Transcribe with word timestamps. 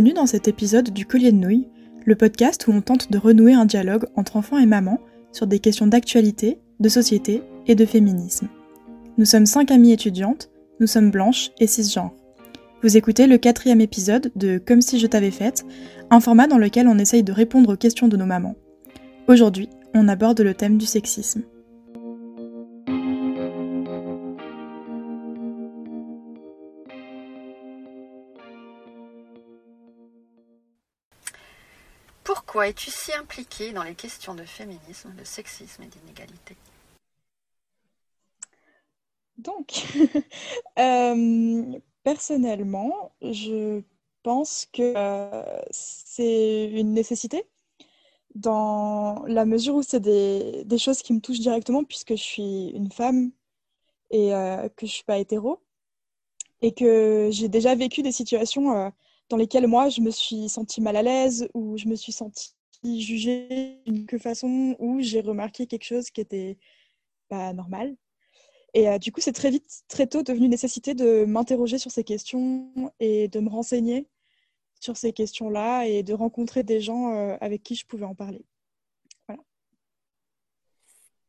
Bienvenue 0.00 0.16
dans 0.16 0.24
cet 0.24 0.48
épisode 0.48 0.94
du 0.94 1.04
Collier 1.04 1.30
de 1.30 1.36
Nouilles, 1.36 1.68
le 2.06 2.16
podcast 2.16 2.66
où 2.66 2.72
on 2.72 2.80
tente 2.80 3.12
de 3.12 3.18
renouer 3.18 3.52
un 3.52 3.66
dialogue 3.66 4.06
entre 4.16 4.36
enfants 4.36 4.56
et 4.56 4.64
mamans 4.64 4.98
sur 5.30 5.46
des 5.46 5.58
questions 5.58 5.86
d'actualité, 5.86 6.58
de 6.80 6.88
société 6.88 7.42
et 7.66 7.74
de 7.74 7.84
féminisme. 7.84 8.48
Nous 9.18 9.26
sommes 9.26 9.44
cinq 9.44 9.70
amies 9.70 9.92
étudiantes, 9.92 10.50
nous 10.80 10.86
sommes 10.86 11.10
blanches 11.10 11.50
et 11.58 11.66
cisgenres. 11.66 12.14
Vous 12.82 12.96
écoutez 12.96 13.26
le 13.26 13.36
quatrième 13.36 13.82
épisode 13.82 14.32
de 14.36 14.56
Comme 14.56 14.80
si 14.80 14.98
je 14.98 15.06
t'avais 15.06 15.30
faite, 15.30 15.66
un 16.08 16.20
format 16.20 16.46
dans 16.46 16.56
lequel 16.56 16.88
on 16.88 16.96
essaye 16.96 17.22
de 17.22 17.32
répondre 17.32 17.74
aux 17.74 17.76
questions 17.76 18.08
de 18.08 18.16
nos 18.16 18.24
mamans. 18.24 18.56
Aujourd'hui, 19.28 19.68
on 19.92 20.08
aborde 20.08 20.40
le 20.40 20.54
thème 20.54 20.78
du 20.78 20.86
sexisme. 20.86 21.42
Pourquoi 32.24 32.68
es-tu 32.68 32.90
si 32.90 33.12
impliquée 33.12 33.72
dans 33.72 33.82
les 33.82 33.94
questions 33.94 34.34
de 34.34 34.44
féminisme, 34.44 35.14
de 35.14 35.24
sexisme 35.24 35.82
et 35.82 35.86
d'inégalité? 35.86 36.56
Donc, 39.38 39.86
euh, 40.78 41.78
personnellement, 42.02 43.12
je 43.22 43.82
pense 44.22 44.66
que 44.72 44.92
euh, 44.96 45.62
c'est 45.70 46.70
une 46.72 46.92
nécessité 46.92 47.46
dans 48.34 49.24
la 49.26 49.44
mesure 49.46 49.74
où 49.74 49.82
c'est 49.82 50.00
des, 50.00 50.78
choses 50.78 51.02
qui 51.02 51.14
me 51.14 51.20
touchent 51.20 51.40
directement 51.40 51.84
puisque 51.84 52.10
je 52.10 52.22
suis 52.22 52.68
une 52.68 52.92
femme 52.92 53.32
et 54.10 54.34
euh, 54.34 54.68
que 54.68 54.86
je 54.86 54.92
ne 54.92 54.94
suis 54.94 55.04
pas 55.04 55.18
hétéro 55.18 55.60
et 56.62 56.72
que 56.72 57.30
j'ai 57.32 57.48
déjà 57.48 57.74
vécu 57.74 58.02
des 58.02 58.12
situations 58.12 58.92
dans 59.30 59.36
lesquelles 59.36 59.66
moi 59.66 59.88
je 59.88 60.02
me 60.02 60.10
suis 60.10 60.48
sentie 60.48 60.82
mal 60.82 60.96
à 60.96 61.02
l'aise 61.02 61.48
ou 61.54 61.78
je 61.78 61.86
me 61.86 61.94
suis 61.94 62.12
sentie 62.12 62.52
jugée 62.84 63.80
d'une 63.86 64.06
façon 64.18 64.76
ou 64.78 65.00
j'ai 65.00 65.20
remarqué 65.20 65.66
quelque 65.66 65.84
chose 65.84 66.10
qui 66.10 66.20
était 66.20 66.58
pas 67.28 67.52
normal. 67.52 67.96
Et 68.74 68.88
euh, 68.88 68.98
du 68.98 69.12
coup, 69.12 69.20
c'est 69.20 69.32
très 69.32 69.50
vite, 69.50 69.82
très 69.88 70.06
tôt 70.06 70.22
devenu 70.22 70.48
nécessité 70.48 70.94
de 70.94 71.24
m'interroger 71.24 71.78
sur 71.78 71.90
ces 71.90 72.04
questions 72.04 72.72
et 73.00 73.28
de 73.28 73.40
me 73.40 73.48
renseigner 73.48 74.08
sur 74.80 74.96
ces 74.96 75.12
questions-là 75.12 75.86
et 75.86 76.02
de 76.02 76.14
rencontrer 76.14 76.62
des 76.62 76.80
gens 76.80 77.12
euh, 77.12 77.36
avec 77.40 77.62
qui 77.62 77.74
je 77.74 77.86
pouvais 77.86 78.04
en 78.04 78.14
parler. 78.14 78.44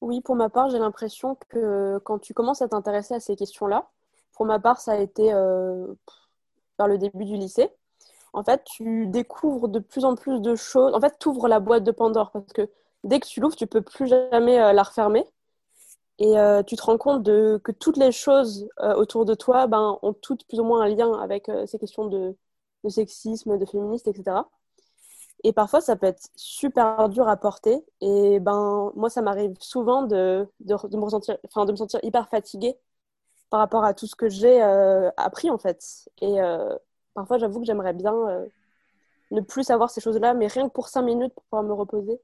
Oui, 0.01 0.19
pour 0.21 0.35
ma 0.35 0.49
part, 0.49 0.71
j'ai 0.71 0.79
l'impression 0.79 1.35
que 1.49 1.99
quand 1.99 2.17
tu 2.17 2.33
commences 2.33 2.63
à 2.63 2.67
t'intéresser 2.67 3.13
à 3.13 3.19
ces 3.19 3.35
questions-là, 3.35 3.87
pour 4.31 4.47
ma 4.47 4.59
part, 4.59 4.79
ça 4.79 4.93
a 4.93 4.97
été 4.97 5.31
euh, 5.31 5.93
vers 6.79 6.87
le 6.87 6.97
début 6.97 7.25
du 7.25 7.37
lycée 7.37 7.69
en 8.33 8.43
fait, 8.43 8.63
tu 8.63 9.07
découvres 9.07 9.67
de 9.67 9.79
plus 9.79 10.05
en 10.05 10.15
plus 10.15 10.39
de 10.41 10.55
choses. 10.55 10.93
En 10.93 11.01
fait, 11.01 11.17
tu 11.19 11.27
ouvres 11.29 11.47
la 11.47 11.59
boîte 11.59 11.83
de 11.83 11.91
Pandore 11.91 12.31
parce 12.31 12.53
que 12.53 12.69
dès 13.03 13.19
que 13.19 13.27
tu 13.27 13.41
l'ouvres, 13.41 13.55
tu 13.55 13.67
peux 13.67 13.81
plus 13.81 14.07
jamais 14.07 14.59
euh, 14.61 14.73
la 14.73 14.83
refermer. 14.83 15.25
Et 16.19 16.37
euh, 16.39 16.63
tu 16.63 16.75
te 16.75 16.83
rends 16.83 16.97
compte 16.97 17.23
de, 17.23 17.59
que 17.63 17.71
toutes 17.71 17.97
les 17.97 18.11
choses 18.11 18.69
euh, 18.79 18.93
autour 18.95 19.25
de 19.25 19.33
toi 19.33 19.67
ben, 19.67 19.97
ont 20.03 20.13
toutes 20.13 20.45
plus 20.47 20.59
ou 20.59 20.63
moins 20.63 20.81
un 20.81 20.87
lien 20.87 21.13
avec 21.19 21.49
ces 21.65 21.79
questions 21.79 22.05
de, 22.05 22.35
sexisme, 22.89 23.57
de 23.57 23.65
féministe, 23.65 24.07
etc. 24.07 24.37
Et 25.43 25.53
parfois, 25.53 25.81
ça 25.81 25.95
peut 25.95 26.07
être 26.07 26.29
super 26.35 27.09
dur 27.09 27.27
à 27.27 27.37
porter. 27.37 27.83
Et 28.01 28.39
ben, 28.39 28.91
moi, 28.95 29.09
ça 29.09 29.21
m'arrive 29.21 29.55
souvent 29.59 30.03
de, 30.03 30.47
de, 30.59 30.75
me 30.95 31.03
ressentir, 31.03 31.37
de 31.43 31.71
me 31.71 31.77
sentir 31.77 31.99
hyper 32.03 32.29
fatiguée 32.29 32.77
par 33.49 33.59
rapport 33.59 33.83
à 33.83 33.93
tout 33.93 34.07
ce 34.07 34.15
que 34.15 34.29
j'ai 34.29 34.61
appris, 35.17 35.49
en 35.49 35.57
fait. 35.57 36.07
Et 36.21 36.39
parfois, 37.13 37.37
j'avoue 37.37 37.59
que 37.59 37.65
j'aimerais 37.65 37.93
bien 37.93 38.13
euh, 38.13 38.45
ne 39.31 39.41
plus 39.41 39.63
savoir 39.63 39.89
ces 39.89 40.01
choses-là, 40.01 40.33
mais 40.33 40.47
rien 40.47 40.67
que 40.67 40.73
pour 40.73 40.87
cinq 40.89 41.03
minutes 41.03 41.33
pour 41.33 41.43
pouvoir 41.43 41.63
me 41.63 41.73
reposer. 41.73 42.19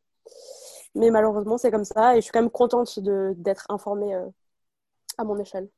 Mais 0.96 1.10
malheureusement, 1.12 1.58
c'est 1.58 1.72
comme 1.72 1.86
ça 1.86 2.14
et 2.14 2.18
je 2.18 2.22
suis 2.22 2.32
quand 2.32 2.42
même 2.42 2.50
contente 2.50 3.00
d'être 3.00 3.66
informée 3.70 4.16
euh, 4.16 4.28
à 5.18 5.24
mon 5.24 5.38
échelle. 5.40 5.70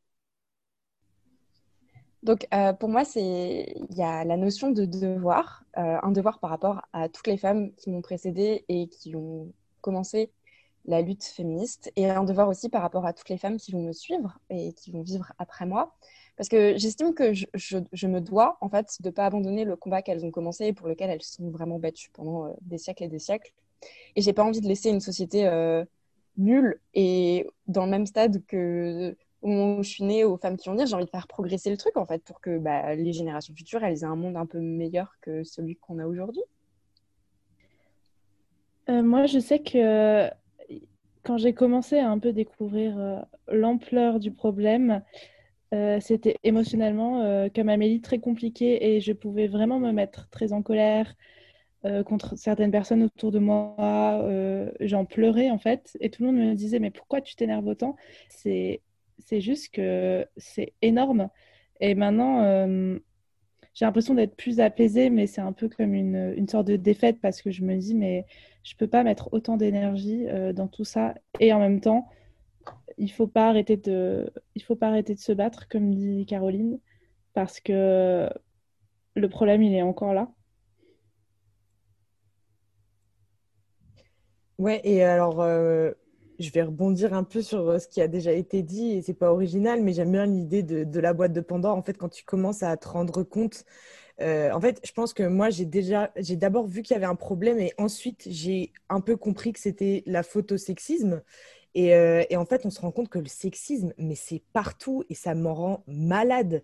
Donc, 2.23 2.47
euh, 2.53 2.73
pour 2.73 2.89
moi, 2.89 3.03
il 3.15 3.87
y 3.95 4.03
a 4.03 4.25
la 4.25 4.37
notion 4.37 4.71
de 4.71 4.85
devoir, 4.85 5.63
un 5.75 6.11
devoir 6.11 6.39
par 6.39 6.49
rapport 6.49 6.81
à 6.91 7.07
toutes 7.07 7.27
les 7.27 7.37
femmes 7.37 7.73
qui 7.75 7.89
m'ont 7.89 8.01
précédée 8.01 8.65
et 8.67 8.89
qui 8.89 9.15
ont 9.15 9.53
commencé 9.81 10.31
la 10.85 11.01
lutte 11.01 11.23
féministe, 11.23 11.91
et 11.95 12.09
un 12.09 12.23
devoir 12.23 12.47
aussi 12.47 12.69
par 12.69 12.81
rapport 12.81 13.05
à 13.05 13.13
toutes 13.13 13.29
les 13.29 13.37
femmes 13.37 13.57
qui 13.57 13.71
vont 13.71 13.81
me 13.81 13.93
suivre 13.93 14.39
et 14.49 14.73
qui 14.73 14.91
vont 14.91 15.01
vivre 15.01 15.31
après 15.37 15.65
moi. 15.65 15.95
Parce 16.39 16.47
que 16.47 16.77
j'estime 16.77 17.13
que 17.13 17.33
je, 17.33 18.07
me 18.07 18.21
dois, 18.21 18.57
en 18.61 18.69
fait, 18.69 18.95
de 19.01 19.09
ne 19.09 19.13
pas 19.13 19.25
abandonner 19.25 19.65
le 19.65 19.75
combat 19.75 20.01
qu'elles 20.01 20.23
ont 20.23 20.31
commencé 20.31 20.67
et 20.67 20.73
pour 20.73 20.87
lequel 20.87 21.09
elles 21.09 21.21
sont 21.21 21.49
vraiment 21.49 21.79
battues 21.79 22.11
pendant 22.13 22.45
euh, 22.45 22.53
des 22.61 22.77
siècles 22.77 23.03
et 23.03 23.07
des 23.09 23.19
siècles. 23.19 23.51
Et 24.15 24.21
j'ai 24.21 24.31
pas 24.31 24.45
envie 24.45 24.61
de 24.61 24.67
laisser 24.69 24.89
une 24.89 25.01
société 25.01 25.45
euh, 25.45 25.83
nulle 26.37 26.79
et 26.93 27.45
dans 27.67 27.83
le 27.83 27.91
même 27.91 28.05
stade 28.05 28.41
que 28.45 29.17
où 29.41 29.83
je 29.83 29.89
suis 29.89 30.05
née, 30.05 30.23
aux 30.23 30.37
femmes 30.37 30.55
qui 30.55 30.69
ont 30.69 30.75
dit, 30.75 30.87
j'ai 30.87 30.93
envie 30.93 31.03
de 31.03 31.09
faire 31.09 31.27
progresser 31.27 31.71
le 31.71 31.75
truc, 31.75 31.97
en 31.97 32.05
fait, 32.05 32.23
pour 32.23 32.39
que 32.39 32.57
bah, 32.57 32.95
les 32.95 33.11
générations 33.11 33.53
futures, 33.53 33.83
aient 33.83 34.05
un 34.05 34.15
monde 34.15 34.37
un 34.37 34.45
peu 34.45 34.61
meilleur 34.61 35.17
que 35.19 35.43
celui 35.43 35.75
qu'on 35.75 35.99
a 35.99 36.07
aujourd'hui. 36.07 36.43
Euh, 38.87 39.03
moi, 39.03 39.25
je 39.25 39.39
sais 39.39 39.59
que 39.59 40.29
quand 41.23 41.35
j'ai 41.35 41.53
commencé 41.53 41.99
à 41.99 42.09
un 42.09 42.17
peu 42.17 42.31
découvrir 42.31 43.25
l'ampleur 43.49 44.19
du 44.19 44.31
problème, 44.31 45.03
euh, 45.73 45.99
c'était 45.99 46.37
émotionnellement, 46.43 47.21
euh, 47.21 47.47
comme 47.53 47.69
Amélie, 47.69 48.01
très 48.01 48.19
compliqué 48.19 48.95
et 48.95 49.01
je 49.01 49.13
pouvais 49.13 49.47
vraiment 49.47 49.79
me 49.79 49.91
mettre 49.91 50.27
très 50.29 50.51
en 50.51 50.63
colère 50.63 51.13
euh, 51.85 52.03
contre 52.03 52.35
certaines 52.37 52.71
personnes 52.71 53.03
autour 53.03 53.31
de 53.31 53.39
moi. 53.39 53.75
J'en 54.79 55.05
pleurais 55.05 55.49
en 55.51 55.59
fait 55.59 55.97
et 55.99 56.09
tout 56.09 56.23
le 56.23 56.31
monde 56.31 56.41
me 56.41 56.55
disait 56.55 56.79
mais 56.79 56.91
pourquoi 56.91 57.21
tu 57.21 57.35
t'énerves 57.35 57.67
autant? 57.67 57.95
C'est 58.29 58.81
juste 59.31 59.73
que 59.73 60.25
c'est 60.37 60.73
énorme. 60.81 61.29
Et 61.81 61.95
maintenant, 61.95 62.43
j'ai 63.73 63.85
l'impression 63.85 64.15
d'être 64.15 64.35
plus 64.35 64.59
apaisée, 64.59 65.09
mais 65.09 65.27
c'est 65.27 65.41
un 65.41 65.53
peu 65.53 65.69
comme 65.69 65.93
une, 65.93 66.33
une, 66.35 66.47
sorte 66.47 66.67
de 66.67 66.75
défaite 66.75 67.19
parce 67.21 67.41
que 67.41 67.51
je 67.51 67.63
me 67.63 67.75
dis 67.77 67.95
mais 67.95 68.25
je 68.63 68.75
peux 68.75 68.87
pas 68.87 69.03
mettre 69.03 69.29
autant 69.33 69.55
d'énergie 69.55 70.25
dans 70.53 70.67
tout 70.67 70.83
ça 70.83 71.13
et 71.39 71.53
en 71.53 71.59
même 71.59 71.79
temps 71.79 72.07
il 72.97 73.11
faut 73.11 73.27
pas 73.27 73.49
arrêter 73.49 73.77
de, 73.77 74.31
il 74.55 74.63
faut 74.63 74.75
pas 74.75 74.87
arrêter 74.87 75.15
de 75.15 75.19
se 75.19 75.31
battre, 75.31 75.67
comme 75.69 75.93
dit 75.93 76.25
Caroline, 76.25 76.79
parce 77.33 77.59
que 77.59 78.29
le 79.15 79.29
problème 79.29 79.63
il 79.63 79.73
est 79.73 79.81
encore 79.81 80.13
là. 80.13 80.29
Ouais, 84.57 84.81
et 84.83 85.03
alors 85.03 85.41
euh, 85.41 85.91
je 86.39 86.51
vais 86.51 86.63
rebondir 86.63 87.13
un 87.13 87.23
peu 87.23 87.41
sur 87.41 87.69
euh, 87.69 87.79
ce 87.79 87.87
qui 87.87 88.01
a 88.01 88.07
déjà 88.07 88.33
été 88.33 88.61
dit, 88.63 88.91
et 88.91 89.01
c'est 89.01 89.13
pas 89.13 89.31
original, 89.31 89.81
mais 89.81 89.93
j'aime 89.93 90.11
bien 90.11 90.25
l'idée 90.25 90.63
de, 90.63 90.99
la 90.99 91.13
boîte 91.13 91.33
de 91.33 91.41
Pandore. 91.41 91.77
En 91.77 91.81
fait, 91.81 91.97
quand 91.97 92.09
tu 92.09 92.23
commences 92.25 92.63
à 92.63 92.75
te 92.77 92.87
rendre 92.87 93.23
compte, 93.23 93.65
euh, 94.21 94.51
en 94.51 94.59
fait, 94.59 94.81
je 94.85 94.91
pense 94.91 95.13
que 95.13 95.23
moi 95.23 95.49
j'ai 95.49 95.65
déjà, 95.65 96.11
j'ai 96.17 96.35
d'abord 96.35 96.67
vu 96.67 96.81
qu'il 96.81 96.93
y 96.93 96.97
avait 96.97 97.05
un 97.05 97.15
problème, 97.15 97.59
et 97.59 97.73
ensuite 97.77 98.27
j'ai 98.29 98.73
un 98.89 99.01
peu 99.01 99.15
compris 99.15 99.53
que 99.53 99.59
c'était 99.59 100.03
la 100.05 100.23
Euh, 101.77 102.23
et, 102.29 102.37
en 102.37 102.45
fait, 102.45 102.65
on 102.65 102.69
se 102.69 102.81
rend 102.81 102.91
compte 102.91 103.09
que 103.09 103.19
le 103.19 103.27
sexisme, 103.27 103.93
mais 103.97 104.15
c'est 104.15 104.41
partout 104.53 105.03
et 105.09 105.15
ça 105.15 105.35
m'en 105.35 105.53
rend 105.53 105.83
malade. 105.87 106.63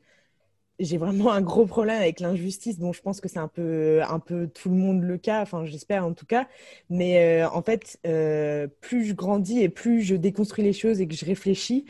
J'ai 0.80 0.98
vraiment 0.98 1.32
un 1.32 1.42
gros 1.42 1.66
problème 1.66 2.02
avec 2.02 2.20
l'injustice. 2.20 2.80
Bon, 2.80 2.94
je 2.94 3.02
pense 3.02 3.22
que 3.22 3.30
c'est 3.30 3.40
un 3.40 3.48
peu, 3.48 4.02
un 4.04 4.20
peu 4.20 4.48
tout 4.48 4.70
le 4.70 4.76
monde 4.76 5.04
le 5.04 5.18
cas, 5.18 5.42
enfin 5.42 5.66
j'espère 5.66 6.06
en 6.06 6.14
tout 6.14 6.26
cas. 6.26 6.48
Mais 6.90 7.44
euh, 7.44 7.50
en 7.50 7.62
fait, 7.62 7.98
euh, 8.06 8.68
plus 8.82 9.06
je 9.06 9.14
grandis 9.14 9.62
et 9.62 9.70
plus 9.70 10.02
je 10.02 10.16
déconstruis 10.16 10.64
les 10.66 10.74
choses 10.74 11.00
et 11.02 11.08
que 11.08 11.16
je 11.16 11.26
réfléchis, 11.26 11.86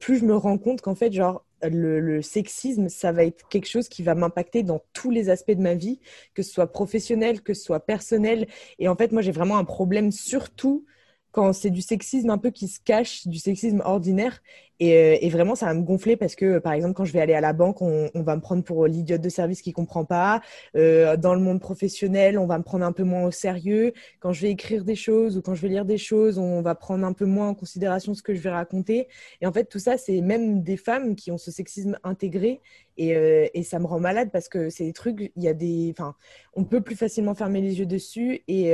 plus 0.00 0.18
je 0.18 0.24
me 0.24 0.34
rends 0.34 0.58
compte 0.58 0.80
qu'en 0.80 0.94
fait, 0.94 1.12
genre, 1.12 1.44
le, 1.62 2.00
le, 2.00 2.22
sexisme, 2.22 2.88
ça 2.88 3.12
va 3.12 3.24
être 3.24 3.48
quelque 3.48 3.68
chose 3.68 3.88
qui 3.88 4.02
va 4.02 4.14
m'impacter 4.14 4.62
dans 4.62 4.82
tous 4.92 5.10
les 5.10 5.28
aspects 5.30 5.52
de 5.52 5.62
ma 5.62 5.74
vie, 5.74 6.00
que 6.34 6.42
ce 6.42 6.50
soit 6.52 6.72
professionnel, 6.72 7.42
que 7.42 7.54
ce 7.54 7.62
soit 7.64 7.80
personnel. 7.80 8.46
Et 8.78 8.88
en 8.88 8.96
fait, 8.96 9.12
moi, 9.12 9.22
j'ai 9.22 9.32
vraiment 9.32 9.58
un 9.58 9.64
problème 9.64 10.12
surtout 10.12 10.86
quand 11.36 11.52
c'est 11.52 11.70
du 11.70 11.82
sexisme 11.82 12.30
un 12.30 12.38
peu 12.38 12.50
qui 12.50 12.66
se 12.66 12.80
cache, 12.80 13.26
du 13.26 13.38
sexisme 13.38 13.82
ordinaire. 13.84 14.40
Euh, 14.82 15.16
et, 15.20 15.28
vraiment, 15.30 15.54
ça 15.54 15.66
va 15.66 15.74
me 15.74 15.82
gonfler 15.82 16.16
parce 16.16 16.34
que, 16.34 16.58
par 16.58 16.72
exemple, 16.72 16.94
quand 16.94 17.04
je 17.04 17.12
vais 17.12 17.20
aller 17.20 17.34
à 17.34 17.40
la 17.40 17.52
banque, 17.52 17.80
on, 17.80 18.10
va 18.14 18.36
me 18.36 18.40
prendre 18.40 18.62
pour 18.62 18.86
l'idiote 18.86 19.20
de 19.20 19.28
service 19.28 19.62
qui 19.62 19.72
comprend 19.72 20.04
pas. 20.04 20.40
Euh, 20.76 21.16
dans 21.16 21.34
le 21.34 21.40
monde 21.40 21.60
professionnel, 21.60 22.38
on 22.38 22.46
va 22.46 22.58
me 22.58 22.62
prendre 22.62 22.84
un 22.84 22.92
peu 22.92 23.04
moins 23.04 23.24
au 23.24 23.30
sérieux. 23.30 23.92
Quand 24.20 24.32
je 24.32 24.42
vais 24.42 24.50
écrire 24.50 24.84
des 24.84 24.94
choses 24.94 25.36
ou 25.38 25.42
quand 25.42 25.54
je 25.54 25.62
vais 25.62 25.68
lire 25.68 25.84
des 25.84 25.98
choses, 25.98 26.38
on 26.38 26.60
va 26.62 26.74
prendre 26.74 27.06
un 27.06 27.12
peu 27.12 27.24
moins 27.24 27.48
en 27.48 27.54
considération 27.54 28.14
ce 28.14 28.22
que 28.22 28.34
je 28.34 28.40
vais 28.40 28.50
raconter. 28.50 29.08
Et 29.40 29.46
en 29.46 29.52
fait, 29.52 29.64
tout 29.64 29.78
ça, 29.78 29.96
c'est 29.96 30.20
même 30.20 30.62
des 30.62 30.76
femmes 30.76 31.16
qui 31.16 31.30
ont 31.30 31.38
ce 31.38 31.50
sexisme 31.50 31.98
intégré. 32.04 32.60
Et, 32.98 33.16
euh, 33.16 33.46
ça 33.62 33.78
me 33.80 33.86
rend 33.86 33.98
malade 33.98 34.30
parce 34.32 34.48
que 34.48 34.70
c'est 34.70 34.84
des 34.84 34.92
trucs, 34.92 35.32
il 35.34 35.42
y 35.42 35.48
a 35.48 35.54
des, 35.54 35.92
enfin, 35.96 36.14
on 36.54 36.64
peut 36.64 36.80
plus 36.80 36.94
facilement 36.94 37.34
fermer 37.34 37.60
les 37.60 37.80
yeux 37.80 37.86
dessus 37.86 38.42
et, 38.46 38.72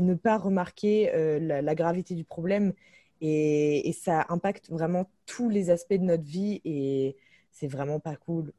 ne 0.00 0.14
pas 0.14 0.38
remarquer 0.38 1.10
la 1.40 1.74
gravité 1.74 2.14
du 2.14 2.24
problème 2.24 2.72
et, 3.20 3.92
ça 3.92 4.26
impacte 4.28 4.70
vraiment 4.70 5.10
tous 5.26 5.48
les 5.48 5.70
aspects 5.70 5.94
de 5.94 6.04
notre 6.04 6.24
vie 6.24 6.60
et 6.64 7.16
c'est 7.50 7.68
vraiment 7.68 8.00
pas 8.00 8.16
cool. 8.16 8.52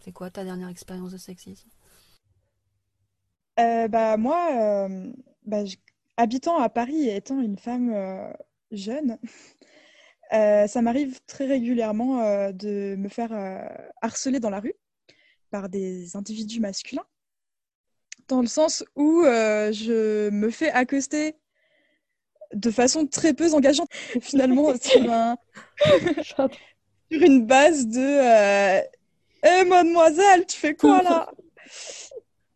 C'est 0.00 0.12
quoi 0.12 0.30
ta 0.30 0.44
dernière 0.44 0.68
expérience 0.68 1.12
de 1.12 1.18
sexisme? 1.18 1.68
Euh, 3.58 3.88
bah, 3.88 4.16
moi, 4.16 4.88
euh, 4.88 5.12
bah, 5.44 5.64
habitant 6.16 6.58
à 6.58 6.68
Paris 6.68 7.08
et 7.08 7.16
étant 7.16 7.40
une 7.40 7.58
femme 7.58 7.92
euh, 7.92 8.32
jeune, 8.70 9.18
euh, 10.32 10.66
ça 10.66 10.82
m'arrive 10.82 11.20
très 11.26 11.46
régulièrement 11.46 12.22
euh, 12.22 12.52
de 12.52 12.94
me 12.96 13.08
faire 13.08 13.32
euh, 13.32 13.58
harceler 14.00 14.40
dans 14.40 14.50
la 14.50 14.60
rue 14.60 14.74
par 15.50 15.68
des 15.68 16.16
individus 16.16 16.60
masculins, 16.60 17.06
dans 18.28 18.40
le 18.40 18.46
sens 18.46 18.84
où 18.94 19.22
euh, 19.24 19.72
je 19.72 20.30
me 20.30 20.50
fais 20.50 20.70
accoster 20.70 21.36
de 22.54 22.70
façon 22.70 23.06
très 23.06 23.32
peu 23.34 23.52
engageante, 23.54 23.88
finalement, 24.20 24.72
sur, 24.82 25.10
un- 25.12 25.36
sur 26.22 26.48
une 27.10 27.46
base 27.46 27.86
de 27.86 28.00
euh, 28.00 28.80
Eh, 29.44 29.64
mademoiselle, 29.64 30.46
tu 30.46 30.56
fais 30.56 30.74
quoi 30.74 31.02
là? 31.02 31.30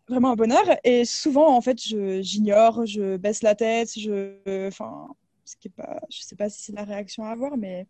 Vraiment 0.08 0.32
un 0.32 0.36
bonheur. 0.36 0.64
Et 0.84 1.04
souvent, 1.04 1.48
en 1.56 1.60
fait, 1.62 1.78
j'ignore, 1.78 2.84
je 2.86 3.16
baisse 3.16 3.42
la 3.42 3.54
tête, 3.54 3.90
je. 3.98 4.66
Enfin, 4.68 5.08
ce 5.44 5.56
qui 5.56 5.68
est 5.68 5.70
pas. 5.74 6.00
Je 6.10 6.20
sais 6.22 6.36
pas 6.36 6.48
si 6.50 6.62
c'est 6.62 6.74
la 6.74 6.84
réaction 6.84 7.24
à 7.24 7.30
avoir, 7.30 7.56
mais 7.56 7.86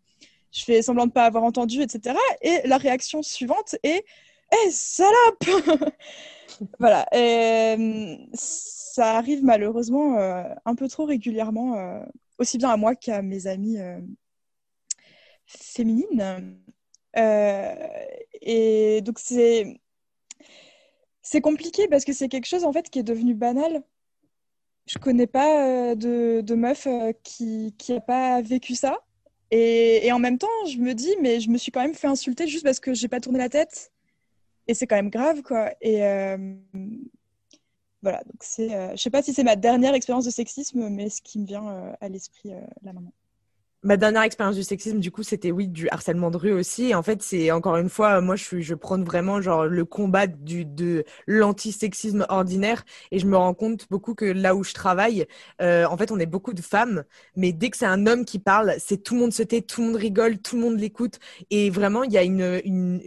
je 0.51 0.63
fais 0.63 0.81
semblant 0.81 1.07
de 1.07 1.11
pas 1.11 1.25
avoir 1.25 1.43
entendu, 1.43 1.81
etc. 1.81 2.15
Et 2.41 2.61
la 2.65 2.77
réaction 2.77 3.21
suivante 3.21 3.75
est 3.83 4.05
Eh, 4.65 4.71
salope 4.71 5.43
Voilà. 6.79 7.05
Et, 7.13 7.75
ça 8.95 9.17
arrive 9.17 9.43
malheureusement 9.43 10.17
euh, 10.17 10.43
un 10.63 10.75
peu 10.75 10.87
trop 10.87 11.03
régulièrement, 11.05 11.75
euh, 11.77 11.99
aussi 12.39 12.57
bien 12.57 12.69
à 12.69 12.77
moi 12.77 12.95
qu'à 12.95 13.21
mes 13.21 13.45
amies 13.47 13.77
euh, 13.79 13.99
féminines. 15.47 16.57
Et 18.41 19.01
donc, 19.01 19.19
c'est. 19.19 19.79
C'est 21.21 21.41
compliqué 21.41 21.87
parce 21.87 22.05
que 22.05 22.13
c'est 22.13 22.29
quelque 22.29 22.45
chose 22.45 22.65
en 22.65 22.71
fait 22.71 22.89
qui 22.89 22.99
est 22.99 23.03
devenu 23.03 23.33
banal. 23.33 23.83
Je 24.85 24.99
connais 24.99 25.27
pas 25.27 25.95
de, 25.95 26.55
meuf 26.55 26.87
qui 27.23 27.75
qui 27.77 27.93
a 27.93 28.01
pas 28.01 28.41
vécu 28.41 28.75
ça. 28.75 28.99
Et, 29.51 30.11
en 30.11 30.19
même 30.19 30.37
temps, 30.37 30.47
je 30.67 30.77
me 30.77 30.93
dis, 30.93 31.15
mais 31.21 31.39
je 31.39 31.49
me 31.49 31.57
suis 31.57 31.71
quand 31.71 31.81
même 31.81 31.95
fait 31.95 32.07
insulter 32.07 32.47
juste 32.47 32.63
parce 32.63 32.79
que 32.79 32.93
j'ai 32.93 33.07
pas 33.07 33.19
tourné 33.19 33.39
la 33.39 33.49
tête. 33.49 33.91
Et 34.67 34.73
c'est 34.75 34.87
quand 34.87 34.95
même 34.97 35.09
grave, 35.09 35.41
quoi. 35.43 35.71
Et 35.81 36.01
voilà, 38.05 38.23
donc 38.23 38.35
c'est, 38.41 38.71
euh, 38.75 38.91
je 38.91 39.01
sais 39.01 39.09
pas 39.09 39.23
si 39.23 39.33
c'est 39.33 39.43
ma 39.43 39.55
dernière 39.55 39.95
expérience 39.95 40.25
de 40.25 40.29
sexisme, 40.29 40.89
mais 40.89 41.09
ce 41.09 41.23
qui 41.23 41.39
me 41.39 41.47
vient 41.47 41.67
euh, 41.67 41.93
à 42.01 42.07
l'esprit 42.07 42.53
euh, 42.53 42.61
là 42.83 42.93
maintenant. 42.93 43.11
Ma 43.85 43.97
dernière 43.97 44.23
expérience 44.23 44.55
du 44.55 44.63
sexisme, 44.63 44.97
du 44.99 45.11
coup, 45.11 45.21
c'était 45.21 45.51
oui 45.51 45.67
du 45.67 45.87
harcèlement 45.89 46.31
de 46.31 46.37
rue 46.37 46.51
aussi. 46.53 46.95
En 46.95 47.03
fait, 47.03 47.21
c'est 47.21 47.51
encore 47.51 47.77
une 47.77 47.87
fois, 47.89 48.19
moi, 48.19 48.35
je 48.35 48.43
suis, 48.43 48.63
je 48.63 48.73
prône 48.73 49.03
vraiment 49.03 49.41
genre 49.41 49.67
le 49.67 49.85
combat 49.85 50.25
du 50.25 50.65
de 50.65 51.03
l'antisexisme 51.27 52.25
ordinaire. 52.29 52.83
Et 53.11 53.19
je 53.19 53.27
me 53.27 53.37
rends 53.37 53.53
compte 53.53 53.85
beaucoup 53.91 54.15
que 54.15 54.25
là 54.25 54.55
où 54.55 54.63
je 54.63 54.73
travaille, 54.73 55.27
euh, 55.61 55.85
en 55.85 55.97
fait, 55.97 56.11
on 56.11 56.17
est 56.17 56.25
beaucoup 56.25 56.55
de 56.55 56.63
femmes, 56.63 57.03
mais 57.35 57.53
dès 57.53 57.69
que 57.69 57.77
c'est 57.77 57.85
un 57.85 58.07
homme 58.07 58.25
qui 58.25 58.39
parle, 58.39 58.73
c'est 58.79 59.03
tout 59.03 59.13
le 59.13 59.19
monde 59.19 59.33
se 59.33 59.43
tait, 59.43 59.61
tout 59.61 59.81
le 59.81 59.87
monde 59.89 59.97
rigole, 59.97 60.39
tout 60.39 60.55
le 60.55 60.63
monde 60.63 60.79
l'écoute. 60.79 61.19
Et 61.51 61.69
vraiment, 61.69 62.01
il 62.01 62.11
y 62.11 62.17
a 62.17 62.23
une, 62.23 62.59
une, 62.65 62.99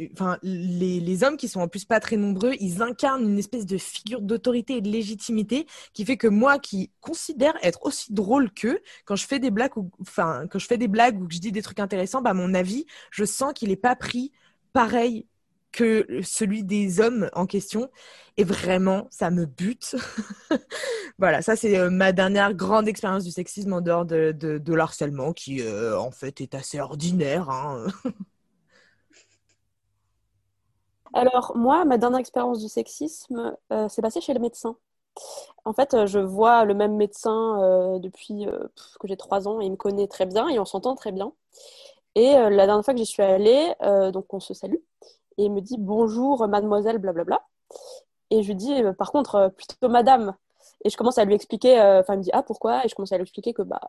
les, 0.44 1.00
les 1.00 1.24
hommes 1.24 1.36
qui 1.36 1.48
sont 1.48 1.60
en 1.60 1.66
plus 1.66 1.86
pas 1.86 1.98
très 1.98 2.16
nombreux, 2.16 2.52
ils 2.60 2.82
incarnent 2.82 3.24
une 3.24 3.38
espèce 3.40 3.66
de 3.66 3.78
figure 3.78 4.20
d'autorité 4.20 4.76
et 4.76 4.80
de 4.80 4.88
légitimité 4.88 5.66
qui 5.92 6.04
fait 6.04 6.16
que 6.16 6.28
moi, 6.28 6.60
qui 6.60 6.92
considère 7.00 7.54
être 7.64 7.84
aussi 7.84 8.12
drôle 8.12 8.52
qu'eux, 8.52 8.78
quand 9.06 9.16
je 9.16 9.26
fais 9.26 9.40
des 9.40 9.50
blagues 9.50 9.72
enfin, 10.00 10.44
quand 10.48 10.60
je 10.60 10.67
fais 10.68 10.78
des 10.78 10.88
blagues 10.88 11.20
ou 11.20 11.26
que 11.26 11.34
je 11.34 11.40
dis 11.40 11.52
des 11.52 11.62
trucs 11.62 11.80
intéressants, 11.80 12.22
bah, 12.22 12.34
mon 12.34 12.54
avis, 12.54 12.86
je 13.10 13.24
sens 13.24 13.52
qu'il 13.54 13.70
n'est 13.70 13.76
pas 13.76 13.96
pris 13.96 14.32
pareil 14.72 15.26
que 15.72 16.06
celui 16.22 16.64
des 16.64 17.00
hommes 17.00 17.28
en 17.34 17.46
question. 17.46 17.90
Et 18.36 18.44
vraiment, 18.44 19.06
ça 19.10 19.30
me 19.30 19.46
bute. 19.46 19.96
voilà, 21.18 21.42
ça 21.42 21.56
c'est 21.56 21.78
euh, 21.78 21.90
ma 21.90 22.12
dernière 22.12 22.54
grande 22.54 22.88
expérience 22.88 23.24
du 23.24 23.30
sexisme 23.30 23.72
en 23.72 23.80
dehors 23.80 24.04
de, 24.04 24.32
de, 24.32 24.74
l'harcèlement, 24.74 25.32
qui 25.32 25.60
euh, 25.60 25.98
en 25.98 26.10
fait 26.10 26.40
est 26.40 26.54
assez 26.54 26.80
ordinaire. 26.80 27.50
Hein. 27.50 27.86
Alors, 31.14 31.52
moi, 31.56 31.84
ma 31.84 31.98
dernière 31.98 32.20
expérience 32.20 32.60
du 32.60 32.68
sexisme, 32.68 33.56
euh, 33.72 33.88
c'est 33.88 34.02
passé 34.02 34.20
chez 34.20 34.34
le 34.34 34.40
médecin. 34.40 34.76
En 35.64 35.74
fait, 35.74 35.94
euh, 35.94 36.06
je 36.06 36.18
vois 36.18 36.64
le 36.64 36.74
même 36.74 36.96
médecin 36.96 37.62
euh, 37.62 37.98
depuis 37.98 38.46
euh, 38.48 38.58
que 39.00 39.06
j'ai 39.08 39.16
trois 39.18 39.46
ans 39.48 39.60
et 39.60 39.66
il 39.66 39.70
me 39.72 39.76
connaît 39.76 40.06
très 40.08 40.26
bien 40.26 40.48
et 40.48 40.58
on 40.58 40.64
s'entend 40.64 40.94
très 40.94 41.12
bien. 41.12 41.32
Et 42.14 42.32
la 42.32 42.66
dernière 42.66 42.84
fois 42.84 42.94
que 42.94 42.98
j'y 42.98 43.06
suis 43.06 43.22
allée, 43.22 43.74
donc 44.12 44.32
on 44.34 44.40
se 44.40 44.52
salue, 44.54 44.78
et 45.36 45.44
il 45.44 45.52
me 45.52 45.60
dit 45.60 45.76
bonjour 45.78 46.48
mademoiselle, 46.48 46.98
blablabla. 46.98 47.46
Et 48.30 48.42
je 48.42 48.48
lui 48.48 48.56
dis 48.56 48.82
par 48.98 49.12
contre 49.12 49.52
plutôt 49.56 49.88
madame. 49.88 50.34
Et 50.84 50.90
je 50.90 50.96
commence 50.96 51.18
à 51.18 51.24
lui 51.24 51.34
expliquer, 51.34 51.80
enfin 51.80 52.14
il 52.14 52.18
me 52.18 52.22
dit 52.24 52.30
ah 52.32 52.42
pourquoi? 52.42 52.84
Et 52.84 52.88
je 52.88 52.94
commence 52.96 53.12
à 53.12 53.16
lui 53.18 53.22
expliquer 53.22 53.52
que 53.52 53.62
bah, 53.62 53.80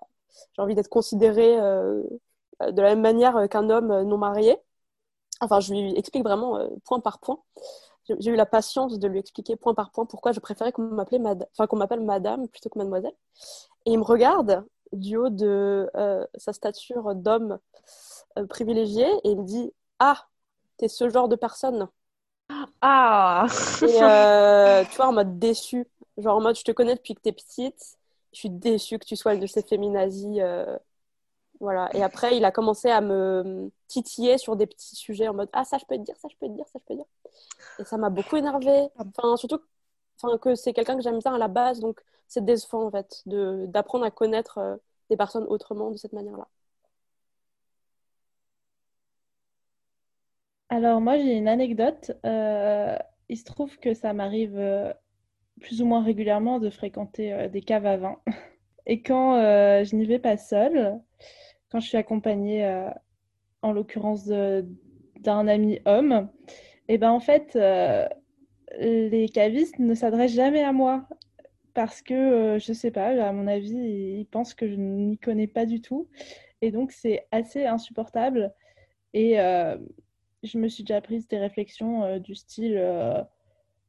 j'ai 0.53 0.61
envie 0.61 0.75
d'être 0.75 0.89
considérée 0.89 1.55
de 1.57 2.81
la 2.81 2.89
même 2.89 3.01
manière 3.01 3.49
qu'un 3.49 3.69
homme 3.71 4.03
non 4.03 4.17
marié. 4.17 4.57
Enfin, 5.41 5.59
je 5.59 5.73
lui 5.73 5.97
explique 5.97 6.23
vraiment 6.23 6.59
point 6.85 6.99
par 6.99 7.17
point. 7.19 7.39
J'ai 8.19 8.31
eu 8.31 8.35
la 8.35 8.45
patience 8.45 8.99
de 8.99 9.07
lui 9.07 9.19
expliquer 9.19 9.55
point 9.55 9.73
par 9.73 9.91
point 9.91 10.05
pourquoi 10.05 10.31
je 10.31 10.39
préférais 10.39 10.71
qu'on 10.71 10.83
m'appelait 10.83 11.19
mad... 11.19 11.47
enfin, 11.57 11.67
m'appelle 11.77 12.01
madame 12.01 12.47
plutôt 12.47 12.69
que 12.69 12.77
mademoiselle. 12.79 13.13
Et 13.85 13.91
il 13.93 13.99
me 13.99 14.03
regarde 14.03 14.65
du 14.93 15.17
haut 15.17 15.29
de 15.29 15.89
euh, 15.95 16.25
sa 16.37 16.53
stature 16.53 17.15
d'homme 17.15 17.59
euh, 18.39 18.47
privilégié 18.47 19.05
et 19.25 19.31
il 19.31 19.39
me 19.39 19.45
dit 19.45 19.73
Ah, 19.99 20.27
t'es 20.77 20.87
ce 20.89 21.09
genre 21.09 21.29
de 21.29 21.35
personne. 21.37 21.89
Ah 22.81 23.47
Et 23.81 24.01
euh, 24.03 24.83
tu 24.85 24.97
vois, 24.97 25.07
en 25.07 25.13
mode 25.13 25.39
déçu. 25.39 25.85
Genre 26.17 26.35
en 26.37 26.41
mode 26.41 26.57
je 26.57 26.63
te 26.63 26.71
connais 26.71 26.95
depuis 26.95 27.15
que 27.15 27.21
t'es 27.21 27.31
petite, 27.31 27.97
je 28.33 28.39
suis 28.39 28.49
déçue 28.49 28.99
que 28.99 29.05
tu 29.05 29.15
sois 29.15 29.33
une 29.35 29.39
de 29.39 29.47
ces 29.47 29.61
féminazis. 29.63 30.41
euh, 30.41 30.77
Voilà. 31.61 31.89
Et 31.95 32.03
après, 32.03 32.37
il 32.37 32.45
a 32.45 32.51
commencé 32.51 32.89
à 32.89 33.01
me 33.01 33.71
titiller 33.87 34.37
sur 34.37 34.55
des 34.57 34.67
petits 34.67 34.95
sujets 34.95 35.27
en 35.29 35.33
mode 35.35 35.49
Ah, 35.53 35.65
ça, 35.65 35.77
je 35.79 35.85
peux 35.85 35.97
te 35.97 36.01
dire, 36.03 36.15
ça, 36.17 36.27
je 36.31 36.37
peux 36.37 36.47
te 36.47 36.53
dire, 36.53 36.65
ça, 36.67 36.79
je 36.81 36.85
peux 36.87 36.95
te 36.95 36.99
dire. 36.99 37.07
Et 37.79 37.83
ça 37.85 37.97
m'a 37.97 38.09
beaucoup 38.09 38.37
énervée. 38.37 38.89
Enfin, 38.97 39.37
surtout 39.37 39.61
enfin, 40.21 40.37
que 40.37 40.55
c'est 40.55 40.73
quelqu'un 40.73 40.95
que 40.97 41.01
j'aime 41.03 41.19
bien 41.19 41.33
à 41.35 41.37
la 41.37 41.47
base. 41.47 41.79
Donc, 41.79 42.01
c'est 42.27 42.45
décevant, 42.45 42.85
en 42.87 42.91
fait, 42.91 43.23
d'apprendre 43.27 44.05
à 44.05 44.11
connaître 44.11 44.57
euh, 44.59 44.77
des 45.09 45.17
personnes 45.17 45.45
autrement 45.45 45.91
de 45.91 45.97
cette 45.97 46.13
manière-là. 46.13 46.47
Alors 50.69 51.01
moi 51.01 51.17
j'ai 51.17 51.35
une 51.35 51.47
anecdote. 51.47 52.11
Euh, 52.25 52.97
il 53.27 53.37
se 53.37 53.43
trouve 53.43 53.77
que 53.79 53.93
ça 53.93 54.13
m'arrive 54.13 54.57
euh, 54.57 54.93
plus 55.61 55.81
ou 55.81 55.85
moins 55.85 56.03
régulièrement 56.03 56.59
de 56.59 56.69
fréquenter 56.69 57.33
euh, 57.33 57.47
des 57.49 57.61
caves 57.61 57.85
à 57.85 57.97
vin. 57.97 58.19
Et 58.85 59.01
quand 59.01 59.35
euh, 59.35 59.83
je 59.83 59.95
n'y 59.95 60.05
vais 60.05 60.19
pas 60.19 60.37
seule, 60.37 60.99
quand 61.71 61.79
je 61.79 61.87
suis 61.87 61.97
accompagnée, 61.97 62.65
euh, 62.65 62.89
en 63.61 63.73
l'occurrence 63.73 64.25
d'un 64.27 65.47
ami 65.47 65.79
homme, 65.85 66.29
et 66.89 66.97
ben 66.97 67.11
en 67.11 67.19
fait 67.19 67.55
euh, 67.55 68.07
les 68.77 69.29
cavistes 69.29 69.79
ne 69.79 69.93
s'adressent 69.93 70.33
jamais 70.33 70.63
à 70.63 70.73
moi 70.73 71.07
parce 71.73 72.01
que 72.01 72.13
euh, 72.13 72.59
je 72.59 72.73
sais 72.73 72.91
pas, 72.91 73.09
à 73.09 73.31
mon 73.31 73.47
avis 73.47 73.71
ils 73.71 74.25
pensent 74.25 74.55
que 74.55 74.67
je 74.67 74.75
n'y 74.75 75.17
connais 75.17 75.47
pas 75.47 75.65
du 75.65 75.81
tout. 75.81 76.09
Et 76.61 76.71
donc 76.71 76.91
c'est 76.91 77.27
assez 77.31 77.65
insupportable. 77.65 78.53
Et 79.13 79.39
euh, 79.39 79.77
je 80.43 80.57
me 80.57 80.67
suis 80.67 80.83
déjà 80.83 80.99
prise 80.99 81.27
des 81.27 81.37
réflexions 81.37 82.17
du 82.19 82.35
style 82.35 82.77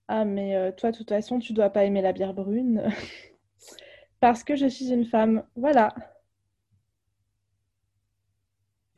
Ah, 0.08 0.24
mais 0.24 0.72
toi, 0.76 0.92
de 0.92 0.96
toute 0.96 1.08
façon, 1.08 1.38
tu 1.38 1.52
dois 1.52 1.70
pas 1.70 1.84
aimer 1.84 2.02
la 2.02 2.12
bière 2.12 2.34
brune 2.34 2.90
parce 4.20 4.44
que 4.44 4.56
je 4.56 4.66
suis 4.66 4.92
une 4.92 5.04
femme. 5.04 5.44
Voilà. 5.56 5.94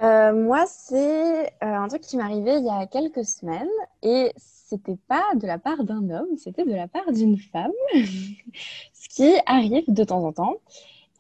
Euh, 0.03 0.33
moi, 0.33 0.65
c'est 0.67 1.47
euh, 1.47 1.51
un 1.61 1.87
truc 1.87 2.03
qui 2.03 2.17
m'est 2.17 2.25
arrivé 2.25 2.57
il 2.57 2.65
y 2.65 2.69
a 2.69 2.87
quelques 2.89 3.25
semaines 3.25 3.69
et 4.03 4.33
c'était 4.37 4.97
pas 5.07 5.25
de 5.37 5.47
la 5.47 5.59
part 5.59 5.85
d'un 5.85 6.11
homme, 6.11 6.37
c'était 6.37 6.65
de 6.65 6.75
la 6.75 6.89
part 6.89 7.13
d'une 7.13 7.39
femme, 7.39 7.71
ce 7.95 9.09
qui 9.09 9.33
arrive 9.47 9.85
de 9.87 10.03
temps 10.03 10.25
en 10.25 10.33
temps. 10.33 10.57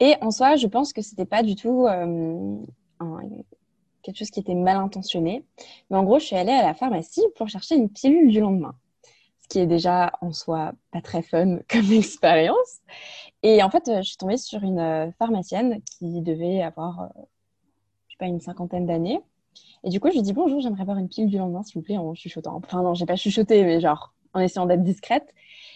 Et 0.01 0.17
en 0.21 0.33
soi, 0.33 0.57
je 0.57 0.67
pense 0.67 0.93
que 0.93 1.01
c'était 1.01 1.27
pas 1.27 1.45
du 1.45 1.55
tout 1.55 1.87
euh, 1.87 2.57
quelque 4.03 4.19
chose 4.19 4.31
qui 4.31 4.41
était 4.41 4.55
mal 4.57 4.79
intentionné. 4.79 5.45
Mais 5.89 5.97
en 5.97 6.03
gros, 6.03 6.19
je 6.19 6.25
suis 6.25 6.37
allée 6.37 6.51
à 6.51 6.63
la 6.63 6.75
pharmacie 6.75 7.23
pour 7.37 7.49
chercher 7.49 7.77
une 7.77 7.89
pilule 7.89 8.33
du 8.33 8.41
lendemain, 8.41 8.75
ce 9.43 9.49
qui 9.49 9.61
est 9.61 9.67
déjà 9.69 10.13
en 10.23 10.33
soi 10.33 10.73
pas 10.91 11.01
très 11.01 11.23
fun 11.23 11.59
comme 11.71 11.93
expérience. 11.93 12.81
Et 13.45 13.63
en 13.63 13.71
fait, 13.71 13.85
je 13.87 14.03
suis 14.03 14.17
tombée 14.17 14.39
sur 14.39 14.65
une 14.65 15.13
pharmacienne 15.21 15.81
qui 15.83 16.21
devait 16.21 16.63
avoir 16.63 17.11
une 18.27 18.41
cinquantaine 18.41 18.87
d'années. 18.87 19.21
Et 19.85 19.91
du 19.91 20.01
coup, 20.01 20.09
je 20.09 20.15
lui 20.15 20.23
dis 20.23 20.33
bonjour, 20.33 20.61
j'aimerais 20.61 20.83
avoir 20.83 20.99
une 20.99 21.09
pilule 21.09 21.31
du 21.31 21.39
lendemain, 21.39 21.63
s'il 21.63 21.81
vous 21.81 21.85
plaît, 21.85 21.99
en 21.99 22.15
chuchotant. 22.15 22.61
Enfin, 22.65 22.83
non, 22.83 22.95
j'ai 22.95 23.07
pas 23.07 23.17
chuchoté, 23.17 23.65
mais 23.65 23.81
genre 23.81 24.15
en 24.35 24.41
essayant 24.41 24.67
d'être 24.67 24.83
discrète. 24.83 25.35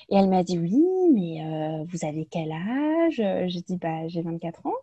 Et 0.09 0.17
elle 0.17 0.29
m'a 0.29 0.45
dit 0.45 0.59
oui, 0.59 0.83
mais 1.13 1.43
euh, 1.45 1.85
vous 1.89 2.07
avez 2.07 2.27
quel 2.31 2.53
âge? 2.53 3.17
J'ai 3.17 3.61
dit 3.61 3.77
bah 3.77 4.07
j'ai 4.09 4.23
24 4.23 4.67
ans. 4.67 4.75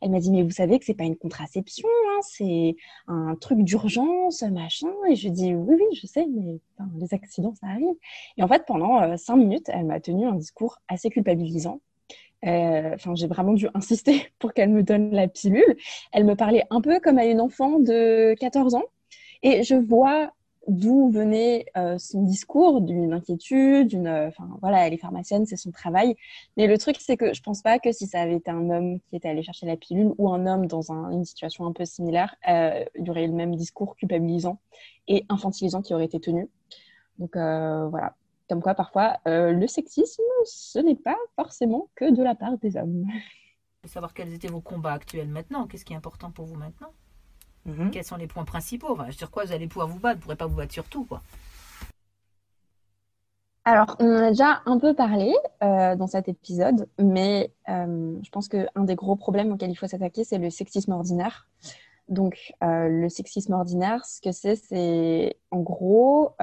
Elle 0.00 0.10
m'a 0.10 0.20
dit 0.20 0.30
mais 0.30 0.42
vous 0.42 0.50
savez 0.50 0.78
que 0.78 0.84
c'est 0.84 0.94
pas 0.94 1.04
une 1.04 1.16
contraception, 1.16 1.88
hein, 1.88 2.20
c'est 2.22 2.76
un 3.08 3.34
truc 3.34 3.62
d'urgence, 3.62 4.42
machin. 4.42 4.88
Et 5.10 5.16
je 5.16 5.28
dis 5.28 5.54
oui, 5.54 5.76
oui, 5.78 5.96
je 6.00 6.06
sais, 6.06 6.26
mais 6.26 6.60
les 6.98 7.14
accidents, 7.14 7.54
ça 7.60 7.66
arrive. 7.66 7.94
Et 8.36 8.42
en 8.42 8.48
fait, 8.48 8.64
pendant 8.66 9.16
cinq 9.16 9.36
minutes, 9.36 9.68
elle 9.68 9.86
m'a 9.86 10.00
tenu 10.00 10.26
un 10.26 10.34
discours 10.34 10.78
assez 10.88 11.10
culpabilisant. 11.10 11.80
Enfin, 12.42 13.14
j'ai 13.14 13.26
vraiment 13.26 13.52
dû 13.52 13.68
insister 13.74 14.32
pour 14.38 14.54
qu'elle 14.54 14.70
me 14.70 14.82
donne 14.82 15.10
la 15.12 15.28
pilule. 15.28 15.76
Elle 16.12 16.24
me 16.24 16.34
parlait 16.34 16.64
un 16.70 16.80
peu 16.80 17.00
comme 17.00 17.18
à 17.18 17.24
une 17.24 17.40
enfant 17.40 17.78
de 17.78 18.34
14 18.38 18.74
ans. 18.74 18.84
Et 19.42 19.62
je 19.62 19.74
vois 19.74 20.32
d'où 20.68 21.10
venait 21.10 21.66
euh, 21.76 21.98
son 21.98 22.22
discours, 22.22 22.80
d'une 22.80 23.12
inquiétude, 23.12 23.88
d'une, 23.88 24.06
euh, 24.06 24.28
enfin 24.28 24.48
voilà, 24.60 24.86
elle 24.86 24.92
est 24.94 24.98
pharmacienne, 24.98 25.46
c'est 25.46 25.56
son 25.56 25.70
travail. 25.70 26.14
Mais 26.56 26.66
le 26.66 26.78
truc, 26.78 26.96
c'est 27.00 27.16
que 27.16 27.32
je 27.32 27.42
pense 27.42 27.62
pas 27.62 27.78
que 27.78 27.92
si 27.92 28.06
ça 28.06 28.20
avait 28.20 28.36
été 28.36 28.50
un 28.50 28.70
homme 28.70 29.00
qui 29.08 29.16
était 29.16 29.28
allé 29.28 29.42
chercher 29.42 29.66
la 29.66 29.76
pilule 29.76 30.12
ou 30.18 30.32
un 30.32 30.46
homme 30.46 30.66
dans 30.66 30.92
une 30.92 31.24
situation 31.24 31.66
un 31.66 31.72
peu 31.72 31.84
similaire, 31.84 32.34
euh, 32.48 32.84
il 32.98 33.06
y 33.06 33.10
aurait 33.10 33.24
eu 33.24 33.28
le 33.28 33.34
même 33.34 33.56
discours 33.56 33.96
culpabilisant 33.96 34.58
et 35.08 35.24
infantilisant 35.28 35.82
qui 35.82 35.94
aurait 35.94 36.04
été 36.04 36.20
tenu. 36.20 36.48
Donc 37.18 37.32
voilà, 37.34 38.14
comme 38.50 38.60
quoi 38.62 38.74
parfois 38.74 39.16
le 39.26 39.66
sexisme, 39.66 40.22
ce 40.44 40.80
n'est 40.80 40.96
pas 40.96 41.16
forcément 41.36 41.88
que 41.94 42.10
de 42.10 42.22
la 42.22 42.34
part 42.34 42.58
des 42.58 42.76
hommes. 42.76 43.06
Savoir 43.84 44.12
quels 44.12 44.34
étaient 44.34 44.48
vos 44.48 44.60
combats 44.60 44.92
actuels 44.92 45.28
maintenant, 45.28 45.66
qu'est-ce 45.66 45.86
qui 45.86 45.94
est 45.94 45.96
important 45.96 46.30
pour 46.30 46.44
vous 46.44 46.56
maintenant? 46.56 46.92
Mhm. 47.64 47.90
Quels 47.90 48.04
sont 48.04 48.16
les 48.16 48.26
points 48.26 48.44
principaux? 48.44 48.98
Sur 49.10 49.30
quoi 49.30 49.44
vous 49.44 49.52
allez 49.52 49.68
pouvoir 49.68 49.88
vous 49.88 49.98
battre? 49.98 50.16
Vous 50.16 50.20
ne 50.20 50.22
pourrez 50.24 50.36
pas 50.36 50.46
vous 50.46 50.56
battre 50.56 50.72
sur 50.72 50.84
tout, 50.84 51.04
quoi. 51.04 51.22
Alors, 53.64 53.96
on 54.00 54.06
en 54.06 54.22
a 54.22 54.28
déjà 54.30 54.62
un 54.66 54.78
peu 54.78 54.94
parlé 54.94 55.34
euh, 55.62 55.94
dans 55.94 56.06
cet 56.06 56.28
épisode, 56.28 56.88
mais 56.98 57.52
euh, 57.68 58.18
je 58.22 58.30
pense 58.30 58.48
qu'un 58.48 58.84
des 58.84 58.96
gros 58.96 59.16
problèmes 59.16 59.52
auxquels 59.52 59.70
il 59.70 59.76
faut 59.76 59.86
s'attaquer, 59.86 60.24
c'est 60.24 60.38
le 60.38 60.50
sexisme 60.50 60.92
ordinaire. 60.92 61.48
Donc, 62.08 62.52
euh, 62.64 62.88
le 62.88 63.08
sexisme 63.08 63.52
ordinaire, 63.52 64.04
ce 64.06 64.20
que 64.20 64.32
c'est, 64.32 64.56
c'est 64.56 65.36
en 65.50 65.60
gros 65.60 66.34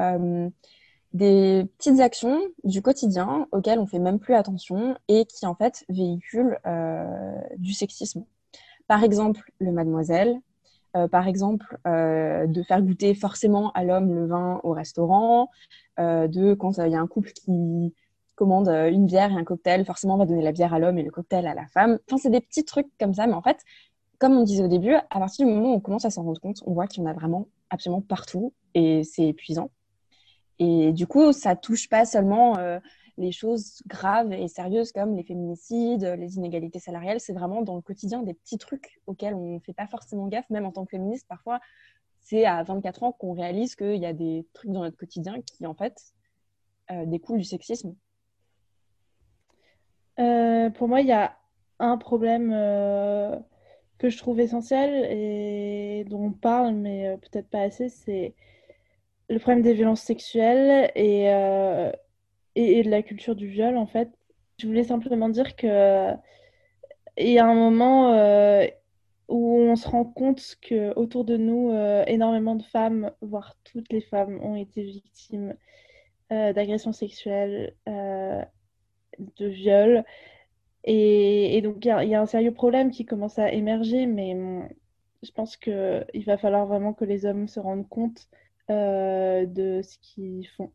des 1.17 1.65
petites 1.77 1.99
actions 1.99 2.39
du 2.63 2.81
quotidien 2.81 3.47
auxquelles 3.51 3.79
on 3.79 3.87
fait 3.87 3.99
même 3.99 4.19
plus 4.19 4.35
attention 4.35 4.95
et 5.07 5.25
qui 5.25 5.45
en 5.45 5.55
fait 5.55 5.85
véhiculent 5.89 6.59
du 7.57 7.73
sexisme. 7.73 8.23
Par 8.87 9.03
exemple, 9.03 9.51
le 9.59 9.71
mademoiselle, 9.71 10.39
euh, 10.95 11.07
par 11.07 11.27
exemple, 11.27 11.77
euh, 11.85 12.47
de 12.47 12.63
faire 12.63 12.81
goûter 12.81 13.13
forcément 13.13 13.71
à 13.73 13.83
l'homme 13.83 14.13
le 14.13 14.25
vin 14.25 14.59
au 14.63 14.71
restaurant, 14.71 15.49
euh, 15.99 16.27
de 16.27 16.53
quand 16.53 16.77
il 16.77 16.91
y 16.91 16.95
a 16.95 16.99
un 16.99 17.07
couple 17.07 17.31
qui 17.31 17.93
commande 18.35 18.69
une 18.69 19.05
bière 19.05 19.31
et 19.31 19.35
un 19.35 19.43
cocktail, 19.43 19.83
forcément 19.85 20.13
on 20.15 20.17
va 20.17 20.25
donner 20.25 20.43
la 20.43 20.51
bière 20.51 20.73
à 20.73 20.79
l'homme 20.79 20.97
et 20.99 21.03
le 21.03 21.11
cocktail 21.11 21.47
à 21.47 21.55
la 21.55 21.65
femme. 21.67 21.99
Enfin, 22.07 22.17
c'est 22.17 22.29
des 22.29 22.41
petits 22.41 22.63
trucs 22.63 22.87
comme 22.99 23.13
ça, 23.13 23.25
mais 23.27 23.33
en 23.33 23.41
fait, 23.41 23.57
comme 24.19 24.33
on 24.33 24.43
disait 24.43 24.63
au 24.63 24.67
début, 24.67 24.93
à 24.93 25.19
partir 25.19 25.45
du 25.45 25.51
moment 25.51 25.73
où 25.73 25.75
on 25.75 25.79
commence 25.79 26.05
à 26.05 26.11
s'en 26.11 26.23
rendre 26.23 26.39
compte, 26.39 26.61
on 26.65 26.73
voit 26.73 26.87
qu'il 26.87 27.03
y 27.03 27.05
en 27.05 27.09
a 27.09 27.13
vraiment 27.13 27.47
absolument 27.69 28.01
partout 28.01 28.53
et 28.73 29.03
c'est 29.03 29.27
épuisant. 29.27 29.71
Et 30.59 30.91
du 30.91 31.07
coup, 31.07 31.33
ça 31.33 31.55
touche 31.55 31.87
pas 31.89 32.05
seulement 32.05 32.57
les 33.17 33.31
choses 33.31 33.81
graves 33.87 34.31
et 34.31 34.47
sérieuses 34.47 34.91
comme 34.91 35.15
les 35.15 35.23
féminicides, 35.23 36.03
les 36.17 36.37
inégalités 36.37 36.79
salariales, 36.79 37.19
c'est 37.19 37.33
vraiment 37.33 37.61
dans 37.61 37.75
le 37.75 37.81
quotidien 37.81 38.21
des 38.21 38.33
petits 38.33 38.57
trucs 38.57 39.01
auxquels 39.07 39.33
on 39.33 39.55
ne 39.55 39.59
fait 39.59 39.73
pas 39.73 39.87
forcément 39.87 40.27
gaffe, 40.27 40.49
même 40.49 40.65
en 40.65 40.71
tant 40.71 40.85
que 40.85 40.91
féministe. 40.91 41.25
Parfois, 41.27 41.59
c'est 42.19 42.45
à 42.45 42.61
24 42.63 43.03
ans 43.03 43.11
qu'on 43.11 43.33
réalise 43.33 43.75
qu'il 43.75 43.95
y 43.95 44.05
a 44.05 44.13
des 44.13 44.45
trucs 44.53 44.71
dans 44.71 44.81
notre 44.81 44.97
quotidien 44.97 45.41
qui, 45.41 45.65
en 45.65 45.73
fait, 45.73 46.13
euh, 46.91 47.05
découlent 47.05 47.39
du 47.39 47.43
sexisme. 47.43 47.95
Euh, 50.19 50.69
pour 50.69 50.87
moi, 50.87 51.01
il 51.01 51.07
y 51.07 51.13
a 51.13 51.37
un 51.79 51.97
problème 51.97 52.51
euh, 52.53 53.35
que 53.97 54.09
je 54.09 54.17
trouve 54.17 54.39
essentiel 54.39 55.07
et 55.09 56.03
dont 56.05 56.25
on 56.25 56.31
parle, 56.31 56.75
mais 56.75 57.17
peut-être 57.17 57.49
pas 57.49 57.61
assez, 57.61 57.89
c'est 57.89 58.35
le 59.29 59.39
problème 59.39 59.63
des 59.63 59.73
violences 59.73 60.01
sexuelles 60.01 60.91
et 60.95 61.27
et, 62.57 62.83
de 62.83 62.89
la 62.89 63.03
culture 63.03 63.35
du 63.35 63.47
viol, 63.47 63.77
en 63.77 63.85
fait. 63.87 64.09
Je 64.59 64.67
voulais 64.67 64.83
simplement 64.83 65.29
dire 65.29 65.55
que 65.55 66.13
il 67.17 67.29
y 67.29 67.39
a 67.39 67.45
un 67.45 67.55
moment 67.55 68.13
euh, 68.13 68.65
où 69.27 69.59
on 69.59 69.75
se 69.75 69.87
rend 69.87 70.05
compte 70.05 70.57
que 70.61 70.93
autour 70.95 71.25
de 71.25 71.37
nous, 71.37 71.71
euh, 71.71 72.03
énormément 72.07 72.55
de 72.55 72.63
femmes, 72.63 73.11
voire 73.21 73.55
toutes 73.63 73.91
les 73.91 74.01
femmes, 74.01 74.39
ont 74.43 74.55
été 74.55 74.83
victimes 74.83 75.55
euh, 76.31 76.53
d'agressions 76.53 76.93
sexuelles, 76.93 77.75
de 77.87 79.47
viols. 79.47 80.03
Et, 80.83 81.61
donc, 81.61 81.85
il 81.85 81.89
y, 81.89 82.15
a 82.15 82.21
un 82.21 82.25
sérieux 82.25 82.53
problème 82.53 82.91
qui 82.91 83.05
commence 83.05 83.39
à 83.39 83.51
émerger, 83.51 84.05
mais 84.05 84.33
hum, 84.33 84.69
je 85.23 85.31
pense 85.31 85.57
qu'il 85.57 86.23
va 86.25 86.37
falloir 86.37 86.65
vraiment 86.67 86.93
que 86.93 87.05
les 87.05 87.25
hommes 87.25 87.47
se 87.47 87.59
rendent 87.59 87.89
compte 87.89 88.27
de 88.69 89.81
ce 89.81 89.97
qu'ils 90.01 90.47
font. 90.55 90.71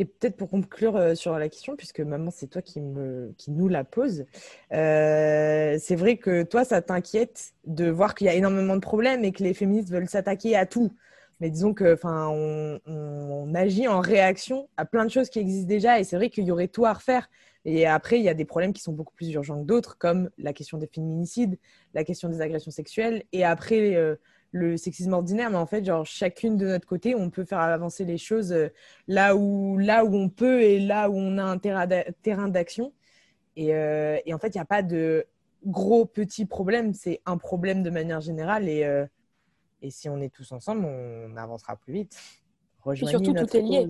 Et 0.00 0.06
peut-être 0.06 0.38
pour 0.38 0.48
conclure 0.48 0.96
euh, 0.96 1.14
sur 1.14 1.38
la 1.38 1.50
question, 1.50 1.76
puisque 1.76 2.00
maman, 2.00 2.30
c'est 2.30 2.46
toi 2.46 2.62
qui, 2.62 2.80
nous 2.80 3.68
la 3.68 3.84
pose, 3.84 4.24
euh, 4.72 5.76
c'est 5.78 5.94
vrai 5.94 6.16
que 6.16 6.42
toi, 6.42 6.64
ça 6.64 6.80
t'inquiète 6.80 7.52
de 7.66 7.90
voir 7.90 8.14
qu'il 8.14 8.26
y 8.26 8.30
a 8.30 8.34
énormément 8.34 8.76
de 8.76 8.80
problèmes 8.80 9.24
et 9.24 9.32
que 9.32 9.42
les 9.42 9.52
féministes 9.52 9.90
veulent 9.90 10.08
s'attaquer 10.08 10.56
à 10.56 10.64
tout. 10.64 10.90
Mais 11.40 11.50
disons 11.50 11.74
que, 11.74 11.92
enfin, 11.92 12.28
on, 12.30 13.54
agit 13.54 13.88
en 13.88 14.00
réaction 14.00 14.70
à 14.78 14.86
plein 14.86 15.04
de 15.04 15.10
choses 15.10 15.28
qui 15.28 15.38
existent 15.38 15.68
déjà, 15.68 16.00
et 16.00 16.04
c'est 16.04 16.16
vrai 16.16 16.30
qu'il 16.30 16.44
y 16.44 16.50
aurait 16.50 16.68
tout 16.68 16.86
à 16.86 16.94
refaire. 16.94 17.28
Et 17.66 17.86
après, 17.86 18.18
il 18.18 18.24
y 18.24 18.30
a 18.30 18.34
des 18.34 18.46
problèmes 18.46 18.72
qui 18.72 18.80
sont 18.80 18.92
beaucoup 18.92 19.12
plus 19.14 19.30
urgents 19.32 19.60
que 19.60 19.66
d'autres, 19.66 19.98
comme 19.98 20.30
la 20.38 20.54
question 20.54 20.78
des 20.78 20.86
féminicides, 20.86 21.58
la 21.92 22.04
question 22.04 22.30
des 22.30 22.40
agressions 22.40 22.70
sexuelles, 22.70 23.24
et 23.32 23.44
après 23.44 23.96
euh, 23.96 24.16
le 24.52 24.76
sexisme 24.76 25.12
ordinaire, 25.12 25.50
mais 25.50 25.56
en 25.56 25.66
fait, 25.66 25.84
genre, 25.84 26.04
chacune 26.04 26.56
de 26.56 26.66
notre 26.66 26.86
côté, 26.86 27.14
on 27.14 27.30
peut 27.30 27.44
faire 27.44 27.60
avancer 27.60 28.04
les 28.04 28.18
choses 28.18 28.52
euh, 28.52 28.68
là 29.06 29.36
où, 29.36 29.78
là 29.78 30.04
où 30.04 30.14
on 30.14 30.28
peut 30.28 30.62
et 30.62 30.80
là 30.80 31.08
où 31.08 31.16
on 31.16 31.38
a 31.38 31.44
un 31.44 31.58
terrain 31.58 32.48
d'action. 32.48 32.92
Et, 33.56 33.74
euh, 33.74 34.18
et, 34.26 34.34
en 34.34 34.38
fait, 34.38 34.48
il 34.48 34.58
n'y 34.58 34.62
a 34.62 34.66
pas 34.66 34.82
de 34.82 35.26
gros 35.64 36.04
petits 36.06 36.46
problèmes, 36.46 36.94
c'est 36.94 37.20
un 37.26 37.36
problème 37.36 37.82
de 37.82 37.90
manière 37.90 38.20
générale. 38.20 38.68
Et, 38.68 38.84
euh, 38.84 39.06
et 39.82 39.90
si 39.90 40.08
on 40.08 40.20
est 40.20 40.32
tous 40.32 40.50
ensemble, 40.52 40.84
on 40.84 41.36
avancera 41.36 41.76
plus 41.76 41.92
vite. 41.92 42.18
Rejoignez 42.82 43.14
et 43.14 43.24
surtout, 43.24 43.34
tout 43.34 43.56
est 43.56 43.62
lié. 43.62 43.88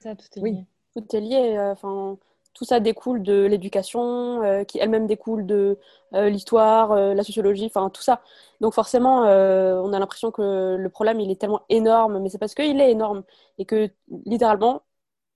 Ça, 0.00 0.14
tout 0.14 0.26
est 0.36 0.40
oui. 0.40 0.52
lié. 0.52 0.66
Tout 0.94 1.16
est 1.16 1.20
lié. 1.20 1.58
Enfin, 1.58 2.18
tout 2.58 2.64
ça 2.64 2.80
découle 2.80 3.22
de 3.22 3.44
l'éducation, 3.44 4.42
euh, 4.42 4.64
qui 4.64 4.80
elle-même 4.80 5.06
découle 5.06 5.46
de 5.46 5.78
euh, 6.14 6.28
l'histoire, 6.28 6.90
euh, 6.90 7.14
la 7.14 7.22
sociologie, 7.22 7.66
enfin 7.66 7.88
tout 7.88 8.02
ça. 8.02 8.20
Donc 8.60 8.74
forcément, 8.74 9.22
on 9.22 9.92
a 9.92 9.98
l'impression 10.00 10.32
que 10.32 10.74
le 10.76 10.88
problème 10.90 11.20
il 11.20 11.30
est 11.30 11.40
tellement 11.40 11.62
énorme, 11.68 12.18
mais 12.20 12.30
c'est 12.30 12.38
parce 12.38 12.54
qu'il 12.56 12.80
est 12.80 12.90
énorme 12.90 13.22
et 13.58 13.64
que 13.64 13.88
littéralement, 14.26 14.82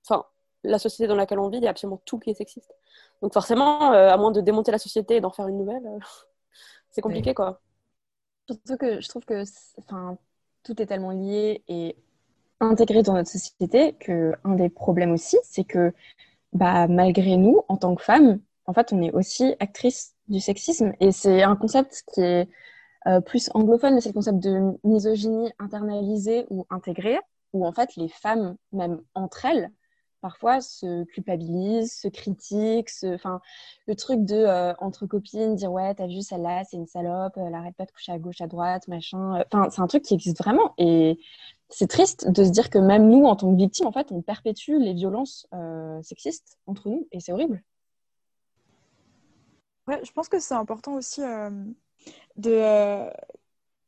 enfin 0.05 0.25
la 0.65 0.79
société 0.79 1.07
dans 1.07 1.15
laquelle 1.15 1.39
on 1.39 1.47
vit, 1.47 1.59
il 1.59 1.63
y 1.63 1.67
a 1.67 1.69
absolument 1.69 2.01
tout 2.05 2.19
qui 2.19 2.31
est 2.31 2.33
sexiste. 2.33 2.73
Donc 3.21 3.31
forcément, 3.33 3.91
à 3.91 4.17
moins 4.17 4.31
de 4.31 4.41
démonter 4.41 4.71
la 4.71 4.77
société 4.77 5.15
et 5.17 5.21
d'en 5.21 5.31
faire 5.31 5.47
une 5.47 5.57
nouvelle, 5.57 5.83
c'est 6.91 7.01
compliqué 7.01 7.33
quoi. 7.33 7.61
Surtout 8.49 8.77
que 8.77 8.99
je 8.99 9.07
trouve 9.07 9.23
que, 9.23 9.43
enfin, 9.79 10.17
tout 10.63 10.81
est 10.81 10.85
tellement 10.87 11.11
lié 11.11 11.63
et 11.69 11.95
intégré 12.59 13.01
dans 13.01 13.13
notre 13.13 13.29
société 13.29 13.93
que 13.93 14.33
un 14.43 14.55
des 14.55 14.69
problèmes 14.69 15.11
aussi, 15.13 15.37
c'est 15.43 15.63
que 15.63 15.93
bah, 16.53 16.87
malgré 16.87 17.37
nous, 17.37 17.61
en 17.67 17.77
tant 17.77 17.95
que 17.95 18.03
femmes, 18.03 18.39
en 18.65 18.73
fait, 18.73 18.93
on 18.93 19.01
est 19.01 19.11
aussi 19.11 19.55
actrice 19.59 20.15
du 20.27 20.39
sexisme. 20.39 20.93
Et 20.99 21.11
c'est 21.11 21.43
un 21.43 21.55
concept 21.55 22.03
qui 22.13 22.21
est 22.21 22.49
euh, 23.07 23.19
plus 23.21 23.49
anglophone, 23.53 23.99
c'est 23.99 24.09
le 24.09 24.13
concept 24.13 24.39
de 24.39 24.79
misogynie 24.83 25.51
internalisée 25.59 26.45
ou 26.49 26.65
intégrée, 26.69 27.19
où 27.51 27.65
en 27.65 27.73
fait, 27.73 27.95
les 27.97 28.07
femmes, 28.07 28.55
même 28.71 29.01
entre 29.13 29.45
elles, 29.45 29.71
parfois 30.23 30.61
se 30.61 31.03
culpabilisent, 31.03 31.93
se 31.93 32.07
critiquent, 32.07 32.89
enfin, 33.03 33.41
le 33.87 33.95
truc 33.95 34.23
de 34.23 34.37
euh, 34.37 34.73
entre 34.79 35.05
copines 35.05 35.55
dire 35.55 35.71
ouais 35.71 35.93
t'as 35.93 36.07
vu 36.07 36.21
celle-là 36.21 36.63
c'est 36.63 36.77
une 36.77 36.87
salope, 36.87 37.33
elle 37.35 37.53
arrête 37.53 37.75
pas 37.75 37.83
de 37.85 37.91
coucher 37.91 38.13
à 38.13 38.19
gauche 38.19 38.39
à 38.39 38.47
droite 38.47 38.87
machin. 38.87 39.35
Euh, 39.35 39.43
enfin 39.51 39.69
c'est 39.69 39.81
un 39.81 39.87
truc 39.87 40.03
qui 40.03 40.13
existe 40.13 40.37
vraiment 40.37 40.73
et 40.77 41.19
c'est 41.73 41.87
triste 41.87 42.29
de 42.29 42.43
se 42.43 42.49
dire 42.49 42.69
que 42.69 42.77
même 42.77 43.09
nous 43.09 43.25
en 43.25 43.35
tant 43.35 43.51
que 43.51 43.57
victimes 43.57 43.87
en 43.87 43.91
fait 43.91 44.11
on 44.11 44.21
perpétue 44.21 44.77
les 44.79 44.93
violences 44.93 45.47
euh, 45.53 46.01
sexistes 46.01 46.57
entre 46.67 46.89
nous 46.89 47.07
et 47.11 47.19
c'est 47.19 47.31
horrible. 47.31 47.63
Ouais, 49.87 49.99
je 50.05 50.11
pense 50.11 50.29
que 50.29 50.39
c'est 50.39 50.53
important 50.53 50.93
aussi 50.93 51.21
de 52.37 53.09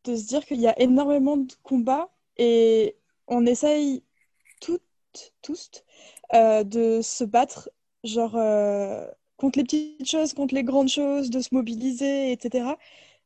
de 0.04 0.16
se 0.16 0.28
dire 0.28 0.46
qu'il 0.46 0.60
y 0.60 0.68
a 0.68 0.80
énormément 0.80 1.38
de 1.38 1.54
combats 1.64 2.10
et 2.38 2.98
on 3.28 3.46
essaye 3.46 4.04
toutes 4.62 4.82
tous 5.42 5.84
euh, 6.34 6.64
de 6.64 7.02
se 7.02 7.24
battre, 7.24 7.70
genre, 8.04 8.36
euh, 8.36 9.06
contre 9.38 9.60
les 9.60 9.64
petites 9.64 10.10
choses, 10.10 10.34
contre 10.34 10.56
les 10.56 10.64
grandes 10.64 10.90
choses, 10.90 11.30
de 11.30 11.40
se 11.40 11.54
mobiliser, 11.54 12.32
etc. 12.32 12.76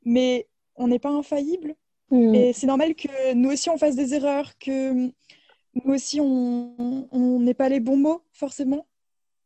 Mais 0.05 0.47
on 0.75 0.87
n'est 0.87 0.99
pas 0.99 1.09
infaillible. 1.09 1.75
Mm. 2.11 2.35
Et 2.35 2.53
c'est 2.53 2.67
normal 2.67 2.95
que 2.95 3.33
nous 3.33 3.51
aussi, 3.51 3.69
on 3.69 3.77
fasse 3.77 3.95
des 3.95 4.13
erreurs, 4.13 4.57
que 4.59 4.93
nous 4.93 5.93
aussi, 5.93 6.19
on 6.21 7.39
n'ait 7.39 7.53
pas 7.53 7.69
les 7.69 7.79
bons 7.79 7.97
mots, 7.97 8.23
forcément. 8.33 8.87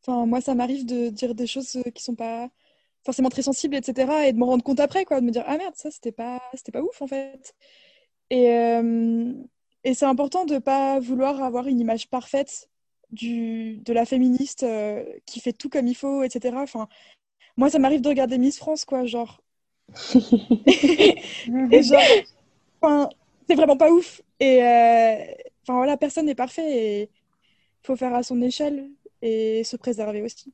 Enfin, 0.02 0.26
moi, 0.26 0.42
ça 0.42 0.56
m'arrive 0.56 0.86
de 0.86 1.10
dire 1.10 1.36
des 1.36 1.48
choses 1.48 1.82
qui 1.96 2.04
sont 2.04 2.16
pas 2.16 2.50
forcément 3.06 3.30
très 3.30 3.42
sensible, 3.42 3.76
etc. 3.76 4.28
Et 4.28 4.34
de 4.34 4.38
me 4.38 4.46
rendre 4.46 4.64
compte 4.64 4.80
après, 4.80 5.06
quoi, 5.06 5.22
de 5.22 5.26
me 5.26 5.32
dire 5.32 5.44
ah 5.48 5.58
merde, 5.58 5.76
ça 5.76 5.92
c'était 5.92 6.12
pas, 6.12 6.42
c'était 6.54 6.72
pas 6.72 6.82
ouf 6.82 7.02
en 7.02 7.08
fait. 7.08 7.56
Et, 8.30 8.50
euh, 8.50 9.34
et 9.84 9.94
c'est 9.94 10.06
important 10.06 10.46
de 10.46 10.58
pas 10.58 11.00
vouloir 11.00 11.44
avoir 11.44 11.68
une 11.68 11.80
image 11.80 12.10
parfaite 12.10 12.70
du, 13.12 13.78
de 13.78 13.94
la 13.94 14.06
féministe 14.06 14.64
euh, 14.64 15.04
qui 15.26 15.40
fait 15.40 15.54
tout 15.54 15.70
comme 15.70 15.88
il 15.88 15.96
faut, 15.96 16.24
etc. 16.24 16.56
Enfin, 16.58 16.88
moi, 17.58 17.70
ça 17.70 17.80
m'arrive 17.80 18.02
de 18.02 18.10
regarder 18.10 18.38
Miss 18.38 18.58
France, 18.58 18.86
quoi, 18.86 19.06
genre. 19.06 19.42
et 20.16 21.84
genre, 21.84 22.02
enfin, 22.84 23.10
c'est 23.48 23.56
vraiment 23.56 23.78
pas 23.78 23.92
ouf. 23.92 24.22
Et 24.40 24.64
euh, 24.64 25.16
enfin 25.64 25.78
voilà, 25.78 25.98
personne 25.98 26.26
n'est 26.26 26.36
parfait 26.36 26.70
et 26.78 27.02
il 27.04 27.88
faut 27.88 27.96
faire 27.96 28.14
à 28.14 28.24
son 28.24 28.42
échelle 28.42 28.90
et 29.22 29.64
se 29.64 29.78
préserver 29.78 30.22
aussi. 30.22 30.54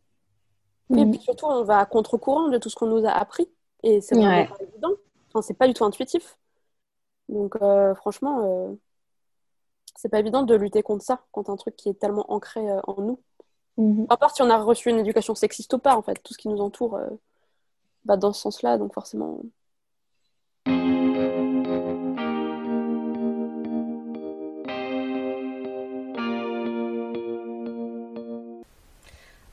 Et 0.98 1.06
puis 1.06 1.20
surtout, 1.20 1.46
on 1.46 1.64
va 1.64 1.80
à 1.80 1.86
contre-courant 1.86 2.48
de 2.50 2.58
tout 2.58 2.70
ce 2.70 2.76
qu'on 2.76 2.88
nous 2.88 3.06
a 3.06 3.12
appris. 3.12 3.48
Et 3.84 4.02
c'est 4.02 4.16
vraiment 4.16 4.30
Ouais. 4.30 4.48
pas 4.48 4.58
évident. 4.64 4.92
Enfin, 5.30 5.42
c'est 5.44 5.54
pas 5.54 5.68
du 5.68 5.74
tout 5.74 5.86
intuitif. 5.86 6.38
Donc, 7.30 7.56
euh, 7.62 7.94
franchement, 7.94 8.42
euh, 8.44 8.74
c'est 9.96 10.10
pas 10.10 10.20
évident 10.20 10.42
de 10.42 10.56
lutter 10.56 10.82
contre 10.82 11.04
ça, 11.04 11.22
contre 11.32 11.52
un 11.52 11.58
truc 11.58 11.76
qui 11.76 11.90
est 11.90 11.94
tellement 12.00 12.26
ancré 12.32 12.68
euh, 12.72 12.80
en 12.88 13.02
nous. 13.02 13.20
Mhm. 13.78 14.08
À 14.10 14.18
part 14.18 14.36
si 14.36 14.42
on 14.42 14.50
a 14.50 14.58
reçu 14.58 14.90
une 14.90 14.98
éducation 14.98 15.36
sexiste 15.36 15.72
ou 15.74 15.78
pas, 15.80 15.96
en 15.96 16.02
fait. 16.02 16.16
Tout 16.24 16.34
ce 16.34 16.40
qui 16.40 16.48
nous 16.48 16.60
entoure 16.60 16.96
euh, 16.96 17.08
va 18.06 18.18
dans 18.18 18.34
ce 18.34 18.42
sens-là. 18.42 18.80
Donc, 18.80 18.94
forcément. 18.94 19.42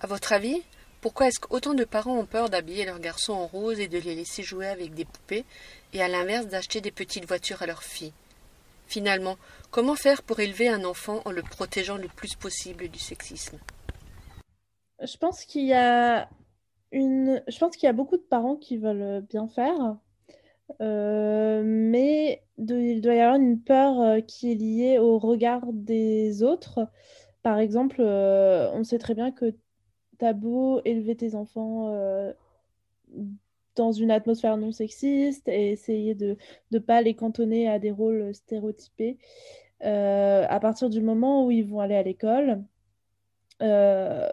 À 0.07 0.09
votre 0.09 0.33
avis, 0.33 0.63
pourquoi 1.01 1.27
est-ce 1.27 1.41
qu'autant 1.41 1.75
de 1.75 1.83
parents 1.83 2.17
ont 2.17 2.27
peur 2.27 2.49
d'habiller 2.49 2.85
leurs 2.85 3.01
garçons 3.01 3.33
en 3.33 3.49
rose 3.49 3.81
et 3.81 3.89
de 3.89 3.99
les 3.99 4.15
laisser 4.15 4.45
jouer 4.45 4.69
avec 4.69 4.95
des 4.95 5.05
poupées, 5.05 5.45
et 5.93 6.01
à 6.01 6.07
l'inverse 6.07 6.47
d'acheter 6.47 6.81
des 6.81 6.93
petites 6.93 7.27
voitures 7.27 7.61
à 7.63 7.67
leurs 7.67 7.83
filles? 7.83 8.13
Finalement, 8.87 9.35
comment 9.73 9.97
faire 9.97 10.23
pour 10.23 10.39
élever 10.39 10.69
un 10.69 10.85
enfant 10.85 11.23
en 11.25 11.33
le 11.33 11.43
protégeant 11.43 11.97
le 11.97 12.07
plus 12.07 12.37
possible 12.37 12.87
du 12.87 13.01
sexisme? 13.01 13.59
Je 15.03 15.17
pense 15.17 15.45
qu'il 15.45 15.67
y 15.67 15.75
a 15.75 16.29
une... 16.93 17.43
Je 17.49 17.59
pense 17.59 17.77
qu'il 17.77 17.89
y 17.89 17.91
a 17.91 17.93
beaucoup 17.93 18.17
de 18.17 18.23
parents 18.23 18.55
qui 18.55 18.77
veulent 18.77 19.23
bien 19.29 19.49
faire, 19.49 19.97
euh, 20.81 21.63
mais 21.65 22.45
il 22.59 23.01
doit 23.01 23.15
y 23.15 23.21
avoir 23.21 23.41
une 23.41 23.61
peur 23.61 24.01
euh, 24.01 24.21
qui 24.21 24.53
est 24.53 24.55
liée 24.55 24.99
au 25.01 25.19
regard 25.19 25.63
des 25.73 26.45
autres. 26.45 26.87
Par 27.43 27.59
exemple, 27.59 27.97
euh, 27.99 28.71
on 28.73 28.85
sait 28.85 28.99
très 28.99 29.15
bien 29.15 29.33
que 29.33 29.53
t'as 30.19 30.33
beau 30.33 30.81
élever 30.85 31.17
tes 31.17 31.35
enfants 31.35 31.89
euh, 31.95 32.33
dans 33.75 33.93
une 33.93 34.11
atmosphère 34.11 34.57
non 34.57 34.73
sexiste 34.73 35.49
et 35.49 35.71
essayer 35.71 36.15
de 36.15 36.37
ne 36.73 36.79
pas 36.79 37.03
les 37.03 37.15
cantonner 37.15 37.69
à 37.69 37.79
des 37.79 37.91
rôles 37.91 38.35
stéréotypés, 38.35 39.19
euh, 39.85 40.47
à 40.49 40.61
partir 40.61 40.91
du 40.91 41.03
moment 41.03 41.47
où 41.47 41.51
ils 41.51 41.65
vont 41.67 41.81
aller 41.81 41.97
à 41.97 42.03
l'école, 42.03 42.63
euh, 43.63 44.29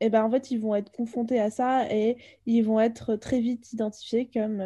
et 0.00 0.10
ben 0.10 0.24
en 0.24 0.30
fait, 0.30 0.50
ils 0.50 0.60
vont 0.60 0.74
être 0.76 0.92
confrontés 0.92 1.40
à 1.40 1.50
ça 1.50 1.90
et 1.92 2.18
ils 2.46 2.62
vont 2.62 2.80
être 2.80 3.16
très 3.16 3.40
vite 3.40 3.72
identifiés 3.72 4.28
comme 4.32 4.62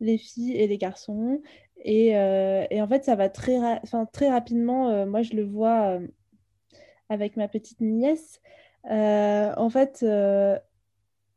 les 0.00 0.18
filles 0.18 0.56
et 0.56 0.66
les 0.68 0.78
garçons. 0.78 1.42
Et, 1.84 2.08
et 2.10 2.82
en 2.82 2.88
fait, 2.88 3.04
ça 3.04 3.16
va 3.16 3.28
très, 3.28 3.58
ra- 3.58 3.80
très 4.12 4.30
rapidement, 4.30 5.06
moi 5.06 5.22
je 5.22 5.34
le 5.34 5.44
vois 5.44 6.00
avec 7.08 7.36
ma 7.36 7.48
petite 7.48 7.80
nièce. 7.80 8.40
Euh, 8.90 9.52
en 9.56 9.70
fait, 9.70 10.00
euh, 10.02 10.58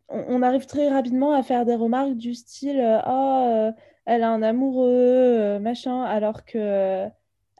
on, 0.09 0.41
arrive 0.41 0.65
très 0.65 0.89
rapidement 0.89 1.33
à 1.33 1.43
faire 1.43 1.65
des 1.65 1.75
remarques 1.75 2.15
du 2.15 2.33
style 2.35 2.79
euh, 2.79 2.99
Oh, 3.07 3.71
elle 4.05 4.23
a 4.23 4.31
un 4.31 4.41
amoureux, 4.43 5.59
machin, 5.59 6.03
alors 6.03 6.45
que 6.45 7.07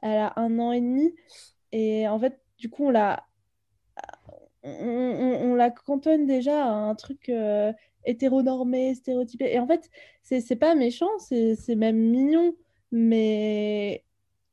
elle 0.02 0.18
a 0.18 0.32
un 0.36 0.58
an 0.58 0.72
et 0.72 0.80
demi. 0.80 1.14
Et 1.72 2.08
en 2.08 2.18
fait, 2.18 2.40
du 2.58 2.70
coup, 2.70 2.86
on 2.86 2.90
la, 2.90 3.24
on, 4.62 5.54
la 5.54 5.70
cantonne 5.70 6.26
déjà 6.26 6.64
à 6.64 6.68
un 6.68 6.94
truc 6.94 7.30
hétéronormé, 8.04 8.94
stéréotypé. 8.94 9.52
Et 9.52 9.58
en 9.58 9.66
fait, 9.66 9.90
c'est 10.22 10.56
pas 10.56 10.74
méchant, 10.74 11.10
c'est 11.18 11.56
c'est 11.56 11.76
même 11.76 11.98
mignon, 11.98 12.54
mais 12.92 14.04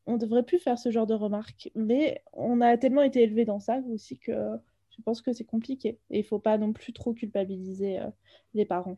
on 0.08 0.18
devrait 0.18 0.44
plus 0.44 0.60
faire 0.60 0.80
ce 0.80 0.92
genre 0.92 1.08
de 1.08 1.14
remarques. 1.14 1.72
Mais 1.76 2.24
on 2.34 2.62
a 2.62 2.78
tellement 2.78 3.04
été 3.04 3.24
élevé 3.24 3.46
dans 3.46 3.60
ça 3.60 3.80
aussi 3.90 4.18
que 4.20 4.58
je 4.98 5.02
pense 5.04 5.22
que 5.22 5.34
c'est 5.34 5.44
compliqué. 5.44 6.00
Et 6.10 6.20
il 6.20 6.24
faut 6.24 6.40
pas 6.40 6.58
non 6.58 6.74
plus 6.74 6.94
trop 6.94 7.14
culpabiliser 7.14 8.00
euh, 8.00 8.10
les 8.54 8.66
parents. 8.66 8.98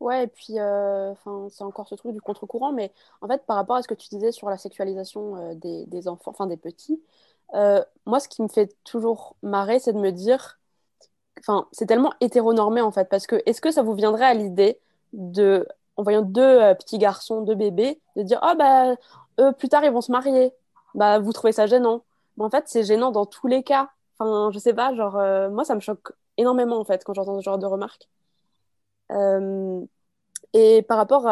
Ouais, 0.00 0.24
et 0.24 0.26
puis, 0.26 0.58
euh, 0.58 1.14
c'est 1.50 1.64
encore 1.64 1.88
ce 1.88 1.94
truc 1.94 2.12
du 2.12 2.20
contre-courant, 2.20 2.72
mais 2.72 2.92
en 3.20 3.28
fait, 3.28 3.44
par 3.46 3.56
rapport 3.56 3.76
à 3.76 3.82
ce 3.82 3.88
que 3.88 3.94
tu 3.94 4.08
disais 4.08 4.32
sur 4.32 4.50
la 4.50 4.58
sexualisation 4.58 5.36
euh, 5.36 5.54
des, 5.54 6.08
enfants, 6.08 6.30
enfin 6.30 6.46
des 6.46 6.56
petits, 6.56 7.00
moi, 8.06 8.18
ce 8.18 8.28
qui 8.28 8.42
me 8.42 8.48
fait 8.48 8.74
toujours 8.84 9.36
marrer, 9.42 9.78
c'est 9.78 9.92
de 9.92 10.00
me 10.00 10.10
dire, 10.10 10.58
enfin, 11.38 11.68
c'est 11.70 11.86
tellement 11.86 12.12
hétéronormé 12.20 12.80
en 12.80 12.90
fait, 12.90 13.08
parce 13.08 13.28
que 13.28 13.40
est-ce 13.46 13.60
que 13.60 13.70
ça 13.70 13.82
vous 13.82 13.94
viendrait 13.94 14.24
à 14.24 14.34
l'idée 14.34 14.80
de, 15.12 15.68
en 15.96 16.02
voyant 16.02 16.22
deux 16.22 16.58
petits 16.74 16.98
garçons, 16.98 17.42
deux 17.42 17.54
bébés, 17.54 18.00
de 18.16 18.22
dire, 18.22 18.40
oh 18.42 18.54
bah, 18.58 18.96
eux, 19.38 19.52
plus 19.52 19.68
tard, 19.68 19.84
ils 19.84 19.92
vont 19.92 20.00
se 20.00 20.10
marier, 20.10 20.52
bah, 20.94 21.20
vous 21.20 21.32
trouvez 21.32 21.52
ça 21.52 21.66
gênant? 21.66 22.02
Mais 22.36 22.44
en 22.44 22.50
fait, 22.50 22.64
c'est 22.66 22.82
gênant 22.84 23.12
dans 23.12 23.26
tous 23.26 23.46
les 23.46 23.62
cas. 23.62 23.90
Enfin, 24.18 24.50
je 24.52 24.58
sais 24.58 24.74
pas, 24.74 24.94
genre, 24.94 25.16
euh, 25.16 25.50
moi, 25.50 25.64
ça 25.64 25.74
me 25.74 25.80
choque 25.80 26.12
énormément 26.36 26.78
en 26.78 26.84
fait 26.84 27.04
quand 27.04 27.14
j'entends 27.14 27.38
ce 27.38 27.44
genre 27.44 27.58
de 27.58 27.66
remarques. 27.66 28.08
Euh, 29.12 29.80
et 30.54 30.82
par 30.82 30.98
rapport 30.98 31.26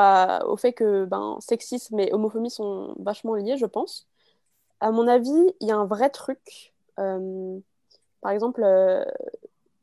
au 0.48 0.56
fait 0.56 0.72
que 0.74 1.06
ben, 1.06 1.38
sexisme 1.40 2.00
et 2.00 2.12
homophobie 2.12 2.50
sont 2.50 2.94
vachement 3.00 3.34
liés, 3.36 3.56
je 3.58 3.66
pense, 3.66 4.08
à 4.80 4.92
mon 4.92 5.08
avis, 5.08 5.30
il 5.60 5.68
y 5.68 5.72
a 5.72 5.76
un 5.76 5.86
vrai 5.86 6.10
truc. 6.10 6.74
Euh, 7.00 7.58
par 8.22 8.32
exemple, 8.32 8.62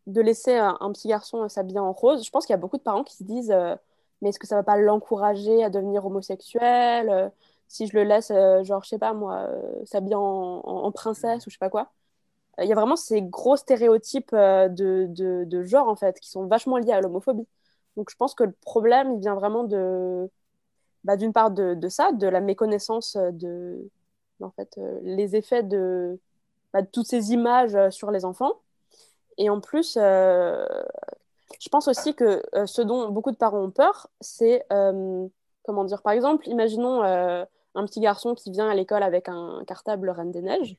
de 0.07 0.21
laisser 0.21 0.55
un, 0.55 0.91
petit 0.93 1.07
garçon 1.07 1.47
s'habiller 1.49 1.79
en 1.79 1.91
rose. 1.93 2.25
Je 2.25 2.31
pense 2.31 2.45
qu'il 2.45 2.53
y 2.53 2.55
a 2.55 2.57
beaucoup 2.57 2.77
de 2.77 2.83
parents 2.83 3.03
qui 3.03 3.15
se 3.15 3.23
disent 3.23 3.53
Mais 4.21 4.29
est-ce 4.29 4.39
que 4.39 4.47
ça 4.47 4.55
va 4.55 4.63
pas 4.63 4.77
l'encourager 4.77 5.63
à 5.63 5.69
devenir 5.69 6.05
homosexuel? 6.05 7.31
Si 7.67 7.88
je 7.88 7.95
le 7.97 8.03
laisse, 8.03 8.31
genre, 8.63 8.83
je 8.83 8.89
sais 8.89 8.99
pas 8.99 9.13
moi, 9.13 9.47
s'habiller 9.85 10.15
en, 10.15 10.21
en- 10.65 10.91
princesse 10.91 11.45
ou 11.47 11.49
je 11.49 11.55
sais 11.55 11.59
pas 11.59 11.69
quoi 11.69 11.91
Il 12.62 12.67
y 12.67 12.72
a 12.72 12.76
vraiment 12.76 12.95
ces 12.95 13.22
gros 13.22 13.56
stéréotypes 13.58 14.32
euh, 14.34 14.67
de, 14.69 15.08
de, 15.10 15.63
genre, 15.63 15.88
en 15.88 15.95
fait, 15.95 16.19
qui 16.19 16.30
sont 16.30 16.45
vachement 16.48 16.78
liés 16.78 16.93
à 16.93 17.02
l'homophobie. 17.02 17.48
Donc 17.98 18.10
je 18.10 18.15
pense 18.15 18.34
que 18.36 18.43
le 18.43 18.54
problème, 18.62 19.13
il 19.13 19.19
vient 19.19 19.36
vraiment 19.36 19.63
de, 19.63 20.30
bah, 21.04 21.17
d'une 21.17 21.34
part 21.34 21.52
de, 21.52 21.89
ça, 21.89 22.12
de 22.12 22.28
la 22.28 22.41
méconnaissance 22.41 23.17
de, 23.17 23.89
en 24.41 24.52
fait, 24.52 24.78
euh, 24.78 25.00
les 25.04 25.36
effets 25.36 25.63
de, 25.63 26.19
bah, 26.74 26.82
de 26.82 26.88
toutes 26.88 27.08
ces 27.08 27.32
images 27.34 27.76
euh, 27.76 27.89
sur 27.91 28.12
les 28.12 28.26
enfants. 28.26 28.54
Et 29.38 29.50
en 29.50 29.62
plus, 29.62 29.98
euh, 30.02 30.65
je 31.60 31.69
pense 31.69 31.88
aussi 31.88 32.15
que 32.15 32.43
euh, 32.56 32.65
ce 32.65 32.82
dont 32.82 33.10
beaucoup 33.10 33.32
de 33.32 33.38
parents 33.38 33.60
ont 33.63 33.72
peur, 33.72 34.10
c'est, 34.22 34.65
euh, 34.72 35.28
comment 35.63 35.84
dire, 35.86 36.02
par 36.02 36.13
exemple, 36.13 36.48
imaginons 36.48 37.04
euh, 37.04 37.45
un 37.76 37.86
petit 37.86 38.00
garçon 38.02 38.36
qui 38.36 38.52
vient 38.52 38.69
à 38.69 38.76
l'école 38.76 39.04
avec 39.04 39.30
un 39.30 39.63
cartable 39.67 40.10
Reine 40.10 40.32
des 40.32 40.41
Neiges. 40.41 40.78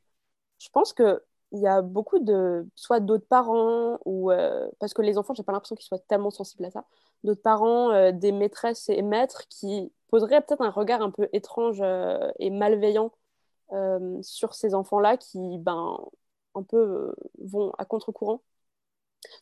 Je 0.59 0.69
pense 0.71 0.93
que 0.93 1.23
il 1.52 1.60
y 1.60 1.66
a 1.66 1.82
beaucoup 1.82 2.18
de, 2.20 2.66
soit 2.76 3.00
d'autres 3.00 3.26
parents, 3.26 3.98
ou 4.04 4.30
euh, 4.30 4.68
parce 4.78 4.94
que 4.94 5.02
les 5.02 5.18
enfants, 5.18 5.34
j'ai 5.34 5.42
pas 5.42 5.52
l'impression 5.52 5.76
qu'ils 5.76 5.86
soient 5.86 5.98
tellement 5.98 6.30
sensibles 6.30 6.64
à 6.64 6.70
ça, 6.70 6.84
d'autres 7.24 7.42
parents, 7.42 7.90
euh, 7.90 8.12
des 8.12 8.32
maîtresses 8.32 8.88
et 8.88 9.02
maîtres 9.02 9.46
qui 9.48 9.92
poseraient 10.08 10.40
peut-être 10.42 10.62
un 10.62 10.70
regard 10.70 11.02
un 11.02 11.10
peu 11.10 11.28
étrange 11.32 11.80
euh, 11.82 12.30
et 12.38 12.50
malveillant 12.50 13.12
sur 14.22 14.54
ces 14.54 14.74
enfants-là 14.74 15.16
qui, 15.16 15.38
ben, 15.58 15.96
un 16.56 16.62
peu 16.64 17.14
vont 17.38 17.72
à 17.78 17.84
contre-courant. 17.84 18.42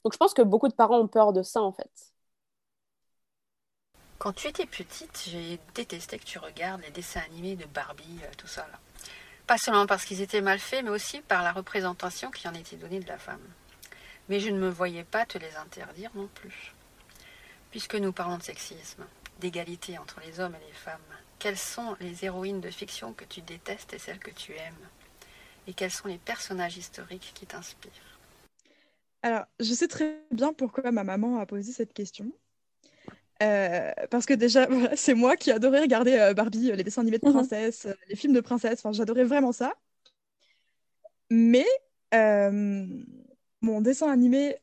Donc 0.05 0.13
je 0.13 0.19
pense 0.19 0.35
que 0.35 0.43
beaucoup 0.43 0.69
de 0.69 0.75
parents 0.75 0.99
ont 0.99 1.09
peur 1.09 1.33
de 1.33 1.43
ça, 1.43 1.63
en 1.63 1.73
fait. 1.73 2.13
Quand 4.19 4.35
tu 4.35 4.49
étais 4.49 4.67
petite, 4.67 5.25
j'ai 5.27 5.59
détesté 5.75 6.19
que 6.19 6.25
tu 6.25 6.39
regardes 6.39 6.83
les 6.83 6.91
dessins 6.91 7.23
animés 7.31 7.57
de 7.57 7.65
Barbie, 7.67 8.21
tout 8.37 8.49
ça 8.49 8.67
là. 8.71 8.79
Pas 9.49 9.57
seulement 9.57 9.87
parce 9.87 10.05
qu'ils 10.05 10.21
étaient 10.21 10.43
mal 10.43 10.59
faits, 10.59 10.85
mais 10.85 10.91
aussi 10.91 11.23
par 11.23 11.43
la 11.43 11.53
représentation 11.53 12.31
qui 12.31 12.47
en 12.47 12.53
était 12.53 12.77
donnée 12.77 13.01
de 13.01 13.09
la 13.09 13.17
femme. 13.17 13.41
Mais 14.29 14.41
je 14.41 14.51
ne 14.51 14.59
me 14.59 14.69
voyais 14.69 15.05
pas 15.05 15.25
te 15.25 15.39
les 15.39 15.57
interdire 15.57 16.11
non 16.15 16.29
plus. 16.35 16.75
Puisque 17.71 17.95
nous 17.95 18.13
parlons 18.13 18.37
de 18.37 18.43
sexisme, 18.43 19.07
d'égalité 19.41 19.97
entre 19.97 20.21
les 20.21 20.39
hommes 20.39 20.55
et 20.55 20.67
les 20.67 20.75
femmes, 20.75 21.01
quelles 21.39 21.57
sont 21.57 21.97
les 21.99 22.27
héroïnes 22.27 22.61
de 22.61 22.71
fiction 22.71 23.15
que 23.15 23.25
tu 23.25 23.41
détestes 23.41 23.95
et 23.95 23.99
celles 23.99 24.19
que 24.19 24.31
tu 24.31 24.53
aimes? 24.53 24.87
Et 25.67 25.73
quels 25.73 25.93
sont 25.93 26.09
les 26.09 26.19
personnages 26.19 26.77
historiques 26.77 27.33
qui 27.35 27.47
t'inspirent? 27.47 28.19
Alors, 29.23 29.47
je 29.61 29.73
sais 29.73 29.89
très 29.89 30.27
bien 30.31 30.53
pourquoi 30.53 30.93
ma 30.93 31.05
maman 31.05 31.41
a 31.41 31.47
posé 31.47 31.73
cette 31.73 31.95
question. 31.95 32.31
Euh, 33.43 33.93
parce 34.11 34.27
que 34.27 34.35
déjà, 34.35 34.67
voilà, 34.71 34.97
c'est 34.97 35.15
moi 35.15 35.37
qui 35.37 35.51
adorais 35.53 35.81
regarder 35.81 36.15
euh, 36.15 36.35
Barbie, 36.35 36.71
euh, 36.73 36.77
les 36.77 36.85
dessins 36.85 37.03
animés 37.03 37.19
de 37.19 37.27
Mhm. 37.27 37.33
princesses, 37.33 37.87
les 38.09 38.17
films 38.17 38.33
de 38.35 38.41
princesses. 38.41 38.81
Enfin, 38.81 38.93
j'adorais 38.93 39.25
vraiment 39.25 39.53
ça. 39.53 39.75
Mais 41.31 41.67
mon 43.61 43.81
dessin 43.81 44.11
animé 44.11 44.57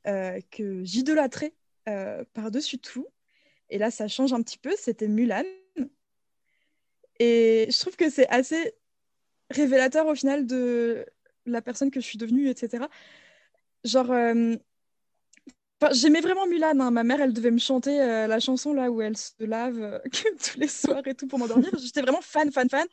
que 0.51 0.83
j'idolâtrais 0.83 1.53
par-dessus 2.33 2.79
tout, 2.79 3.07
Et 3.69 3.79
là, 3.79 3.91
ça 3.91 4.07
change 4.07 4.33
un 4.33 4.43
petit 4.43 4.59
peu. 4.59 4.73
C'était 4.77 5.07
Mulan. 5.09 5.43
Et 7.19 7.67
je 7.69 7.79
trouve 7.79 7.95
que 7.95 8.09
c'est 8.09 8.27
assez 8.29 8.73
révélateur 9.51 10.07
au 10.07 10.15
final 10.15 10.47
de 10.47 11.05
la 11.45 11.61
personne 11.61 11.91
que 11.91 12.01
je 12.01 12.05
suis 12.05 12.17
devenue, 12.19 12.49
etc. 12.49 12.89
Genre, 13.85 14.11
j'aimais 15.93 16.21
vraiment 16.21 16.47
Mulan. 16.47 16.79
hein. 16.79 16.91
Ma 16.91 17.03
mère, 17.03 17.21
elle 17.21 17.33
devait 17.33 17.51
me 17.51 17.59
chanter 17.59 18.01
euh, 18.01 18.27
la 18.27 18.39
chanson 18.39 18.73
là 18.73 18.89
où 18.91 19.01
elle 19.01 19.17
se 19.17 19.31
lave 19.39 19.81
euh, 19.81 19.99
tous 20.43 20.59
les 20.59 20.67
soirs 20.67 21.05
et 21.05 21.15
tout 21.15 21.27
pour 21.27 21.39
m'endormir. 21.39 21.69
J'étais 21.79 22.01
vraiment 22.01 22.21
fan, 22.21 22.51
fan, 22.51 22.69
fan. 22.69 22.87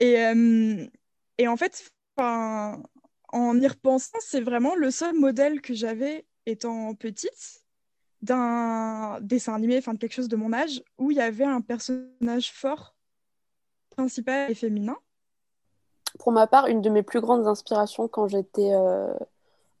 Et, 0.00 0.18
euh, 0.24 0.86
et 1.38 1.48
en 1.48 1.56
fait, 1.56 1.90
en 2.16 3.60
y 3.60 3.66
repensant, 3.66 4.18
c'est 4.20 4.40
vraiment 4.40 4.74
le 4.74 4.90
seul 4.90 5.14
modèle 5.14 5.60
que 5.60 5.74
j'avais 5.74 6.26
étant 6.46 6.94
petite 6.94 7.62
d'un 8.22 9.18
dessin 9.20 9.54
animé, 9.54 9.78
enfin 9.78 9.94
de 9.94 9.98
quelque 9.98 10.14
chose 10.14 10.28
de 10.28 10.36
mon 10.36 10.52
âge, 10.52 10.82
où 10.98 11.10
il 11.10 11.18
y 11.18 11.20
avait 11.20 11.44
un 11.44 11.60
personnage 11.60 12.52
fort, 12.52 12.96
principal 13.90 14.50
et 14.50 14.54
féminin. 14.54 14.96
Pour 16.18 16.32
ma 16.32 16.46
part, 16.46 16.66
une 16.66 16.80
de 16.82 16.90
mes 16.90 17.02
plus 17.02 17.20
grandes 17.20 17.46
inspirations 17.46 18.08
quand 18.08 18.26
j'étais 18.26 18.72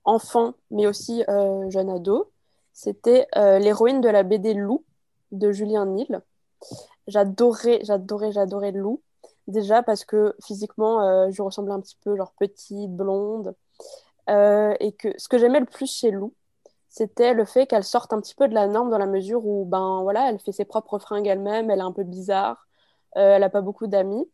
enfant, 0.08 0.54
mais 0.70 0.86
aussi 0.86 1.22
euh, 1.28 1.68
jeune 1.70 1.90
ado, 1.90 2.30
c'était 2.72 3.26
euh, 3.36 3.58
l'héroïne 3.58 4.00
de 4.00 4.08
la 4.08 4.22
BD 4.22 4.54
Lou 4.54 4.84
de 5.32 5.52
Julien 5.52 5.84
Nil. 5.84 6.22
J'adorais, 7.06 7.80
j'adorais, 7.82 8.32
j'adorais 8.32 8.72
Lou. 8.72 9.02
Déjà 9.48 9.82
parce 9.82 10.04
que 10.04 10.34
physiquement, 10.42 11.02
euh, 11.02 11.28
je 11.30 11.42
ressemblais 11.42 11.74
un 11.74 11.80
petit 11.80 11.98
peu, 12.02 12.16
genre 12.16 12.32
petite, 12.38 12.90
blonde. 12.90 13.54
Et 14.28 14.92
que 14.92 15.08
ce 15.16 15.28
que 15.28 15.38
j'aimais 15.38 15.60
le 15.60 15.66
plus 15.66 15.90
chez 15.90 16.10
Lou, 16.10 16.34
c'était 16.88 17.32
le 17.32 17.44
fait 17.46 17.66
qu'elle 17.66 17.84
sorte 17.84 18.12
un 18.12 18.20
petit 18.20 18.34
peu 18.34 18.46
de 18.48 18.54
la 18.54 18.66
norme 18.66 18.90
dans 18.90 18.98
la 18.98 19.06
mesure 19.06 19.46
où, 19.46 19.64
ben 19.64 20.02
voilà, 20.02 20.28
elle 20.28 20.38
fait 20.38 20.52
ses 20.52 20.66
propres 20.66 20.98
fringues 20.98 21.26
elle-même, 21.26 21.70
elle 21.70 21.78
est 21.78 21.82
un 21.82 21.92
peu 21.92 22.04
bizarre, 22.04 22.66
elle 23.12 23.40
n'a 23.40 23.48
pas 23.48 23.62
beaucoup 23.62 23.86
d'amis. 23.86 24.28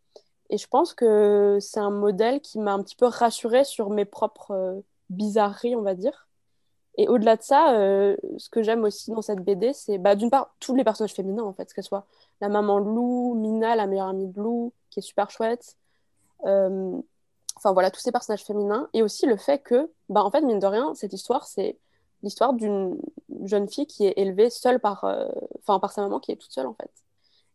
Et 0.51 0.59
je 0.59 0.67
pense 0.67 0.95
que 0.95 1.59
c'est 1.61 1.81
un 1.81 1.91
modèle 1.91 2.41
qui 2.41 2.59
m'a 2.59 2.73
un 2.73 2.83
petit 2.83 2.97
peu 2.97 3.07
rassurée 3.07 3.65
sur 3.65 3.91
mes 3.91 4.05
propres 4.05 4.83
bizarreries, 5.11 5.77
on 5.77 5.83
va 5.83 5.95
dire. 5.95 6.29
Et 6.97 7.09
au-delà 7.09 7.37
de 7.37 7.43
ça, 7.43 7.75
euh, 7.77 8.17
ce 8.39 8.49
que 8.49 8.63
j'aime 8.63 8.85
aussi 8.85 9.11
dans 9.11 9.23
cette 9.23 9.41
BD, 9.41 9.73
c'est 9.73 9.99
bah, 9.99 10.15
d'une 10.15 10.31
part 10.31 10.55
tous 10.61 10.75
les 10.75 10.85
personnages 10.85 11.15
féminins, 11.15 11.43
en 11.43 11.53
fait, 11.53 11.73
que 11.73 11.83
ce 11.83 11.89
soit 11.89 12.07
la 12.41 12.49
maman 12.49 12.79
Lou, 12.79 13.35
Mina, 13.35 13.75
la 13.77 13.87
meilleure 13.87 14.09
amie 14.09 14.29
de 14.29 14.41
Lou, 14.41 14.73
qui 14.91 15.01
est 15.01 15.03
super 15.03 15.31
chouette. 15.31 15.77
Euh, 16.47 17.01
Enfin 17.57 17.73
voilà, 17.73 17.91
tous 17.91 18.01
ces 18.01 18.13
personnages 18.13 18.45
féminins. 18.45 18.89
Et 18.93 19.03
aussi 19.03 19.27
le 19.27 19.37
fait 19.37 19.61
que, 19.61 19.91
bah, 20.09 20.25
en 20.25 20.31
fait, 20.31 20.41
mine 20.43 20.59
de 20.59 20.67
rien, 20.67 20.95
cette 20.95 21.13
histoire, 21.13 21.47
c'est 21.47 21.79
l'histoire 22.23 22.53
d'une 22.55 22.99
jeune 23.45 23.69
fille 23.69 23.87
qui 23.87 24.07
est 24.07 24.15
élevée 24.17 24.51
seule 24.51 24.81
par, 24.81 25.05
euh, 25.05 25.29
par 25.67 25.93
sa 25.93 26.03
maman, 26.03 26.21
qui 26.21 26.33
est 26.33 26.37
toute 26.37 26.53
seule, 26.53 26.67
en 26.67 26.75
fait. 26.75 26.91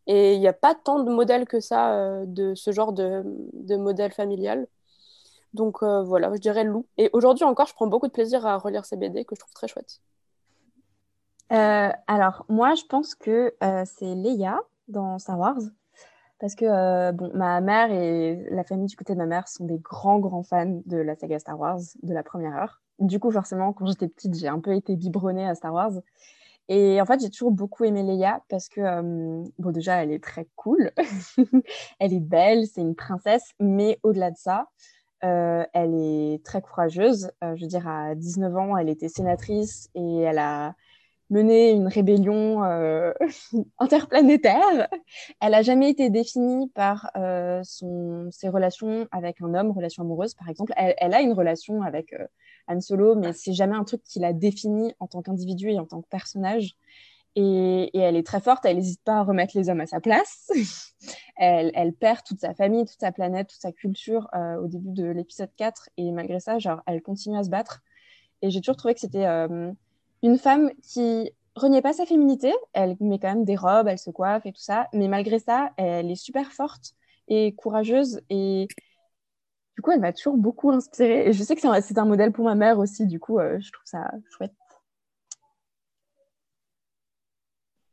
Et 0.07 0.35
il 0.35 0.39
n'y 0.39 0.47
a 0.47 0.53
pas 0.53 0.75
tant 0.75 0.99
de 1.03 1.11
modèles 1.11 1.45
que 1.47 1.59
ça 1.59 2.25
de 2.25 2.55
ce 2.55 2.71
genre 2.71 2.93
de, 2.93 3.23
de 3.53 3.75
modèle 3.75 4.11
familial. 4.11 4.67
Donc 5.53 5.81
euh, 5.81 6.03
voilà, 6.03 6.31
je 6.33 6.39
dirais 6.39 6.63
Lou. 6.63 6.85
Et 6.97 7.09
aujourd'hui 7.13 7.43
encore, 7.43 7.67
je 7.67 7.73
prends 7.73 7.87
beaucoup 7.87 8.07
de 8.07 8.11
plaisir 8.11 8.45
à 8.45 8.57
relire 8.57 8.85
ces 8.85 8.97
BD 8.97 9.25
que 9.25 9.35
je 9.35 9.39
trouve 9.39 9.53
très 9.53 9.67
chouettes. 9.67 10.01
Euh, 11.51 11.89
alors, 12.07 12.45
moi, 12.47 12.75
je 12.75 12.83
pense 12.85 13.15
que 13.15 13.55
euh, 13.63 13.83
c'est 13.85 14.13
Leia 14.13 14.59
dans 14.87 15.17
Star 15.17 15.39
Wars. 15.39 15.59
Parce 16.39 16.55
que 16.55 17.11
bon, 17.11 17.31
ma 17.33 17.59
mère 17.59 17.91
et 17.91 18.47
la 18.51 18.63
famille 18.63 18.87
du 18.87 18.95
côté 18.95 19.11
de 19.13 19.17
ma 19.17 19.25
mère 19.25 19.49
sont 19.49 19.65
des 19.65 19.77
grands, 19.77 20.19
grands 20.19 20.43
fans 20.43 20.81
de 20.85 20.95
la 20.95 21.15
saga 21.15 21.37
Star 21.37 21.59
Wars, 21.59 21.81
de 22.01 22.13
la 22.13 22.23
première 22.23 22.55
heure. 22.55 22.81
Du 22.99 23.19
coup, 23.19 23.29
forcément, 23.29 23.73
quand 23.73 23.85
j'étais 23.87 24.07
petite, 24.07 24.35
j'ai 24.35 24.47
un 24.47 24.59
peu 24.61 24.73
été 24.73 24.95
biberonnée 24.95 25.45
à 25.45 25.55
Star 25.55 25.73
Wars. 25.73 25.91
Et 26.69 27.01
en 27.01 27.05
fait, 27.05 27.19
j'ai 27.19 27.29
toujours 27.29 27.51
beaucoup 27.51 27.83
aimé 27.83 28.03
Leia 28.03 28.41
parce 28.47 28.69
que, 28.69 28.79
bon, 29.57 29.71
déjà, 29.71 30.01
elle 30.01 30.13
est 30.13 30.23
très 30.23 30.47
cool. 30.55 30.91
elle 31.99 32.13
est 32.13 32.21
belle, 32.21 32.67
c'est 32.67 32.81
une 32.81 32.95
princesse. 32.95 33.51
Mais 33.59 33.99
au-delà 34.03 34.31
de 34.31 34.37
ça, 34.37 34.69
euh, 35.23 35.65
elle 35.73 35.95
est 35.95 36.43
très 36.43 36.61
courageuse. 36.61 37.31
Euh, 37.43 37.55
je 37.55 37.61
veux 37.61 37.67
dire, 37.67 37.87
à 37.87 38.15
19 38.15 38.55
ans, 38.55 38.77
elle 38.77 38.89
était 38.89 39.09
sénatrice 39.09 39.89
et 39.95 40.21
elle 40.21 40.39
a 40.39 40.75
mené 41.29 41.71
une 41.71 41.87
rébellion 41.87 42.63
euh, 42.63 43.13
interplanétaire. 43.79 44.87
Elle 45.41 45.51
n'a 45.51 45.61
jamais 45.61 45.89
été 45.91 46.09
définie 46.09 46.69
par 46.69 47.11
son, 47.63 48.29
ses 48.31 48.49
relations 48.49 49.07
avec 49.11 49.41
un 49.41 49.53
homme, 49.53 49.71
relations 49.71 50.03
amoureuses 50.03 50.33
par 50.33 50.49
exemple. 50.49 50.73
Elle, 50.77 50.95
elle 50.97 51.13
a 51.13 51.21
une 51.21 51.33
relation 51.33 51.83
avec 51.83 52.15
Han 52.67 52.81
Solo, 52.81 53.15
mais 53.15 53.33
c'est 53.33 53.53
jamais 53.53 53.75
un 53.75 53.83
truc 53.83 54.01
qui 54.03 54.19
l'a 54.19 54.33
définie 54.33 54.93
en 54.99 55.07
tant 55.07 55.21
qu'individu 55.21 55.69
et 55.69 55.79
en 55.79 55.85
tant 55.85 56.01
que 56.01 56.07
personnage. 56.07 56.75
Et, 57.35 57.97
elle 57.97 58.15
est 58.15 58.25
très 58.25 58.41
forte, 58.41 58.65
elle 58.65 58.77
n'hésite 58.77 59.01
pas 59.03 59.17
à 59.17 59.23
remettre 59.23 59.55
les 59.55 59.69
hommes 59.69 59.81
à 59.81 59.87
sa 59.87 59.99
place. 59.99 60.49
elle, 61.37 61.93
perd 61.93 62.23
toute 62.25 62.39
sa 62.39 62.53
famille, 62.53 62.85
toute 62.85 62.99
sa 62.99 63.11
planète, 63.11 63.49
toute 63.49 63.61
sa 63.61 63.71
culture 63.71 64.27
euh, 64.33 64.57
au 64.57 64.67
début 64.67 64.91
de 64.91 65.05
l'épisode 65.05 65.51
4. 65.55 65.89
Et 65.97 66.11
malgré 66.11 66.39
ça, 66.39 66.59
genre, 66.59 66.81
elle 66.85 67.01
continue 67.01 67.37
à 67.37 67.43
se 67.43 67.49
battre. 67.49 67.81
Et 68.41 68.49
j'ai 68.49 68.61
toujours 68.61 68.77
trouvé 68.77 68.93
que 68.93 68.99
c'était 68.99 69.25
euh, 69.25 69.71
une 70.23 70.37
femme 70.37 70.71
qui 70.81 71.31
reniait 71.55 71.81
pas 71.81 71.93
sa 71.93 72.05
féminité. 72.05 72.53
Elle 72.73 72.95
met 72.99 73.19
quand 73.19 73.29
même 73.29 73.45
des 73.45 73.55
robes, 73.55 73.87
elle 73.87 73.99
se 73.99 74.09
coiffe 74.09 74.45
et 74.45 74.51
tout 74.51 74.61
ça. 74.61 74.87
Mais 74.93 75.07
malgré 75.07 75.39
ça, 75.39 75.71
elle 75.77 76.09
est 76.11 76.15
super 76.15 76.51
forte 76.51 76.93
et 77.27 77.53
courageuse. 77.55 78.21
Et 78.29 78.67
du 79.75 79.81
coup, 79.81 79.91
elle 79.91 80.01
m'a 80.01 80.13
toujours 80.13 80.37
beaucoup 80.37 80.71
inspirée. 80.71 81.29
Et 81.29 81.33
je 81.33 81.43
sais 81.43 81.55
que 81.55 81.61
c'est 81.61 81.67
un, 81.67 81.81
c'est 81.81 81.97
un 81.97 82.05
modèle 82.05 82.31
pour 82.31 82.45
ma 82.45 82.55
mère 82.55 82.79
aussi. 82.79 83.07
Du 83.07 83.19
coup, 83.19 83.39
euh, 83.39 83.59
je 83.59 83.71
trouve 83.71 83.85
ça 83.85 84.11
chouette. 84.29 84.53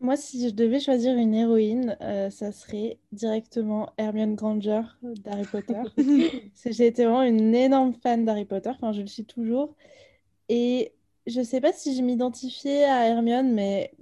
Moi, 0.00 0.16
si 0.16 0.48
je 0.48 0.54
devais 0.54 0.78
choisir 0.78 1.16
une 1.16 1.34
héroïne, 1.34 1.96
euh, 2.02 2.28
ça 2.30 2.52
serait 2.52 2.98
directement 3.12 3.92
Hermione 3.96 4.34
Granger 4.34 4.82
d'Harry 5.02 5.46
Potter. 5.50 5.80
J'ai 6.66 6.86
été 6.86 7.04
vraiment 7.04 7.22
une 7.22 7.54
énorme 7.54 7.94
fan 7.94 8.24
d'Harry 8.24 8.44
Potter, 8.44 8.70
enfin 8.70 8.92
je 8.92 9.00
le 9.00 9.06
suis 9.06 9.24
toujours. 9.24 9.74
Et 10.48 10.92
je 11.26 11.42
sais 11.42 11.60
pas 11.60 11.72
si 11.72 11.96
je 11.96 12.02
m'identifiais 12.02 12.84
à 12.84 13.08
Hermione, 13.08 13.52
mais 13.52 13.92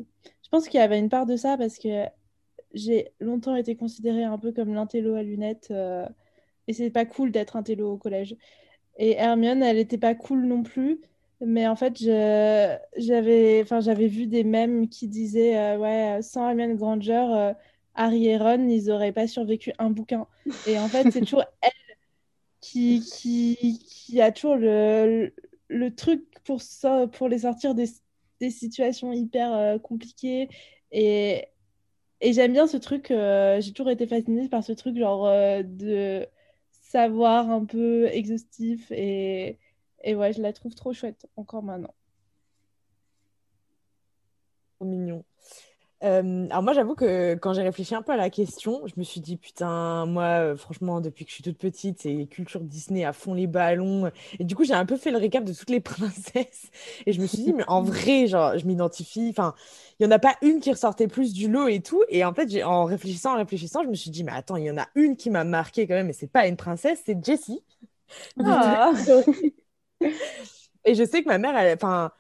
je 0.43 0.49
pense 0.51 0.69
qu'il 0.69 0.81
y 0.81 0.83
avait 0.83 0.99
une 0.99 1.09
part 1.09 1.27
de 1.27 1.37
ça 1.37 1.57
parce 1.57 1.79
que 1.79 2.05
j'ai 2.75 3.13
longtemps 3.21 3.55
été 3.57 3.77
considérée 3.77 4.25
un 4.25 4.39
peu 4.39 4.53
comme 4.53 4.75
l'intello 4.75 5.15
à 5.15 5.23
lunettes. 5.23 5.69
euh, 5.71 6.07
et 6.67 6.73
c'est 6.73 6.91
pas 6.91 7.05
cool 7.05 7.31
d'être 7.31 7.57
intello 7.57 7.93
au 7.93 7.97
collège. 7.99 8.37
Et 8.97 9.13
Hermione, 9.13 9.63
elle 9.63 9.79
était 9.79 9.99
pas 9.99 10.15
cool 10.15 10.47
non 10.47 10.63
plus. 10.63 11.01
Mais 11.41 11.67
en 11.67 11.77
fait, 11.77 11.99
j'avais, 11.99 13.61
enfin, 13.63 13.81
vu 13.81 14.27
des 14.27 14.45
mèmes 14.45 14.89
qui 14.89 15.09
disaient 15.09 15.57
euh, 15.57 15.79
ouais, 15.79 16.23
sans 16.23 16.49
Hermione 16.49 16.77
Granger, 16.77 17.27
euh, 17.35 17.55
Harry 17.95 18.29
et 18.29 18.37
Ron, 18.37 18.69
ils 18.69 18.91
auraient 18.91 19.13
pas 19.13 19.27
survécu 19.27 19.73
un 19.79 19.91
bouquin. 19.91 20.27
Et 20.67 20.79
en 20.79 20.89
fait, 20.89 21.11
c'est 21.11 21.21
toujours 21.21 21.45
elle 21.63 21.71
qui, 22.61 23.01
qui, 23.01 23.79
qui 23.87 24.21
a 24.21 24.33
toujours 24.33 24.57
le, 24.57 25.35
le 25.69 25.95
truc 25.95 26.25
pour, 26.45 26.63
ça, 26.63 27.07
pour 27.09 27.29
les 27.29 27.41
sortir 27.41 27.75
des, 27.75 27.89
des 28.41 28.51
situations 28.51 29.13
hyper 29.13 29.53
euh, 29.53 29.79
compliquées. 29.79 30.49
Et, 30.93 31.47
et 32.21 32.33
j'aime 32.33 32.53
bien 32.53 32.67
ce 32.67 32.77
truc, 32.77 33.11
euh, 33.11 33.61
j'ai 33.61 33.73
toujours 33.73 33.91
été 33.91 34.07
fascinée 34.07 34.49
par 34.49 34.65
ce 34.65 34.73
truc 34.73 34.97
genre 34.97 35.29
de 35.65 36.27
savoir 36.71 37.51
un 37.51 37.65
peu 37.65 38.07
exhaustif. 38.07 38.91
Et, 38.93 39.59
et 40.05 40.15
ouais, 40.15 40.33
je 40.33 40.43
la 40.43 40.53
trouve 40.53 40.75
trop 40.75 40.93
chouette, 40.93 41.27
encore 41.37 41.63
maintenant. 41.63 41.95
Trop 44.77 44.85
mignon. 44.85 45.25
Euh, 46.03 46.47
alors 46.51 46.63
moi, 46.63 46.75
j'avoue 46.75 46.95
que 46.95 47.35
quand 47.37 47.55
j'ai 47.55 47.63
réfléchi 47.63 47.95
un 47.95 48.03
peu 48.03 48.13
à 48.13 48.19
la 48.19 48.29
question, 48.29 48.83
je 48.87 48.93
me 48.99 49.03
suis 49.05 49.23
dit, 49.23 49.39
putain, 49.39 50.05
moi, 50.05 50.25
euh, 50.25 50.57
franchement, 50.57 51.01
depuis 51.01 51.25
que 51.25 51.31
je 51.31 51.37
suis 51.37 51.43
toute 51.43 51.57
petite, 51.57 52.03
c'est 52.03 52.27
culture 52.27 52.61
Disney 52.61 53.05
à 53.05 53.15
fond 53.15 53.33
les 53.33 53.47
ballons. 53.47 54.11
Et 54.39 54.45
du 54.45 54.55
coup, 54.55 54.65
j'ai 54.65 54.75
un 54.75 54.85
peu 54.85 54.99
fait 54.99 55.11
le 55.11 55.17
récap 55.17 55.45
de 55.45 55.55
toutes 55.55 55.71
les 55.71 55.81
princesses. 55.81 56.71
Et 57.07 57.13
je 57.15 57.21
me 57.23 57.27
suis 57.27 57.39
dit, 57.39 57.55
mais 57.55 57.65
en 57.69 57.83
vrai, 57.83 58.27
genre, 58.27 58.59
je 58.59 58.67
m'identifie. 58.67 59.29
Enfin, 59.31 59.55
il 59.99 60.07
n'y 60.07 60.13
en 60.13 60.15
a 60.15 60.19
pas 60.19 60.37
une 60.43 60.61
qui 60.61 60.71
ressortait 60.71 61.09
plus 61.09 61.33
du 61.33 61.51
lot 61.51 61.69
et 61.69 61.81
tout. 61.81 62.03
Et 62.11 62.23
en 62.25 62.35
fait, 62.35 62.63
en 62.63 62.85
réfléchissant, 62.85 63.35
en 63.35 63.39
réfléchissant, 63.39 63.83
je 63.83 63.89
me 63.89 63.95
suis 63.95 64.11
dit, 64.11 64.25
mais 64.25 64.33
attends, 64.33 64.57
il 64.57 64.65
y 64.65 64.71
en 64.71 64.77
a 64.77 64.89
une 64.97 65.17
qui 65.17 65.31
m'a 65.31 65.45
marqué 65.45 65.87
quand 65.87 65.95
même, 65.95 66.11
et 66.11 66.13
c'est 66.13 66.27
pas 66.31 66.47
une 66.47 66.57
princesse, 66.57 67.03
c'est 67.07 67.25
Jessie. 67.25 67.63
Ah. 68.45 68.93
Et 70.85 70.95
je 70.95 71.05
sais 71.05 71.23
que 71.23 71.29
ma 71.29 71.39
mère, 71.39 71.55
enfin, 71.75 72.11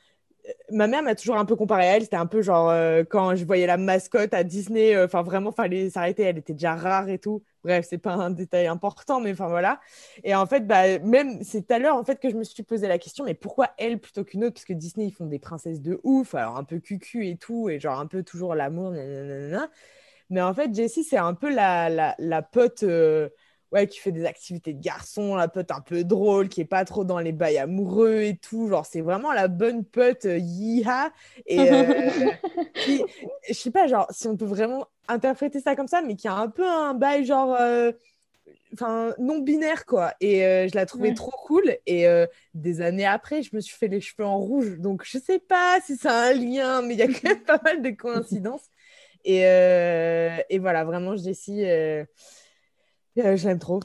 ma 0.73 0.87
mère 0.89 1.03
m'a 1.03 1.15
toujours 1.15 1.37
un 1.39 1.45
peu 1.47 1.57
comparé 1.57 1.89
à 1.89 1.97
elle. 1.97 2.03
C'était 2.05 2.17
un 2.17 2.27
peu 2.27 2.43
genre 2.43 2.71
euh, 2.71 3.05
quand 3.09 3.37
je 3.37 3.45
voyais 3.45 3.67
la 3.67 3.77
mascotte 3.79 4.35
à 4.35 4.45
Disney, 4.45 4.95
euh, 4.97 5.07
enfin 5.07 5.23
vraiment, 5.23 5.53
fallait 5.53 5.91
s'arrêter. 5.91 6.23
Elle 6.25 6.39
était 6.39 6.55
déjà 6.55 6.77
rare 6.77 7.09
et 7.11 7.19
tout. 7.19 7.43
Bref, 7.65 7.87
c'est 7.89 7.99
pas 7.99 8.15
un 8.15 8.31
détail 8.31 8.67
important, 8.69 9.21
mais 9.21 9.33
enfin 9.33 9.49
voilà. 9.49 9.81
Et 10.25 10.35
en 10.35 10.47
fait, 10.47 10.67
bah, 10.67 10.99
même 11.01 11.43
c'est 11.45 11.71
à 11.71 11.79
l'heure 11.79 11.97
en 11.97 12.05
fait 12.05 12.21
que 12.21 12.31
je 12.31 12.37
me 12.37 12.45
suis 12.45 12.63
posé 12.65 12.89
la 12.89 12.99
question, 12.99 13.25
mais 13.25 13.35
pourquoi 13.35 13.71
elle 13.79 14.01
plutôt 14.01 14.25
qu'une 14.25 14.45
autre? 14.45 14.55
Parce 14.55 14.67
que 14.67 14.75
Disney, 14.75 15.07
ils 15.09 15.13
font 15.13 15.27
des 15.27 15.39
princesses 15.41 15.81
de 15.83 16.01
ouf, 16.05 16.35
alors 16.35 16.57
un 16.59 16.65
peu 16.65 16.79
cucu 16.81 17.29
et 17.29 17.37
tout, 17.39 17.69
et 17.71 17.81
genre 17.81 18.01
un 18.01 18.07
peu 18.07 18.23
toujours 18.23 18.55
l'amour, 18.55 18.91
nanana. 18.93 19.71
Mais 20.31 20.43
en 20.43 20.55
fait, 20.55 20.75
Jessie, 20.75 21.05
c'est 21.05 21.17
un 21.19 21.35
peu 21.35 21.53
la, 21.55 21.89
la, 21.91 22.15
la 22.19 22.43
pote. 22.43 22.83
euh, 22.85 23.29
ouais, 23.75 23.89
qui 23.89 23.99
fait 23.99 24.13
des 24.13 24.25
activités 24.25 24.73
de 24.73 24.81
garçon, 24.81 25.35
la 25.35 25.49
pote 25.49 25.71
un 25.73 25.81
peu 25.81 26.05
drôle, 26.05 26.49
qui 26.49 26.61
est 26.61 26.65
pas 26.65 26.85
trop 26.85 27.05
dans 27.05 27.19
les 27.19 27.33
bails 27.33 27.59
amoureux 27.59 28.23
et 28.23 28.37
tout. 28.37 28.69
Genre, 28.69 28.87
c'est 28.87 29.01
vraiment 29.01 29.33
la 29.33 29.49
bonne 29.49 29.85
pote 29.85 30.25
euh, 30.27 30.39
yiha. 30.39 31.13
Et 31.47 31.59
euh, 31.59 32.11
je 33.49 33.53
sais 33.53 33.73
pas, 33.73 33.89
genre, 33.89 34.07
si 34.11 34.29
on 34.29 34.37
peut 34.37 34.45
vraiment 34.45 34.87
interpréter 35.09 35.61
ça 35.61 35.75
comme 35.75 35.89
ça, 35.89 36.03
mais 36.03 36.15
qui 36.15 36.29
a 36.29 36.35
un 36.35 36.49
peu 36.49 36.67
un 36.67 36.95
bail 36.95 37.27
genre. 37.27 37.55
Euh, 37.61 37.93
enfin 38.73 39.15
non 39.19 39.39
binaire 39.39 39.87
quoi 39.87 40.15
et 40.21 40.41
je 40.69 40.75
la 40.75 40.85
trouvais 40.85 41.15
trop 41.15 41.31
cool 41.47 41.77
et 41.87 42.07
des 42.55 42.81
années 42.81 43.07
après 43.07 43.41
je 43.43 43.55
me 43.55 43.61
suis 43.61 43.77
fait 43.77 43.87
les 43.87 44.01
cheveux 44.01 44.27
en 44.27 44.37
rouge 44.37 44.79
donc 44.81 45.05
je 45.05 45.17
sais 45.17 45.39
pas 45.39 45.79
si 45.87 45.97
ça 45.97 46.11
a 46.11 46.31
un 46.31 46.33
lien 46.33 46.83
mais 46.83 46.95
il 46.95 46.99
y 46.99 47.03
a 47.03 47.07
quand 47.07 47.23
même 47.23 47.41
pas 47.47 47.61
mal 47.63 47.83
de 47.83 47.91
coïncidences 47.91 48.69
et, 49.25 49.43
et 49.43 50.59
voilà 50.59 50.83
vraiment 50.83 51.15
Jessie 51.15 51.65
euh, 53.19 53.37
je 53.37 53.49
l'aime 53.49 53.59
trop. 53.59 53.81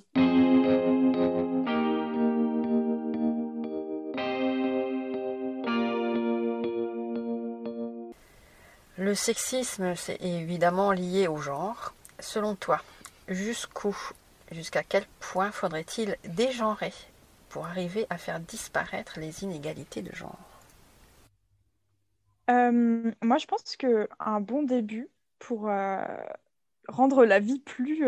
Le 8.98 9.16
sexisme, 9.16 9.96
c'est 9.96 10.22
évidemment 10.22 10.92
lié 10.92 11.28
au 11.28 11.38
genre. 11.38 11.94
Selon 12.20 12.56
toi, 12.56 12.84
jusqu'où, 13.28 13.96
jusqu'à 14.52 14.84
quel 14.84 15.06
point 15.20 15.52
faudrait-il 15.52 16.18
dégenrer 16.26 16.94
pour 17.48 17.66
arriver 17.66 18.06
à 18.10 18.18
faire 18.18 18.40
disparaître 18.40 19.20
les 19.20 19.44
inégalités 19.44 20.02
de 20.02 20.14
genre? 20.14 20.38
Euh, 22.50 23.12
Moi, 23.22 23.38
je 23.38 23.46
pense 23.46 23.76
qu'un 23.78 24.42
bon 24.42 24.64
début 24.64 25.10
pour 25.40 25.70
euh, 25.70 26.04
rendre 26.88 27.26
la 27.26 27.40
vie 27.40 27.60
plus, 27.60 28.06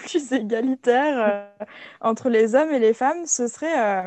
plus 0.00 0.32
égalitaire 0.32 1.18
euh, 1.60 1.64
entre 2.00 2.28
les 2.28 2.54
hommes 2.54 2.72
et 2.72 2.78
les 2.78 2.94
femmes, 2.94 3.26
ce 3.26 3.46
serait 3.46 4.06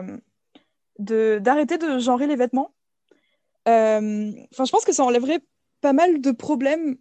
euh, 1.00 1.40
d'arrêter 1.40 1.78
de 1.78 2.00
genrer 2.00 2.28
les 2.28 2.36
vêtements. 2.36 2.74
Euh, 3.68 4.32
enfin, 4.52 4.66
je 4.66 4.72
pense 4.72 4.86
que 4.86 4.92
ça 4.92 5.04
enlèverait 5.04 5.42
pas 5.82 5.94
mal 5.94 6.20
de 6.22 6.32
problèmes. 6.32 6.98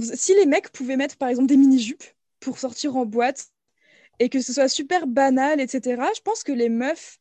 si 0.00 0.34
les 0.34 0.46
mecs 0.46 0.70
pouvaient 0.72 0.96
mettre, 0.96 1.16
par 1.16 1.28
exemple, 1.28 1.48
des 1.48 1.56
mini-jupes 1.56 2.04
pour 2.40 2.58
sortir 2.58 2.96
en 2.96 3.06
boîte 3.06 3.48
et 4.18 4.28
que 4.28 4.40
ce 4.40 4.52
soit 4.52 4.68
super 4.68 5.06
banal, 5.06 5.60
etc., 5.60 6.02
je 6.14 6.20
pense 6.22 6.42
que 6.42 6.52
les 6.52 6.68
meufs 6.68 7.18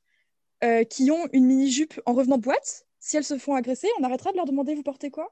qui 0.90 1.12
ont 1.12 1.28
une 1.32 1.46
mini-jupe 1.46 2.02
en 2.08 2.14
revenant 2.14 2.38
de 2.38 2.42
boîte, 2.42 2.88
si 3.00 3.18
elles 3.18 3.24
se 3.24 3.38
font 3.38 3.54
agresser, 3.54 3.88
on 4.00 4.04
arrêtera 4.04 4.32
de 4.32 4.38
leur 4.38 4.46
demander 4.46 4.74
vous 4.74 4.82
portez 4.82 5.12
quoi? 5.12 5.32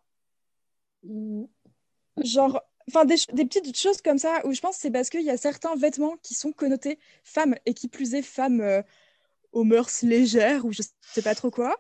Mmh. 1.04 1.46
Genre, 2.24 2.62
Enfin, 2.90 3.06
des, 3.06 3.16
petites 3.16 3.78
choses 3.78 4.02
comme 4.02 4.18
ça 4.18 4.46
où 4.46 4.54
je 4.54 4.60
pense 4.60 4.76
c'est 4.76 4.92
parce 4.92 5.10
qu'il 5.10 5.22
y 5.22 5.30
a 5.30 5.38
certains 5.38 5.76
vêtements 5.76 6.18
qui 6.22 6.34
sont 6.34 6.52
connotés 6.52 7.00
femmes 7.24 7.56
et 7.66 7.74
qui 7.74 7.88
plus 7.88 8.14
est 8.14 8.22
femmes 8.22 8.62
euh, 8.62 8.82
aux 9.54 9.64
mœurs 9.64 10.02
légères 10.04 10.66
ou 10.66 10.74
je 10.74 10.82
sais 11.02 11.22
pas 11.22 11.36
trop 11.36 11.52
quoi. 11.52 11.78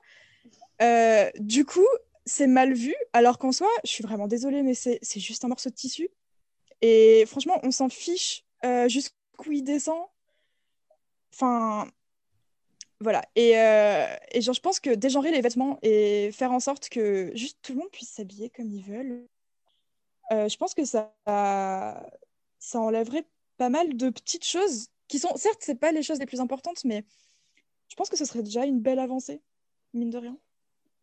Euh, 0.81 1.29
du 1.39 1.65
coup, 1.65 1.85
c'est 2.25 2.47
mal 2.47 2.73
vu, 2.73 2.95
alors 3.11 3.37
qu'en 3.37 3.51
soi, 3.51 3.67
je 3.83 3.89
suis 3.91 4.03
vraiment 4.03 4.27
désolée, 4.27 4.63
mais 4.63 4.73
c'est 4.73 4.99
juste 5.19 5.43
un 5.43 5.49
morceau 5.49 5.69
de 5.69 5.75
tissu. 5.75 6.09
Et 6.81 7.25
franchement, 7.27 7.59
on 7.63 7.71
s'en 7.71 7.89
fiche 7.89 8.45
euh, 8.65 8.87
jusqu'où 8.87 9.51
il 9.51 9.63
descend. 9.63 10.01
Enfin, 11.33 11.89
voilà. 12.99 13.23
Et, 13.35 13.51
et 13.51 14.41
genre, 14.41 14.55
je 14.55 14.61
pense 14.61 14.79
que 14.79 14.91
dégenrer 14.91 15.31
les 15.31 15.41
vêtements 15.41 15.79
et 15.81 16.31
faire 16.31 16.51
en 16.51 16.59
sorte 16.59 16.89
que 16.89 17.31
juste 17.35 17.59
tout 17.61 17.73
le 17.73 17.79
monde 17.79 17.91
puisse 17.91 18.09
s'habiller 18.09 18.49
comme 18.49 18.69
ils 18.69 18.83
veulent, 18.83 19.27
euh, 20.33 20.49
je 20.49 20.57
pense 20.57 20.73
que 20.73 20.85
ça, 20.85 21.13
ça 21.25 22.79
enlèverait 22.79 23.25
pas 23.57 23.69
mal 23.69 23.95
de 23.95 24.09
petites 24.09 24.45
choses 24.45 24.87
qui 25.07 25.19
sont, 25.19 25.35
certes, 25.35 25.59
c'est 25.59 25.75
pas 25.75 25.91
les 25.91 26.03
choses 26.03 26.19
les 26.19 26.25
plus 26.25 26.39
importantes, 26.39 26.83
mais 26.85 27.05
je 27.87 27.95
pense 27.95 28.09
que 28.09 28.17
ce 28.17 28.25
serait 28.25 28.43
déjà 28.43 28.65
une 28.65 28.79
belle 28.79 28.99
avancée, 28.99 29.41
mine 29.93 30.09
de 30.09 30.17
rien. 30.17 30.37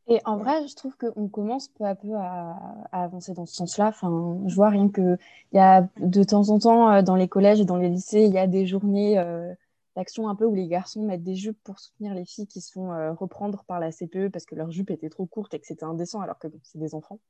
Et 0.09 0.21
en 0.25 0.39
vrai, 0.39 0.67
je 0.67 0.75
trouve 0.75 0.97
qu'on 0.97 1.29
commence 1.29 1.69
peu 1.69 1.85
à 1.85 1.95
peu 1.95 2.15
à, 2.17 2.57
avancer 2.91 3.33
dans 3.33 3.47
ce 3.47 3.55
sens-là. 3.55 3.89
Enfin, 3.89 4.41
je 4.47 4.55
vois 4.57 4.71
rien 4.71 4.89
que 4.89 5.17
il 5.53 5.57
y 5.57 5.61
a 5.61 5.89
de 5.99 6.25
temps 6.25 6.49
en 6.49 6.59
temps 6.59 6.91
euh, 6.91 7.03
dans 7.03 7.15
les 7.15 7.29
collèges 7.29 7.61
et 7.61 7.65
dans 7.65 7.77
les 7.77 7.89
lycées, 7.89 8.23
il 8.23 8.33
y 8.33 8.39
a 8.39 8.49
des 8.49 8.67
journées 8.67 9.19
euh, 9.21 9.55
d'action 9.95 10.29
un 10.29 10.35
peu 10.35 10.47
où 10.47 10.55
les 10.55 10.67
garçons 10.67 11.05
mettent 11.05 11.23
des 11.23 11.37
jupes 11.37 11.63
pour 11.63 11.79
soutenir 11.79 12.15
les 12.15 12.25
filles 12.25 12.49
qui 12.49 12.61
se 12.61 12.73
font 12.73 13.15
reprendre 13.15 13.63
par 13.65 13.79
la 13.79 13.93
CPE 13.93 14.31
parce 14.33 14.47
que 14.47 14.55
leur 14.57 14.71
jupe 14.73 14.91
était 14.91 15.11
trop 15.11 15.27
courte 15.27 15.55
et 15.55 15.61
que 15.61 15.67
c'était 15.67 15.85
indécent 15.85 16.21
alors 16.21 16.39
que 16.39 16.49
c'est 16.63 16.79
des 16.79 16.95
enfants. 16.95 17.21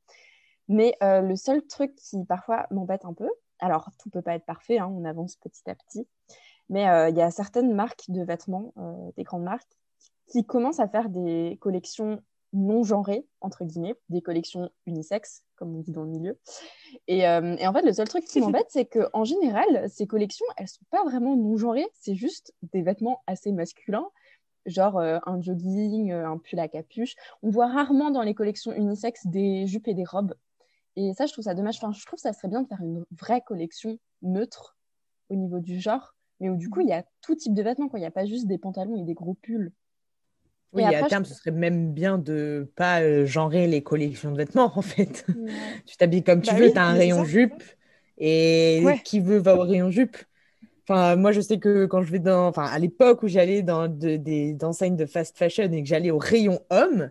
Mais 0.70 0.94
euh, 1.02 1.20
le 1.20 1.34
seul 1.34 1.66
truc 1.66 1.96
qui 1.96 2.24
parfois 2.24 2.68
m'embête 2.70 3.04
un 3.04 3.12
peu, 3.12 3.28
alors 3.58 3.90
tout 3.98 4.08
peut 4.08 4.22
pas 4.22 4.36
être 4.36 4.46
parfait, 4.46 4.78
hein, 4.78 4.86
on 4.86 5.04
avance 5.04 5.34
petit 5.34 5.68
à 5.68 5.74
petit, 5.74 6.06
mais 6.68 6.88
euh, 6.88 7.08
il 7.08 7.16
y 7.16 7.20
a 7.20 7.32
certaines 7.32 7.74
marques 7.74 8.04
de 8.06 8.22
vêtements, 8.22 8.72
euh, 8.78 9.10
des 9.16 9.24
grandes 9.24 9.42
marques, 9.42 9.76
qui 10.28 10.44
commencent 10.44 10.78
à 10.78 10.86
faire 10.86 11.08
des 11.08 11.58
collections 11.60 12.22
non 12.52 12.84
genrées, 12.84 13.26
entre 13.40 13.64
guillemets, 13.64 13.96
des 14.10 14.22
collections 14.22 14.70
unisexes, 14.86 15.42
comme 15.56 15.74
on 15.74 15.80
dit 15.80 15.90
dans 15.90 16.04
le 16.04 16.10
milieu. 16.10 16.38
Et, 17.08 17.18
et 17.22 17.66
en 17.66 17.72
fait, 17.72 17.82
le 17.82 17.92
seul 17.92 18.08
truc 18.08 18.24
qui 18.24 18.40
m'embête, 18.40 18.66
c'est 18.68 18.86
qu'en 18.86 19.24
général, 19.24 19.90
ces 19.90 20.06
collections, 20.06 20.46
elles 20.56 20.68
sont 20.68 20.84
pas 20.90 21.02
vraiment 21.02 21.36
non 21.36 21.56
genrées, 21.56 21.88
c'est 21.94 22.14
juste 22.14 22.54
des 22.72 22.82
vêtements 22.82 23.22
assez 23.26 23.50
masculins 23.50 24.08
genre 24.66 25.00
un 25.00 25.40
jogging, 25.40 26.12
un 26.12 26.36
pull 26.36 26.60
à 26.60 26.68
capuche. 26.68 27.16
On 27.42 27.50
voit 27.50 27.66
rarement 27.66 28.10
dans 28.10 28.22
les 28.22 28.34
collections 28.34 28.72
unisexes 28.72 29.26
des 29.26 29.66
jupes 29.66 29.88
et 29.88 29.94
des 29.94 30.04
robes. 30.04 30.34
Et 30.96 31.12
ça, 31.14 31.26
je 31.26 31.32
trouve 31.32 31.44
ça 31.44 31.54
dommage. 31.54 31.76
Enfin, 31.76 31.92
je 31.92 32.04
trouve 32.04 32.16
que 32.16 32.22
ça 32.22 32.32
serait 32.32 32.48
bien 32.48 32.62
de 32.62 32.68
faire 32.68 32.82
une 32.82 33.04
vraie 33.12 33.42
collection 33.46 33.98
neutre 34.22 34.76
au 35.28 35.36
niveau 35.36 35.60
du 35.60 35.80
genre, 35.80 36.14
mais 36.40 36.50
où 36.50 36.56
du 36.56 36.68
coup, 36.68 36.80
il 36.80 36.88
y 36.88 36.92
a 36.92 37.04
tout 37.22 37.34
type 37.34 37.54
de 37.54 37.62
vêtements. 37.62 37.88
Il 37.94 38.00
n'y 38.00 38.06
a 38.06 38.10
pas 38.10 38.26
juste 38.26 38.46
des 38.46 38.58
pantalons 38.58 38.96
et 38.96 39.04
des 39.04 39.14
gros 39.14 39.34
pulls. 39.34 39.72
Oui, 40.72 40.82
et 40.82 40.94
à 40.94 41.02
terme, 41.04 41.24
ce 41.24 41.34
serait 41.34 41.50
même 41.50 41.92
bien 41.92 42.16
de 42.16 42.70
pas 42.76 43.00
euh, 43.00 43.26
genrer 43.26 43.66
les 43.66 43.82
collections 43.82 44.30
de 44.30 44.36
vêtements, 44.36 44.72
en 44.76 44.82
fait. 44.82 45.26
tu 45.86 45.96
t'habilles 45.96 46.22
comme 46.22 46.42
tu 46.42 46.52
bah 46.52 46.60
veux, 46.60 46.70
tu 46.70 46.78
as 46.78 46.86
un 46.86 46.92
rayon 46.92 47.24
jupe, 47.24 47.62
et 48.18 48.84
qui 49.04 49.20
veut 49.20 49.38
va 49.38 49.56
au 49.56 49.62
rayon 49.62 49.90
jupe. 49.90 50.16
Enfin, 50.88 51.16
moi, 51.16 51.32
je 51.32 51.40
sais 51.40 51.58
que 51.58 51.86
quand 51.86 52.02
je 52.02 52.10
vais 52.10 52.18
dans... 52.18 52.48
Enfin, 52.48 52.64
à 52.64 52.78
l'époque 52.78 53.22
où 53.22 53.28
j'allais 53.28 53.62
dans 53.62 53.86
des 53.88 54.56
enseignes 54.62 54.96
de 54.96 55.06
fast 55.06 55.38
fashion 55.38 55.70
et 55.70 55.82
que 55.82 55.88
j'allais 55.88 56.10
au 56.10 56.18
rayon 56.18 56.60
homme, 56.70 57.10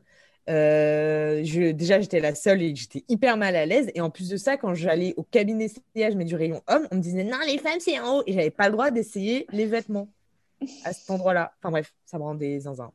euh, 0.49 1.73
déjà, 1.73 2.01
j'étais 2.01 2.19
la 2.19 2.33
seule 2.33 2.61
et 2.61 2.75
j'étais 2.75 3.03
hyper 3.07 3.37
mal 3.37 3.55
à 3.55 3.65
l'aise. 3.65 3.91
Et 3.93 4.01
en 4.01 4.09
plus 4.09 4.29
de 4.29 4.37
ça, 4.37 4.57
quand 4.57 4.73
j'allais 4.73 5.13
au 5.17 5.23
cabinet 5.23 5.67
CIH, 5.67 6.15
mais 6.15 6.25
du 6.25 6.35
rayon 6.35 6.61
homme, 6.67 6.87
on 6.91 6.95
me 6.95 7.01
disait 7.01 7.23
non, 7.23 7.37
les 7.45 7.57
femmes, 7.57 7.79
c'est 7.79 7.99
en 7.99 8.17
haut. 8.17 8.23
Et 8.25 8.33
j'avais 8.33 8.49
pas 8.49 8.67
le 8.67 8.73
droit 8.73 8.89
d'essayer 8.91 9.45
les 9.51 9.65
vêtements 9.65 10.07
à 10.83 10.93
cet 10.93 11.09
endroit-là. 11.09 11.53
Enfin 11.59 11.71
bref, 11.71 11.93
ça 12.05 12.17
me 12.17 12.23
rendait 12.23 12.47
des 12.47 12.59
zinzin. 12.61 12.91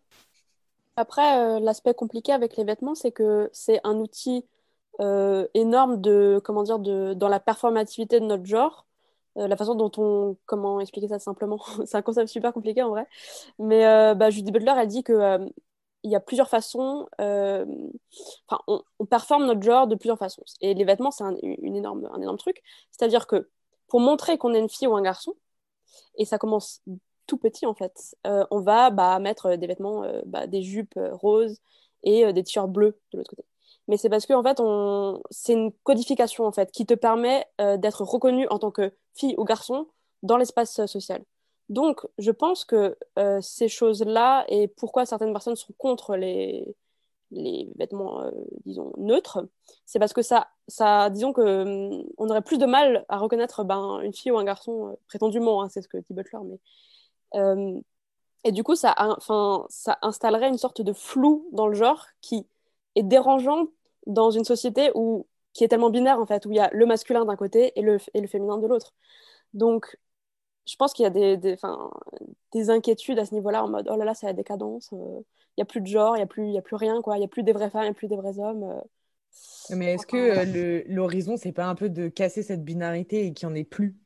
Après, 0.97 1.38
euh, 1.38 1.61
l'aspect 1.61 1.95
compliqué 1.95 2.33
avec 2.33 2.57
les 2.57 2.64
vêtements, 2.64 2.95
c'est 2.95 3.12
que 3.12 3.49
c'est 3.53 3.81
un 3.85 3.97
outil 3.97 4.45
euh, 5.01 5.47
énorme 5.55 6.01
de, 6.01 6.40
comment 6.45 6.62
dire, 6.62 6.79
de, 6.79 7.14
dans 7.14 7.29
la 7.29 7.40
performativité 7.40 8.21
de 8.21 8.27
notre 8.27 8.45
genre. 8.45 8.87
la 9.37 9.57
façon 9.57 9.75
dont 9.75 9.90
on. 9.97 10.37
Comment 10.47 10.81
expliquer 10.81 11.09
ça 11.09 11.19
simplement? 11.19 11.61
C'est 11.87 11.97
un 11.97 12.03
concept 12.03 12.29
super 12.29 12.53
compliqué 12.53 12.83
en 12.83 12.90
vrai. 12.90 13.07
Mais 13.59 13.83
bah, 14.14 14.31
Judy 14.31 14.53
Butler, 14.53 14.75
elle 14.77 14.88
dit 14.88 15.03
que 15.03 15.49
il 16.05 16.11
y 16.11 16.14
a 16.14 16.21
plusieurs 16.21 16.49
façons. 16.49 17.09
Euh, 17.21 17.64
on, 18.69 19.07
performe 19.07 19.47
notre 19.47 19.62
genre 19.62 19.87
de 19.88 19.97
plusieurs 19.97 20.19
façons. 20.19 20.45
Et 20.61 20.75
les 20.75 20.85
vêtements, 20.85 21.11
c'est 21.11 21.25
un, 21.25 21.35
énorme, 21.43 22.09
un 22.12 22.21
énorme 22.21 22.37
truc. 22.37 22.62
C'est-à-dire 22.90 23.27
que 23.27 23.49
pour 23.88 24.01
montrer 24.01 24.38
qu'on 24.38 24.55
est 24.55 24.59
une 24.59 24.69
fille 24.69 24.87
ou 24.87 24.97
un 24.97 25.03
garçon, 25.03 25.35
et 26.17 26.25
ça 26.25 26.38
commence 26.38 26.83
tout 27.27 27.38
petit 27.38 27.64
en 27.64 27.75
fait, 27.75 28.14
euh, 28.27 28.45
on 28.51 28.61
va 28.61 28.90
bah, 28.90 29.19
mettre 29.19 29.57
des 29.57 29.67
vêtements, 29.67 30.05
euh, 30.05 30.21
bah, 30.27 30.47
des 30.47 30.62
jupes 30.62 30.99
roses 31.12 31.59
et 32.03 32.31
des 32.35 32.45
t-shirts 32.45 32.71
bleus 32.71 32.99
de 33.12 33.19
l'autre 33.19 33.31
côté. 33.31 33.45
Mais 33.88 33.97
c'est 33.97 34.11
parce 34.11 34.27
que 34.27 34.35
en 34.35 34.43
fait, 34.43 34.61
c'est 35.31 35.55
une 35.55 35.73
codification 35.85 36.45
en 36.45 36.53
fait 36.53 36.71
qui 36.71 36.85
te 36.87 36.95
permet 36.95 37.47
d'être 37.59 38.03
reconnu 38.03 38.47
en 38.49 38.59
tant 38.59 38.71
que 38.71 38.93
fille 39.14 39.35
ou 39.38 39.45
garçon 39.45 39.88
dans 40.23 40.37
l'espace 40.37 40.85
social. 40.87 41.23
Donc, 41.68 42.07
je 42.18 42.31
pense 42.31 42.64
que 42.64 42.96
euh, 43.18 43.40
ces 43.40 43.68
choses-là 43.68 44.44
et 44.48 44.68
pourquoi 44.68 45.07
certaines 45.07 45.33
personnes 45.33 45.57
sont 45.57 45.72
contre 45.79 46.16
les, 46.16 46.77
vêtements, 47.77 48.22
euh, 48.22 48.31
disons, 48.64 48.92
neutres, 48.98 49.46
c'est 49.87 49.98
parce 49.98 50.12
que 50.12 50.22
ça, 50.22 50.46
disons 51.11 51.33
que 51.33 51.62
hum, 51.62 52.05
on 52.18 52.29
aurait 52.29 52.42
plus 52.42 52.59
de 52.59 52.66
mal 52.66 53.05
à 53.09 53.18
reconnaître 53.18 53.64
ben, 53.64 54.00
une 54.03 54.12
fille 54.12 54.31
ou 54.31 54.38
un 54.38 54.44
garçon, 54.44 54.88
euh, 54.88 54.92
prétendument, 55.09 55.62
hein, 55.62 55.68
c'est 55.68 55.83
ce 55.83 55.88
que 55.88 55.98
dit 55.98 56.14
Butler, 56.14 56.38
mais. 56.44 57.83
et 58.44 58.53
du 58.53 58.62
coup, 58.62 58.74
ça, 58.77 58.94
ça 59.68 59.98
installerait 60.03 60.48
une 60.48 60.59
sorte 60.59 60.83
de 60.83 60.92
flou 60.92 61.48
dans 61.53 61.66
le 61.66 61.74
genre 61.74 62.07
qui 62.20 62.46
est 62.94 63.03
dérangeant 63.03 63.68
dans 64.07 64.31
une 64.31 64.44
société 64.44 64.90
où, 64.94 65.27
qui 65.55 65.64
est 65.64 65.68
tellement 65.68 65.90
binaire, 65.90 66.20
en 66.20 66.27
fait, 66.27 66.46
où 66.46 66.53
il 66.53 66.57
y 66.57 66.61
a 66.61 66.70
le 66.72 66.87
masculin 66.87 67.24
d'un 67.24 67.37
côté 67.37 67.72
et 67.77 67.83
le, 67.83 67.98
et 68.12 68.20
le 68.20 68.27
féminin 68.29 68.59
de 68.59 68.66
l'autre. 68.66 68.92
Donc, 69.55 69.96
je 70.66 70.77
pense 70.77 70.92
qu'il 70.92 71.05
y 71.05 71.07
a 71.07 71.11
des, 71.11 71.37
des, 71.37 71.57
des, 72.53 72.70
inquiétudes 72.70 73.18
à 73.18 73.27
ce 73.27 73.35
niveau-là, 73.35 73.64
en 73.64 73.68
mode 73.68 73.88
oh 73.90 73.96
là 73.96 74.05
là, 74.05 74.14
c'est 74.14 74.27
la 74.27 74.33
décadence, 74.33 74.90
euh, 74.92 75.20
il 75.57 75.61
n'y 75.61 75.62
a 75.62 75.66
plus 75.66 75.81
de 75.81 75.87
genre, 75.87 76.16
il 76.16 76.20
n'y 76.20 76.24
a, 76.24 76.27
plus, 76.27 76.57
a 76.57 76.62
plus 76.62 76.77
rien, 76.77 77.00
quoi. 77.03 77.16
Il 77.16 77.20
n'y 77.20 77.27
a 77.27 77.29
plus 77.29 77.42
des 77.42 77.53
vraies 77.53 77.70
femmes, 77.70 77.83
il 77.83 77.87
n'y 77.87 77.90
a 77.90 77.94
plus 77.94 78.09
des 78.09 78.16
vrais 78.16 78.38
hommes. 78.38 78.64
Euh. 78.64 78.81
Mais 79.70 79.94
est-ce 79.94 80.07
que 80.07 80.16
euh, 80.16 80.83
l'horizon, 80.88 81.37
c'est 81.37 81.53
pas 81.53 81.66
un 81.66 81.74
peu 81.74 81.88
de 81.88 82.09
casser 82.09 82.42
cette 82.42 82.64
binarité 82.64 83.27
et 83.27 83.33
qu'il 83.33 83.48
n'y 83.48 83.55
en 83.55 83.57
ait 83.57 83.64
plus? 83.64 83.96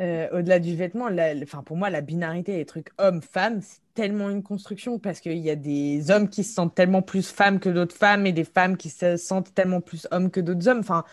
Euh, 0.00 0.28
au-delà 0.32 0.58
du 0.58 0.74
vêtement, 0.74 1.08
la- 1.08 1.34
enfin, 1.42 1.62
pour 1.62 1.76
moi, 1.76 1.90
la 1.90 2.00
binarité 2.00 2.56
des 2.56 2.66
trucs 2.66 2.90
homme-femme, 2.98 3.60
c'est 3.62 3.80
tellement 3.94 4.30
une 4.30 4.42
construction 4.42 4.98
parce 4.98 5.20
qu'il 5.20 5.38
y 5.38 5.50
a 5.50 5.56
des 5.56 6.10
hommes 6.10 6.28
qui 6.28 6.44
se 6.44 6.54
sentent 6.54 6.74
tellement 6.74 7.02
plus 7.02 7.28
femmes 7.30 7.60
que 7.60 7.68
d'autres 7.68 7.94
femmes 7.94 8.26
et 8.26 8.32
des 8.32 8.44
femmes 8.44 8.76
qui 8.76 8.90
se 8.90 9.16
sentent 9.16 9.54
tellement 9.54 9.80
plus 9.80 10.06
hommes 10.10 10.30
que 10.30 10.40
d'autres 10.40 10.68
hommes. 10.68 10.80
Enfin, 10.80 11.04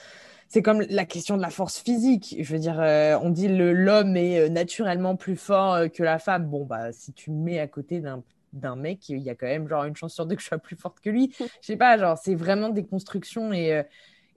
c'est 0.48 0.62
comme 0.62 0.82
la 0.90 1.06
question 1.06 1.38
de 1.38 1.42
la 1.42 1.50
force 1.50 1.80
physique. 1.80 2.36
Je 2.40 2.54
veux 2.54 2.60
dire, 2.60 2.80
euh, 2.80 3.18
on 3.22 3.30
dit 3.30 3.48
le 3.48 3.74
l'homme 3.74 4.16
est 4.16 4.40
euh, 4.42 4.50
naturellement 4.50 5.16
plus 5.16 5.36
fort 5.36 5.74
euh, 5.76 5.88
que 5.88 6.04
la 6.04 6.20
femme. 6.20 6.48
Bon, 6.50 6.66
bah, 6.66 6.92
si 6.94 7.14
tu 7.14 7.32
me 7.32 7.44
mets 7.44 7.60
à 7.60 7.68
côté 7.68 8.00
d'un 8.00 8.24
d'un 8.54 8.76
mec, 8.78 9.10
il 9.10 9.18
y 9.20 9.30
a 9.30 9.36
quand 9.36 9.48
même 9.48 9.68
genre 9.68 9.84
une 9.84 9.96
chance 9.98 10.14
sur 10.14 10.26
deux 10.26 10.36
que 10.36 10.42
je 10.42 10.48
sois 10.48 10.58
plus 10.60 10.78
forte 10.78 11.02
que 11.02 11.10
lui. 11.10 11.34
Je 11.62 11.68
sais 11.68 11.76
pas, 11.78 11.98
genre, 11.98 12.18
c'est 12.18 12.36
vraiment 12.36 12.70
des 12.70 12.86
constructions 12.86 13.52
et. 13.54 13.84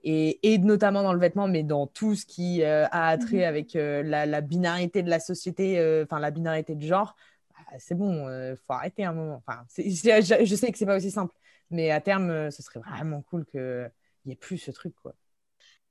et, 0.03 0.53
et 0.53 0.57
notamment 0.59 1.03
dans 1.03 1.13
le 1.13 1.19
vêtement, 1.19 1.47
mais 1.47 1.63
dans 1.63 1.87
tout 1.87 2.15
ce 2.15 2.25
qui 2.25 2.63
euh, 2.63 2.85
a 2.91 3.09
attrait 3.09 3.45
avec 3.45 3.75
euh, 3.75 4.03
la, 4.03 4.25
la 4.25 4.41
binarité 4.41 5.03
de 5.03 5.09
la 5.09 5.19
société, 5.21 5.77
enfin 6.05 6.19
la 6.19 6.31
binarité 6.31 6.75
de 6.75 6.81
genre, 6.85 7.15
bah, 7.51 7.77
c'est 7.79 7.95
bon, 7.95 8.25
faut 8.67 8.73
arrêter 8.73 9.05
un 9.05 9.13
moment. 9.13 9.43
Enfin, 9.47 9.63
c'est- 9.69 9.89
je, 9.89 10.45
je 10.45 10.55
sais 10.55 10.71
que 10.71 10.77
c'est 10.77 10.85
pas 10.85 10.97
aussi 10.97 11.11
simple, 11.11 11.33
mais 11.71 11.91
à 11.91 12.01
terme, 12.01 12.51
ce 12.51 12.61
serait 12.63 12.79
vraiment 12.81 13.21
cool 13.23 13.45
qu'il 13.45 13.91
n'y 14.25 14.33
ait 14.33 14.35
plus 14.35 14.57
ce 14.57 14.71
truc, 14.71 14.95
quoi. 15.01 15.13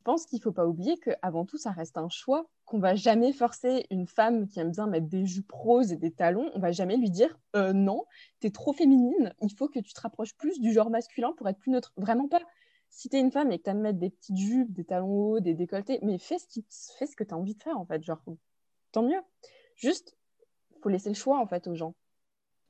Pense 0.09 0.25
qu'il 0.25 0.41
faut 0.41 0.53
pas 0.53 0.67
oublier 0.67 0.97
qu'avant 0.97 1.45
tout, 1.45 1.59
ça 1.59 1.71
reste 1.71 1.99
un 1.99 2.09
choix, 2.09 2.49
qu'on 2.65 2.79
va 2.79 2.95
jamais 2.95 3.31
forcer 3.31 3.85
une 3.91 4.07
femme 4.07 4.49
qui 4.49 4.59
aime 4.59 4.71
bien 4.71 4.87
mettre 4.87 5.07
des 5.07 5.27
jupes 5.27 5.53
roses 5.53 5.93
et 5.93 5.97
des 5.97 6.11
talons, 6.11 6.51
on 6.55 6.61
va 6.61 6.73
jamais 6.73 6.97
lui 6.97 7.11
dire 7.11 7.39
euh, 7.57 7.75
non, 7.75 8.07
t'es 8.41 8.49
trop 8.49 8.73
féminine, 8.73 9.35
il 9.43 9.55
faut 9.55 9.69
que 9.69 9.81
tu 9.81 9.93
te 9.93 10.01
rapproches 10.01 10.35
plus 10.35 10.61
du 10.61 10.73
genre 10.73 10.89
masculin 10.89 11.35
pour 11.37 11.47
être 11.47 11.59
plus 11.59 11.73
neutre. 11.73 11.93
Vraiment 11.99 12.27
pas. 12.27 12.41
Si 12.89 13.11
t'es 13.11 13.21
une 13.21 13.31
femme 13.31 13.53
et 13.53 13.59
que 13.59 13.65
t'aimes 13.65 13.83
mettre 13.83 13.99
des 13.99 14.09
petites 14.09 14.39
jupes, 14.39 14.73
des 14.73 14.85
talons 14.85 15.11
hauts, 15.11 15.41
des 15.41 15.53
décolletés, 15.53 15.99
mais 16.01 16.17
fais 16.17 16.39
ce, 16.39 16.47
qui, 16.47 16.65
fais 16.99 17.05
ce 17.05 17.15
que 17.15 17.23
t'as 17.23 17.37
envie 17.37 17.55
de 17.55 17.63
faire 17.63 17.79
en 17.79 17.85
fait, 17.85 18.03
genre 18.03 18.23
tant 18.93 19.03
mieux. 19.03 19.21
Juste, 19.77 20.17
faut 20.83 20.89
laisser 20.89 21.11
le 21.11 21.17
choix 21.17 21.39
en 21.39 21.47
fait 21.47 21.67
aux 21.67 21.75
gens. 21.75 21.95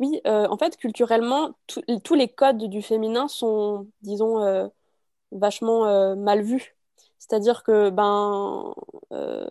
Oui, 0.00 0.20
euh, 0.26 0.48
en 0.48 0.56
fait, 0.56 0.76
culturellement, 0.76 1.52
tous 1.68 2.14
les 2.14 2.28
codes 2.28 2.64
du 2.64 2.82
féminin 2.82 3.28
sont, 3.28 3.86
disons, 4.02 4.42
euh, 4.42 4.66
vachement 5.30 5.86
euh, 5.86 6.16
mal 6.16 6.42
vus. 6.42 6.74
C'est-à-dire 7.18 7.62
que, 7.62 7.90
ben, 7.90 8.74
euh, 9.12 9.46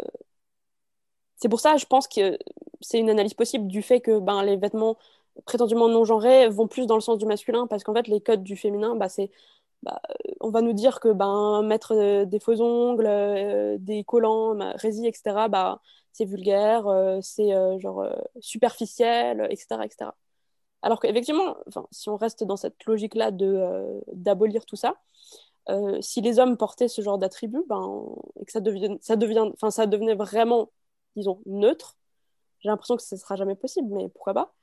c'est 1.35 1.49
pour 1.49 1.59
ça, 1.59 1.77
je 1.77 1.85
pense 1.85 2.07
que 2.07 2.37
c'est 2.81 2.99
une 2.99 3.09
analyse 3.09 3.33
possible 3.33 3.67
du 3.67 3.81
fait 3.81 4.01
que 4.01 4.19
ben, 4.19 4.43
les 4.43 4.57
vêtements 4.57 4.97
prétendument 5.45 5.87
non 5.89 6.03
genrés 6.05 6.49
vont 6.49 6.67
plus 6.67 6.87
dans 6.87 6.95
le 6.95 7.01
sens 7.01 7.17
du 7.17 7.25
masculin, 7.25 7.67
parce 7.67 7.83
qu'en 7.83 7.93
fait, 7.93 8.07
les 8.07 8.21
codes 8.21 8.43
du 8.43 8.57
féminin, 8.57 8.95
bah, 8.95 9.09
c'est, 9.09 9.29
bah, 9.83 10.01
euh, 10.11 10.31
on 10.41 10.49
va 10.51 10.61
nous 10.61 10.73
dire 10.73 10.99
que 10.99 11.09
ben, 11.13 11.63
mettre 11.63 11.93
euh, 11.95 12.25
des 12.25 12.39
faux 12.39 12.61
ongles, 12.61 13.77
des 13.79 14.03
collants, 14.03 14.57
résille, 14.75 15.07
etc., 15.07 15.47
bah, 15.49 15.81
c'est 16.13 16.25
vulgaire, 16.25 16.85
c'est 17.21 17.51
genre 17.79 18.07
superficiel, 18.39 19.47
etc., 19.51 19.85
etc. 19.85 20.11
Alors 20.81 20.99
qu'effectivement, 20.99 21.57
si 21.91 22.09
on 22.09 22.17
reste 22.17 22.43
dans 22.43 22.57
cette 22.57 22.83
logique-là 22.85 23.31
de, 23.31 24.01
d'abolir 24.13 24.65
tout 24.65 24.75
ça, 24.75 24.95
euh, 25.69 26.01
si 26.01 26.21
les 26.21 26.39
hommes 26.39 26.57
portaient 26.57 26.87
ce 26.87 27.01
genre 27.01 27.17
d'attributs, 27.17 27.63
ben, 27.67 28.05
et 28.39 28.45
que 28.45 28.51
ça, 28.51 28.59
devienne, 28.61 28.97
ça, 29.01 29.15
ça 29.71 29.85
devenait 29.85 30.15
vraiment, 30.15 30.71
disons, 31.15 31.41
neutre, 31.45 31.97
j'ai 32.59 32.69
l'impression 32.69 32.97
que 32.97 33.03
ce 33.03 33.15
ne 33.15 33.19
sera 33.19 33.35
jamais 33.35 33.55
possible, 33.55 33.87
mais 33.93 34.09
pourquoi 34.09 34.33
pas, 34.33 34.53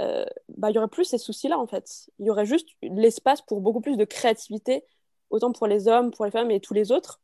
euh, 0.00 0.24
bah, 0.48 0.70
il 0.70 0.74
y 0.74 0.78
aurait 0.78 0.88
plus 0.88 1.04
ces 1.04 1.18
soucis-là, 1.18 1.58
en 1.58 1.66
fait. 1.66 2.10
Il 2.18 2.26
y 2.26 2.30
aurait 2.30 2.46
juste 2.46 2.68
l'espace 2.82 3.42
pour 3.42 3.60
beaucoup 3.60 3.80
plus 3.80 3.96
de 3.96 4.04
créativité, 4.04 4.84
autant 5.30 5.52
pour 5.52 5.66
les 5.66 5.88
hommes, 5.88 6.10
pour 6.10 6.24
les 6.24 6.30
femmes 6.30 6.50
et 6.50 6.60
tous 6.60 6.74
les 6.74 6.90
autres. 6.92 7.20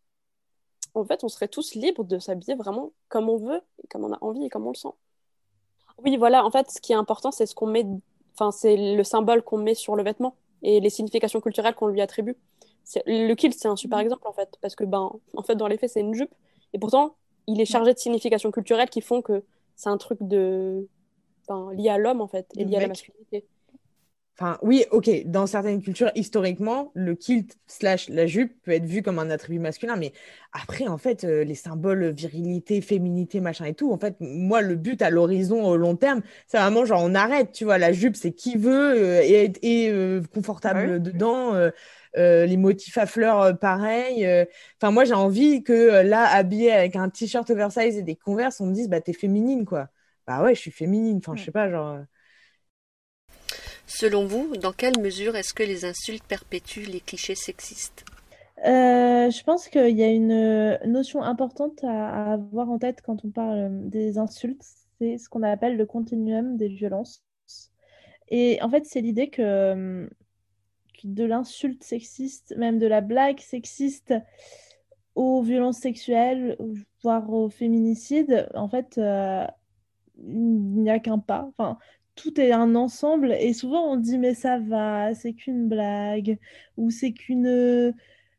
En 0.94 1.04
fait, 1.04 1.24
on 1.24 1.28
serait 1.28 1.48
tous 1.48 1.74
libres 1.74 2.04
de 2.04 2.18
s'habiller 2.18 2.54
vraiment 2.54 2.92
comme 3.08 3.28
on 3.28 3.38
veut, 3.38 3.62
comme 3.90 4.04
on 4.04 4.12
a 4.12 4.18
envie 4.20 4.44
et 4.44 4.48
comme 4.50 4.66
on 4.66 4.70
le 4.70 4.76
sent. 4.76 4.92
Oui, 6.04 6.16
voilà, 6.16 6.44
en 6.44 6.50
fait, 6.50 6.70
ce 6.70 6.80
qui 6.80 6.92
est 6.92 6.96
important, 6.96 7.30
c'est 7.30 7.46
ce 7.46 7.54
qu'on 7.54 7.66
met, 7.66 7.86
enfin, 8.34 8.50
c'est 8.50 8.76
le 8.94 9.04
symbole 9.04 9.42
qu'on 9.42 9.58
met 9.58 9.74
sur 9.74 9.96
le 9.96 10.02
vêtement 10.02 10.36
et 10.62 10.80
les 10.80 10.90
significations 10.90 11.40
culturelles 11.40 11.74
qu'on 11.74 11.88
lui 11.88 12.00
attribue. 12.00 12.36
Le 13.06 13.34
kilt, 13.34 13.54
c'est 13.54 13.68
un 13.68 13.76
super 13.76 13.98
exemple, 13.98 14.26
en 14.26 14.32
fait, 14.32 14.56
parce 14.60 14.74
que, 14.74 14.84
ben, 14.84 15.10
en 15.34 15.42
fait, 15.42 15.54
dans 15.54 15.68
les 15.68 15.78
faits, 15.78 15.90
c'est 15.90 16.00
une 16.00 16.14
jupe, 16.14 16.34
et 16.72 16.78
pourtant, 16.78 17.16
il 17.46 17.60
est 17.60 17.64
chargé 17.64 17.92
de 17.94 17.98
significations 17.98 18.50
culturelles 18.50 18.90
qui 18.90 19.00
font 19.00 19.22
que 19.22 19.44
c'est 19.76 19.88
un 19.88 19.98
truc 19.98 20.18
de, 20.20 20.88
enfin, 21.46 21.72
lié 21.74 21.88
à 21.90 21.98
l'homme, 21.98 22.20
en 22.20 22.28
fait, 22.28 22.46
et 22.56 22.64
lié 22.64 22.76
à 22.76 22.80
la 22.80 22.88
masculinité. 22.88 23.44
Enfin, 24.38 24.58
oui, 24.62 24.86
ok, 24.90 25.10
dans 25.26 25.46
certaines 25.46 25.82
cultures, 25.82 26.10
historiquement, 26.14 26.90
le 26.94 27.14
kilt 27.14 27.58
slash 27.66 28.08
la 28.08 28.26
jupe 28.26 28.54
peut 28.62 28.70
être 28.70 28.86
vu 28.86 29.02
comme 29.02 29.18
un 29.18 29.28
attribut 29.30 29.58
masculin, 29.58 29.96
mais 29.96 30.12
après, 30.52 30.88
en 30.88 30.96
fait, 30.96 31.24
euh, 31.24 31.44
les 31.44 31.54
symboles 31.54 32.10
virilité, 32.12 32.80
féminité, 32.80 33.40
machin 33.40 33.66
et 33.66 33.74
tout, 33.74 33.92
en 33.92 33.98
fait, 33.98 34.16
moi, 34.20 34.62
le 34.62 34.74
but 34.74 35.02
à 35.02 35.10
l'horizon, 35.10 35.62
au 35.66 35.76
long 35.76 35.96
terme, 35.96 36.22
c'est 36.46 36.56
vraiment 36.58 36.86
genre, 36.86 37.02
on 37.04 37.14
arrête, 37.14 37.52
tu 37.52 37.64
vois, 37.64 37.76
la 37.76 37.92
jupe, 37.92 38.16
c'est 38.16 38.32
qui 38.32 38.56
veut 38.56 38.94
euh, 38.96 39.22
et 39.22 39.44
être 39.44 39.58
et, 39.62 39.90
euh, 39.90 40.22
confortable 40.32 40.94
Ah 40.94 40.98
dedans, 40.98 41.52
euh, 42.16 42.46
les 42.46 42.56
motifs 42.56 42.98
à 42.98 43.06
fleurs, 43.06 43.40
euh, 43.40 43.52
pareil. 43.52 44.26
euh. 44.26 44.44
Enfin, 44.80 44.90
moi, 44.92 45.04
j'ai 45.04 45.14
envie 45.14 45.62
que 45.62 46.02
là, 46.02 46.24
habillé 46.26 46.72
avec 46.72 46.96
un 46.96 47.08
t-shirt 47.08 47.48
oversize 47.50 47.96
et 47.96 48.02
des 48.02 48.16
Converse, 48.16 48.60
on 48.60 48.66
me 48.66 48.74
dise, 48.74 48.88
bah, 48.88 49.00
t'es 49.00 49.12
féminine, 49.12 49.64
quoi. 49.64 49.88
Bah 50.26 50.42
ouais, 50.42 50.54
je 50.54 50.60
suis 50.60 50.70
féminine, 50.70 51.18
enfin, 51.18 51.34
je 51.36 51.44
sais 51.44 51.50
pas, 51.50 51.68
genre... 51.70 51.98
Selon 53.86 54.26
vous, 54.26 54.56
dans 54.56 54.72
quelle 54.72 54.98
mesure 55.00 55.36
est-ce 55.36 55.52
que 55.52 55.62
les 55.64 55.84
insultes 55.84 56.24
perpétuent 56.24 56.86
les 56.86 57.00
clichés 57.00 57.34
sexistes? 57.34 58.04
Euh, 58.64 59.28
je 59.30 59.42
pense 59.42 59.68
qu'il 59.68 59.96
y 59.98 60.04
a 60.04 60.08
une 60.08 60.78
notion 60.86 61.22
importante 61.22 61.82
à, 61.82 62.30
à 62.30 62.32
avoir 62.34 62.70
en 62.70 62.78
tête 62.78 63.02
quand 63.02 63.24
on 63.24 63.30
parle 63.30 63.88
des 63.88 64.18
insultes, 64.18 64.62
c'est 64.98 65.18
ce 65.18 65.28
qu'on 65.28 65.42
appelle 65.42 65.76
le 65.76 65.84
continuum 65.84 66.56
des 66.56 66.68
violences. 66.68 67.24
Et 68.28 68.62
en 68.62 68.70
fait, 68.70 68.86
c'est 68.86 69.00
l'idée 69.00 69.28
que, 69.28 70.08
de 71.04 71.24
l'insulte 71.24 71.82
sexiste, 71.82 72.54
même 72.56 72.78
de 72.78 72.86
la 72.86 73.00
blague 73.00 73.40
sexiste 73.40 74.14
aux 75.14 75.42
violences 75.42 75.78
sexuelles, 75.78 76.56
voire 77.02 77.30
au 77.30 77.48
féminicide, 77.48 78.48
en 78.54 78.68
fait, 78.68 78.98
euh, 78.98 79.46
il 80.18 80.82
n'y 80.82 80.90
a 80.90 80.98
qu'un 80.98 81.18
pas. 81.18 81.46
Enfin, 81.48 81.78
tout 82.14 82.40
est 82.40 82.52
un 82.52 82.74
ensemble 82.74 83.32
et 83.32 83.52
souvent 83.52 83.92
on 83.92 83.96
dit 83.96 84.18
mais 84.18 84.34
ça 84.34 84.58
va, 84.58 85.14
c'est 85.14 85.32
qu'une 85.32 85.68
blague 85.68 86.38
ou 86.76 86.90
c'est 86.90 87.12
qu'une 87.12 87.94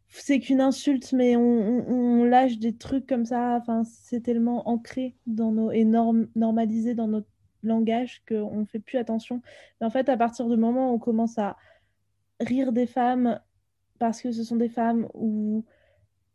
c'est 0.09 0.39
qu'une 0.39 0.61
insulte 0.61 1.11
mais 1.13 1.35
on, 1.35 2.23
lâche 2.23 2.57
des 2.59 2.75
trucs 2.75 3.07
comme 3.07 3.25
ça. 3.25 3.57
Enfin, 3.61 3.83
c'est 3.83 4.21
tellement 4.21 4.67
ancré 4.69 5.15
dans 5.27 5.51
nos 5.51 5.71
et 5.71 5.85
norm- 5.85 6.27
normalisé 6.35 6.93
dans 6.93 7.07
notre 7.07 7.27
langage 7.63 8.23
qu'on 8.27 8.61
ne 8.61 8.65
fait 8.65 8.79
plus 8.79 8.97
attention. 8.97 9.41
Mais 9.79 9.87
en 9.87 9.89
fait, 9.89 10.09
à 10.09 10.17
partir 10.17 10.47
du 10.47 10.57
moment 10.57 10.91
où 10.91 10.95
on 10.95 10.99
commence 10.99 11.37
à 11.37 11.57
rire 12.43 12.71
des 12.71 12.87
femmes 12.87 13.39
parce 13.99 14.21
que 14.21 14.31
ce 14.31 14.43
sont 14.43 14.55
des 14.55 14.69
femmes 14.69 15.07
ou 15.13 15.65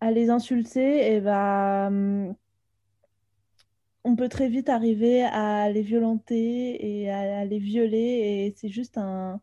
à 0.00 0.10
les 0.10 0.30
insulter, 0.30 1.14
et 1.14 1.20
ben 1.20 1.88
hum, 1.88 2.34
on 4.04 4.16
peut 4.16 4.28
très 4.28 4.48
vite 4.48 4.68
arriver 4.68 5.22
à 5.24 5.68
les 5.70 5.82
violenter 5.82 7.02
et 7.02 7.10
à, 7.10 7.44
les 7.44 7.58
violer, 7.58 7.98
et 8.46 8.54
c'est 8.56 8.68
juste 8.68 8.96
un, 8.96 9.40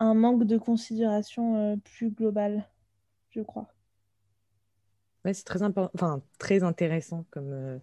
un 0.00 0.14
manque 0.14 0.44
de 0.44 0.58
considération 0.58 1.56
euh, 1.56 1.76
plus 1.76 2.10
global, 2.10 2.68
je 3.30 3.42
crois. 3.42 3.68
Ouais, 5.24 5.34
c'est 5.34 5.44
très 5.44 5.62
enfin, 5.62 6.22
très 6.38 6.62
intéressant 6.62 7.24
comme, 7.30 7.52
euh, 7.52 7.78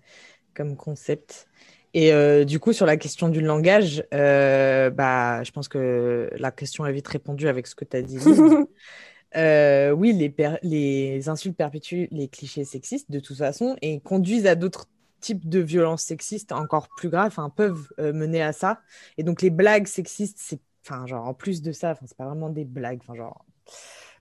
comme 0.53 0.75
concept. 0.75 1.47
Et 1.93 2.11
euh, 2.11 2.43
du 2.43 2.59
coup, 2.59 2.73
sur 2.73 2.85
la 2.85 2.97
question 2.97 3.29
du 3.29 3.41
langage, 3.41 4.03
euh, 4.13 4.89
bah, 4.89 5.43
je 5.43 5.51
pense 5.51 5.67
que 5.67 6.29
la 6.37 6.51
question 6.51 6.85
est 6.85 6.91
vite 6.91 7.07
répondue 7.07 7.47
avec 7.47 7.67
ce 7.67 7.75
que 7.75 7.85
tu 7.85 7.97
as 7.97 8.01
dit. 8.01 8.17
Euh, 9.35 9.89
oui, 9.89 10.13
les, 10.13 11.27
insultes 11.27 11.57
perpétuent 11.57 12.07
les 12.11 12.27
clichés 12.27 12.65
sexistes 12.65 13.09
de 13.09 13.19
toute 13.19 13.37
façon 13.39 13.75
et 13.81 13.99
conduisent 13.99 14.45
à 14.45 14.53
d'autres 14.53 14.85
types 15.21 15.49
de 15.49 15.57
violences 15.57 16.03
sexistes 16.03 16.51
encore 16.51 16.87
plus 16.97 17.09
graves, 17.09 17.29
enfin, 17.29 17.49
peuvent 17.49 17.87
mener 17.97 18.43
à 18.43 18.53
ça. 18.53 18.81
Et 19.17 19.23
donc, 19.23 19.41
les 19.41 19.49
blagues 19.49 19.87
sexistes, 19.87 20.37
c'est, 20.39 20.59
enfin, 20.85 21.07
genre, 21.07 21.27
en 21.27 21.33
plus 21.33 21.63
de 21.63 21.71
ça, 21.71 21.97
c'est 22.05 22.15
pas 22.15 22.27
vraiment 22.27 22.51
des 22.51 22.63
blagues, 22.63 22.99
enfin, 23.01 23.15
genre, 23.15 23.43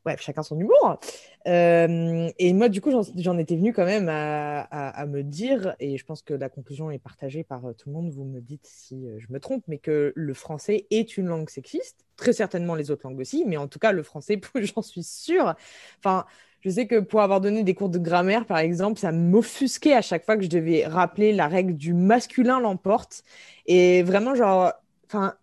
bref, 0.04 0.20
chacun 0.20 0.42
son 0.42 0.58
humour. 0.58 0.98
Euh, 1.46 2.30
et 2.38 2.52
moi, 2.52 2.68
du 2.68 2.80
coup, 2.80 2.90
j'en 3.16 3.38
étais 3.38 3.56
venue 3.56 3.72
quand 3.72 3.84
même 3.84 4.08
à, 4.08 4.60
à- 4.62 4.90
à 4.90 5.06
me 5.06 5.22
dire, 5.22 5.74
et 5.80 5.98
je 5.98 6.04
pense 6.04 6.22
que 6.22 6.34
la 6.34 6.48
conclusion 6.48 6.90
est 6.90 6.98
partagée 6.98 7.44
par 7.44 7.64
euh, 7.66 7.72
tout 7.72 7.88
le 7.88 7.94
monde, 7.94 8.10
vous 8.12 8.24
me 8.24 8.40
dites 8.40 8.66
si 8.66 9.06
euh, 9.08 9.18
je 9.18 9.26
me 9.32 9.40
trompe, 9.40 9.64
mais 9.68 9.78
que 9.78 10.12
le 10.14 10.34
français 10.34 10.86
est 10.90 11.16
une 11.16 11.26
langue 11.26 11.48
sexiste, 11.50 12.04
très 12.16 12.32
certainement 12.32 12.74
les 12.74 12.90
autres 12.90 13.06
langues 13.08 13.20
aussi, 13.20 13.44
mais 13.46 13.56
en 13.56 13.68
tout 13.68 13.78
cas, 13.78 13.92
le 13.92 14.02
français, 14.02 14.40
j'en 14.54 14.82
suis 14.82 15.02
sûre. 15.02 15.54
Enfin, 15.98 16.26
je 16.60 16.70
sais 16.70 16.86
que 16.86 17.00
pour 17.00 17.20
avoir 17.22 17.40
donné 17.40 17.64
des 17.64 17.74
cours 17.74 17.88
de 17.88 17.98
grammaire, 17.98 18.46
par 18.46 18.58
exemple, 18.58 18.98
ça 19.00 19.10
m'offusquait 19.12 19.94
à 19.94 20.02
chaque 20.02 20.24
fois 20.24 20.36
que 20.36 20.44
je 20.44 20.48
devais 20.48 20.86
rappeler 20.86 21.32
la 21.32 21.48
règle 21.48 21.74
du 21.76 21.92
masculin 21.94 22.60
l'emporte. 22.60 23.22
Et 23.66 24.02
vraiment, 24.02 24.34
genre, 24.34 24.72
enfin, 25.06 25.34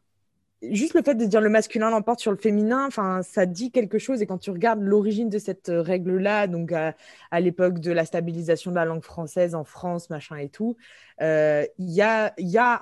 juste 0.62 0.94
le 0.94 1.02
fait 1.02 1.16
de 1.16 1.26
dire 1.26 1.42
le 1.42 1.50
masculin 1.50 1.90
l'emporte 1.90 2.20
sur 2.20 2.32
le 2.32 2.38
féminin, 2.38 2.86
enfin, 2.88 3.22
ça 3.24 3.46
dit 3.46 3.72
quelque 3.72 3.98
chose. 3.98 4.22
Et 4.22 4.26
quand 4.26 4.38
tu 4.38 4.52
regardes 4.52 4.82
l'origine 4.82 5.30
de 5.30 5.38
cette 5.38 5.72
règle-là, 5.74 6.48
donc 6.48 6.72
à, 6.72 6.94
l'époque 7.40 7.80
de 7.80 7.92
la 7.92 8.06
stabilisation 8.06 8.72
de 8.72 8.76
la 8.76 8.86
langue 8.86 9.04
française 9.04 9.56
en 9.56 9.64
France, 9.64 10.10
machin 10.10 10.38
et 10.38 10.50
tout, 10.50 10.76
euh, 11.22 11.66
il 11.78 11.90
y, 11.90 12.02
a, 12.02 12.34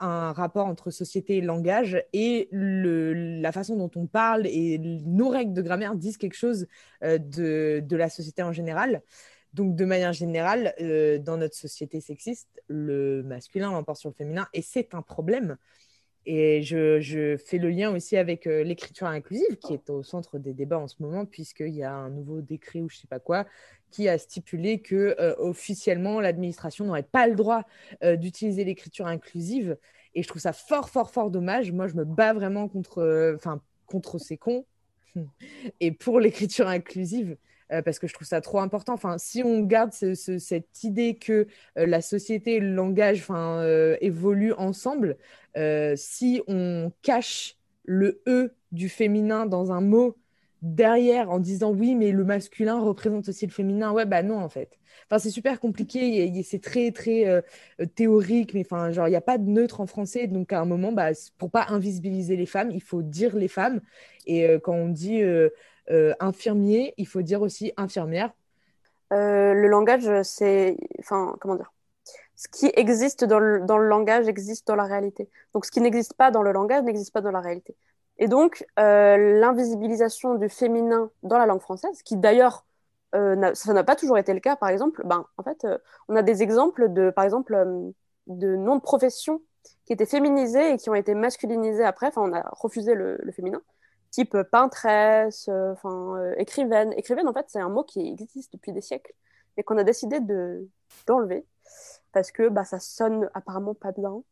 un 0.01 0.31
rapport 0.33 0.67
entre 0.67 0.91
société 0.91 1.37
et 1.37 1.41
langage 1.41 2.03
et 2.13 2.49
la 2.51 3.51
façon 3.51 3.75
dont 3.75 3.91
on 3.95 4.07
parle 4.07 4.47
et 4.47 4.77
nos 4.79 5.29
règles 5.29 5.53
de 5.53 5.61
grammaire 5.61 5.95
disent 5.95 6.17
quelque 6.17 6.37
chose 6.37 6.67
euh, 7.03 7.17
de, 7.17 7.95
la 7.95 8.09
société 8.09 8.43
en 8.43 8.53
général. 8.53 9.01
Donc, 9.53 9.75
de 9.75 9.85
manière 9.85 10.13
générale, 10.13 10.73
euh, 10.81 11.17
dans 11.19 11.37
notre 11.37 11.55
société 11.55 12.01
sexiste, 12.01 12.61
le 12.67 13.23
masculin 13.23 13.71
l'emporte 13.71 13.99
sur 13.99 14.09
le 14.09 14.15
féminin 14.15 14.47
et 14.53 14.61
c'est 14.61 14.93
un 14.93 15.01
problème. 15.01 15.57
Et 16.29 16.61
je, 16.61 17.37
fais 17.37 17.57
le 17.57 17.69
lien 17.69 17.95
aussi 17.95 18.17
avec 18.17 18.47
euh, 18.47 18.61
l'écriture 18.61 19.07
inclusive, 19.07 19.55
qui 19.59 19.73
est 19.73 19.89
au 19.89 20.03
centre 20.03 20.39
des 20.39 20.53
débats 20.53 20.77
en 20.77 20.89
ce 20.89 20.95
moment, 20.99 21.25
puisqu'il 21.25 21.73
y 21.73 21.83
a 21.83 21.93
un 21.93 22.09
nouveau 22.09 22.41
décret 22.41 22.81
ou 22.81 22.89
je 22.89 22.97
ne 22.97 22.99
sais 22.99 23.07
pas 23.07 23.19
quoi, 23.19 23.45
qui 23.91 24.09
a 24.09 24.17
stipulé 24.17 24.81
que 24.81 25.15
euh, 25.21 25.33
officiellement 25.37 26.19
l'administration 26.19 26.83
n'aurait 26.83 27.03
pas 27.03 27.27
le 27.27 27.35
droit 27.35 27.63
euh, 28.03 28.17
d'utiliser 28.17 28.65
l'écriture 28.65 29.07
inclusive. 29.07 29.77
Et 30.15 30.21
je 30.21 30.27
trouve 30.27 30.41
ça 30.41 30.51
fort, 30.51 30.89
fort, 30.89 31.11
fort 31.11 31.31
dommage. 31.31 31.71
Moi, 31.71 31.87
je 31.87 31.93
me 31.93 32.03
bats 32.03 32.33
vraiment 32.33 32.67
contre, 32.67 33.33
enfin, 33.33 33.61
contre 33.85 34.17
ces 34.17 34.35
cons 34.35 34.65
et 35.79 35.93
pour 35.93 36.19
l'écriture 36.19 36.67
inclusive. 36.67 37.37
Euh, 37.71 37.81
parce 37.81 37.99
que 37.99 38.07
je 38.07 38.13
trouve 38.13 38.27
ça 38.27 38.41
trop 38.41 38.59
important. 38.59 38.93
Enfin, 38.93 39.17
si 39.17 39.43
on 39.43 39.61
garde 39.61 39.91
cette 39.91 40.83
idée 40.83 41.15
que 41.15 41.47
euh, 41.77 41.85
la 41.85 42.01
société 42.01 42.55
et 42.55 42.59
le 42.59 42.73
langage 42.73 43.25
euh, 43.29 43.97
évoluent 44.01 44.53
ensemble, 44.53 45.17
si 45.95 46.41
on 46.47 46.91
cache 47.01 47.57
le 47.83 48.21
E 48.27 48.53
du 48.71 48.89
féminin 48.89 49.47
dans 49.47 49.71
un 49.71 49.81
mot 49.81 50.15
derrière 50.61 51.31
en 51.31 51.39
disant 51.39 51.71
oui, 51.71 51.95
mais 51.95 52.11
le 52.11 52.23
masculin 52.23 52.79
représente 52.79 53.27
aussi 53.29 53.47
le 53.47 53.51
féminin, 53.51 53.91
ouais, 53.91 54.05
bah 54.05 54.21
non, 54.21 54.37
en 54.37 54.49
fait. 54.49 54.77
Enfin, 55.05 55.17
c'est 55.17 55.31
super 55.31 55.59
compliqué, 55.59 56.43
c'est 56.43 56.61
très, 56.61 56.91
très 56.91 57.43
théorique, 57.95 58.53
mais 58.53 58.65
il 58.69 59.09
n'y 59.09 59.15
a 59.15 59.21
pas 59.21 59.39
de 59.39 59.49
neutre 59.49 59.81
en 59.81 59.87
français, 59.87 60.27
donc 60.27 60.53
à 60.53 60.59
un 60.61 60.65
moment, 60.65 60.91
bah, 60.91 61.09
pour 61.39 61.49
pas 61.49 61.65
invisibiliser 61.69 62.35
les 62.35 62.45
femmes, 62.45 62.69
il 62.71 62.81
faut 62.81 63.01
dire 63.01 63.35
les 63.35 63.47
femmes. 63.47 63.81
Et 64.27 64.45
quand 64.63 64.75
on 64.75 64.89
dit 64.89 65.23
euh, 65.23 65.49
infirmier, 66.19 66.93
il 66.97 67.07
faut 67.07 67.21
dire 67.21 67.41
aussi 67.41 67.73
infirmière. 67.77 68.31
Euh, 69.13 69.53
le 69.53 69.67
langage, 69.67 70.09
c'est. 70.23 70.77
Enfin, 70.99 71.35
comment 71.39 71.55
dire? 71.55 71.71
Ce 72.35 72.47
qui 72.47 72.71
existe 72.75 73.23
dans 73.23 73.39
le, 73.39 73.61
dans 73.61 73.77
le, 73.77 73.87
langage 73.87 74.27
existe 74.27 74.67
dans 74.67 74.75
la 74.75 74.83
réalité. 74.83 75.29
Donc, 75.53 75.65
ce 75.65 75.71
qui 75.71 75.81
n'existe 75.81 76.13
pas 76.13 76.29
dans 76.29 76.43
le 76.43 76.51
langage 76.51 76.83
n'existe 76.83 77.13
pas 77.13 77.21
dans 77.21 77.31
la 77.31 77.41
réalité. 77.41 77.75
Et 78.19 78.27
donc, 78.27 78.65
euh, 78.79 79.39
l'invisibilisation 79.39 80.35
du 80.35 80.49
féminin 80.49 81.09
dans 81.23 81.37
la 81.37 81.45
langue 81.45 81.61
française, 81.61 82.01
qui 82.03 82.17
d'ailleurs, 82.17 82.65
ça 83.13 83.73
n'a 83.73 83.83
pas 83.83 83.95
toujours 83.95 84.19
été 84.19 84.31
le 84.31 84.39
cas, 84.39 84.55
par 84.55 84.69
exemple, 84.69 85.01
ben, 85.03 85.25
en 85.37 85.43
fait, 85.43 85.65
on 86.07 86.15
a 86.15 86.21
des 86.21 86.43
exemples 86.43 86.93
de, 86.93 87.09
par 87.09 87.23
exemple, 87.25 87.57
de 88.27 88.55
noms 88.55 88.75
de 88.75 88.81
professions 88.81 89.41
qui 89.85 89.93
étaient 89.93 90.05
féminisés 90.05 90.73
et 90.73 90.77
qui 90.77 90.91
ont 90.91 90.95
été 90.95 91.15
masculinisés 91.15 91.83
après. 91.83 92.07
Enfin, 92.07 92.21
on 92.21 92.33
a 92.33 92.47
refusé 92.51 92.93
le 92.93 93.31
féminin 93.31 93.59
type 94.11 94.37
peintresse, 94.51 95.47
euh, 95.49 95.73
enfin 95.73 96.17
euh, 96.17 96.35
écrivaine. 96.37 96.93
Écrivaine, 96.93 97.27
en 97.27 97.33
fait, 97.33 97.45
c'est 97.47 97.59
un 97.59 97.69
mot 97.69 97.83
qui 97.83 98.07
existe 98.07 98.53
depuis 98.53 98.71
des 98.71 98.81
siècles, 98.81 99.13
mais 99.55 99.63
qu'on 99.63 99.77
a 99.77 99.83
décidé 99.83 100.19
de 100.19 100.67
d'enlever 101.05 101.45
parce 102.13 102.31
que 102.31 102.49
bah, 102.49 102.63
ça 102.63 102.79
sonne 102.79 103.29
apparemment 103.33 103.73
pas 103.73 103.91
bien. 103.91 104.23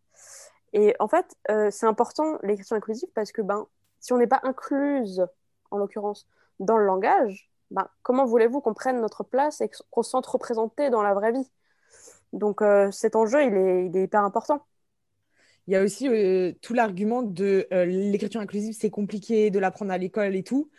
Et 0.74 0.96
en 1.00 1.08
fait, 1.08 1.36
euh, 1.50 1.70
c'est 1.72 1.86
important 1.86 2.38
l'écriture 2.44 2.78
inclusive 2.78 3.10
parce 3.14 3.32
que 3.32 3.42
ben, 3.42 3.68
si 4.00 4.14
on 4.14 4.18
n'est 4.18 4.28
pas 4.28 4.40
incluse, 4.44 5.26
en 5.72 5.78
l'occurrence, 5.78 6.28
dans 6.60 6.78
le 6.78 6.86
langage, 6.86 7.50
ben, 7.72 7.88
comment 8.04 8.26
voulez-vous 8.26 8.62
qu'on 8.62 8.74
prenne 8.74 9.02
notre 9.02 9.24
place 9.24 9.62
et 9.62 9.70
qu'on 9.92 10.04
se 10.04 10.12
sente 10.12 10.26
représenté 10.26 10.90
dans 10.90 11.02
la 11.02 11.14
vraie 11.14 11.32
vie? 11.32 11.50
Donc 12.34 12.62
cet 12.92 13.16
enjeu, 13.16 13.44
il 13.44 13.56
est, 13.56 13.86
il 13.88 13.98
est 13.98 14.04
hyper 14.04 14.24
important. 14.24 14.66
Il 15.68 15.74
y 15.74 15.76
a 15.76 15.84
aussi 15.84 16.08
euh, 16.08 16.52
tout 16.62 16.74
l'argument 16.74 17.24
de 17.24 17.68
euh, 17.74 17.86
l'écriture 17.86 18.42
inclusive, 18.42 18.76
c'est 18.78 18.90
compliqué 18.90 19.50
de 19.50 19.60
l'apprendre 19.60 19.92
à 19.92 19.98
l'école 19.98 20.36
et 20.36 20.44
tout. 20.44 20.70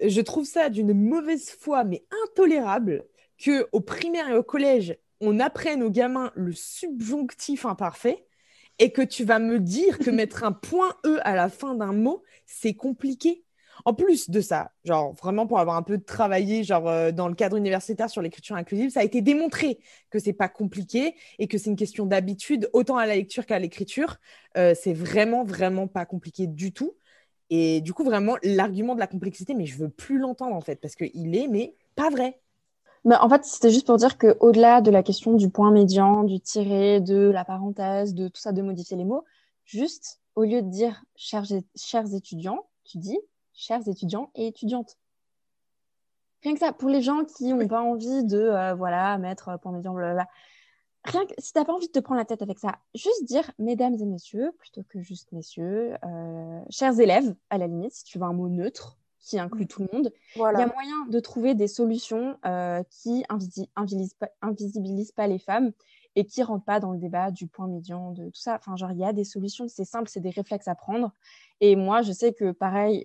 Je 0.00 0.20
trouve 0.20 0.44
ça 0.44 0.68
d'une 0.68 0.92
mauvaise 0.92 1.50
foi, 1.50 1.84
mais 1.84 2.04
intolérable, 2.24 3.04
que 3.38 3.66
au 3.72 3.80
primaire 3.80 4.28
et 4.28 4.36
au 4.36 4.42
collège, 4.42 4.96
on 5.20 5.40
apprenne 5.40 5.82
aux 5.82 5.90
gamins 5.90 6.32
le 6.34 6.52
subjonctif 6.52 7.64
imparfait 7.64 8.26
et 8.78 8.92
que 8.92 9.02
tu 9.02 9.24
vas 9.24 9.38
me 9.38 9.60
dire 9.60 9.98
que 9.98 10.10
mettre 10.10 10.44
un 10.44 10.52
point 10.52 10.94
E 11.06 11.18
à 11.22 11.34
la 11.34 11.48
fin 11.48 11.74
d'un 11.74 11.92
mot, 11.92 12.22
c'est 12.46 12.74
compliqué. 12.74 13.43
En 13.86 13.92
plus 13.92 14.30
de 14.30 14.40
ça, 14.40 14.72
genre 14.84 15.12
vraiment 15.12 15.46
pour 15.46 15.58
avoir 15.58 15.76
un 15.76 15.82
peu 15.82 15.98
travaillé 15.98 16.64
genre 16.64 16.88
euh, 16.88 17.12
dans 17.12 17.28
le 17.28 17.34
cadre 17.34 17.56
universitaire 17.56 18.08
sur 18.08 18.22
l'écriture 18.22 18.56
inclusive, 18.56 18.90
ça 18.90 19.00
a 19.00 19.04
été 19.04 19.20
démontré 19.20 19.78
que 20.10 20.18
c'est 20.18 20.32
pas 20.32 20.48
compliqué 20.48 21.14
et 21.38 21.48
que 21.48 21.58
c'est 21.58 21.68
une 21.68 21.76
question 21.76 22.06
d'habitude 22.06 22.70
autant 22.72 22.96
à 22.96 23.06
la 23.06 23.14
lecture 23.14 23.44
qu'à 23.44 23.58
l'écriture. 23.58 24.16
Euh, 24.56 24.74
c'est 24.74 24.94
vraiment 24.94 25.44
vraiment 25.44 25.86
pas 25.86 26.06
compliqué 26.06 26.46
du 26.46 26.72
tout. 26.72 26.96
Et 27.50 27.82
du 27.82 27.92
coup 27.92 28.04
vraiment 28.04 28.36
l'argument 28.42 28.94
de 28.94 29.00
la 29.00 29.06
complexité, 29.06 29.54
mais 29.54 29.66
je 29.66 29.76
veux 29.76 29.90
plus 29.90 30.18
l'entendre 30.18 30.56
en 30.56 30.62
fait 30.62 30.76
parce 30.76 30.96
qu'il 30.96 31.36
est 31.36 31.48
mais 31.48 31.74
pas 31.94 32.08
vrai. 32.08 32.40
Mais 33.04 33.16
en 33.16 33.28
fait, 33.28 33.44
c'était 33.44 33.70
juste 33.70 33.86
pour 33.86 33.98
dire 33.98 34.16
qu'au-delà 34.16 34.80
de 34.80 34.90
la 34.90 35.02
question 35.02 35.34
du 35.34 35.50
point 35.50 35.70
médian, 35.70 36.24
du 36.24 36.40
tiré, 36.40 37.00
de 37.00 37.30
la 37.30 37.44
parenthèse, 37.44 38.14
de 38.14 38.28
tout 38.28 38.40
ça, 38.40 38.52
de 38.52 38.62
modifier 38.62 38.96
les 38.96 39.04
mots, 39.04 39.24
juste 39.66 40.20
au 40.36 40.44
lieu 40.44 40.62
de 40.62 40.68
dire 40.70 41.04
chers, 41.14 41.44
chers 41.76 42.14
étudiants, 42.14 42.66
tu 42.84 42.98
dis 42.98 43.18
chers 43.54 43.86
étudiants 43.88 44.30
et 44.34 44.48
étudiantes. 44.48 44.98
Rien 46.42 46.52
que 46.52 46.60
ça, 46.60 46.72
pour 46.72 46.90
les 46.90 47.00
gens 47.00 47.24
qui 47.24 47.52
n'ont 47.52 47.66
pas 47.66 47.80
envie 47.80 48.24
de 48.24 48.38
euh, 48.38 48.74
voilà, 48.74 49.16
mettre 49.16 49.48
euh, 49.48 49.56
point 49.56 49.72
médian, 49.72 49.94
blablabla. 49.94 50.28
Rien 51.04 51.26
que 51.26 51.34
si 51.38 51.52
tu 51.52 51.58
n'as 51.58 51.64
pas 51.64 51.72
envie 51.72 51.86
de 51.86 51.92
te 51.92 51.98
prendre 51.98 52.18
la 52.18 52.24
tête 52.24 52.42
avec 52.42 52.58
ça, 52.58 52.78
juste 52.94 53.24
dire 53.24 53.50
mesdames 53.58 53.94
et 53.94 54.04
messieurs 54.04 54.52
plutôt 54.58 54.82
que 54.88 55.00
juste 55.00 55.32
messieurs, 55.32 55.94
euh, 56.04 56.60
chers 56.70 56.98
élèves, 56.98 57.34
à 57.50 57.58
la 57.58 57.66
limite, 57.66 57.92
si 57.92 58.04
tu 58.04 58.18
veux 58.18 58.24
un 58.24 58.32
mot 58.32 58.48
neutre 58.48 58.98
qui 59.20 59.38
inclut 59.38 59.66
tout 59.66 59.82
le 59.82 59.88
monde, 59.90 60.12
il 60.36 60.40
y 60.40 60.44
a 60.44 60.66
moyen 60.66 61.06
de 61.08 61.20
trouver 61.20 61.54
des 61.54 61.68
solutions 61.68 62.38
qui 62.90 63.24
invisibilisent 64.42 65.12
pas 65.12 65.26
les 65.26 65.38
femmes 65.38 65.72
et 66.16 66.24
qui 66.24 66.42
rentrent 66.42 66.64
pas 66.64 66.80
dans 66.80 66.92
le 66.92 66.98
débat 66.98 67.30
du 67.30 67.46
point 67.46 67.66
médian, 67.66 68.12
de 68.12 68.26
tout 68.26 68.40
ça. 68.40 68.56
Enfin, 68.56 68.76
genre, 68.76 68.92
il 68.92 68.98
y 68.98 69.04
a 69.04 69.12
des 69.12 69.24
solutions, 69.24 69.66
c'est 69.68 69.84
simple, 69.84 70.08
c'est 70.08 70.20
des 70.20 70.30
réflexes 70.30 70.68
à 70.68 70.74
prendre. 70.74 71.12
Et 71.60 71.76
moi, 71.76 72.02
je 72.02 72.12
sais 72.12 72.32
que 72.32 72.52
pareil, 72.52 73.04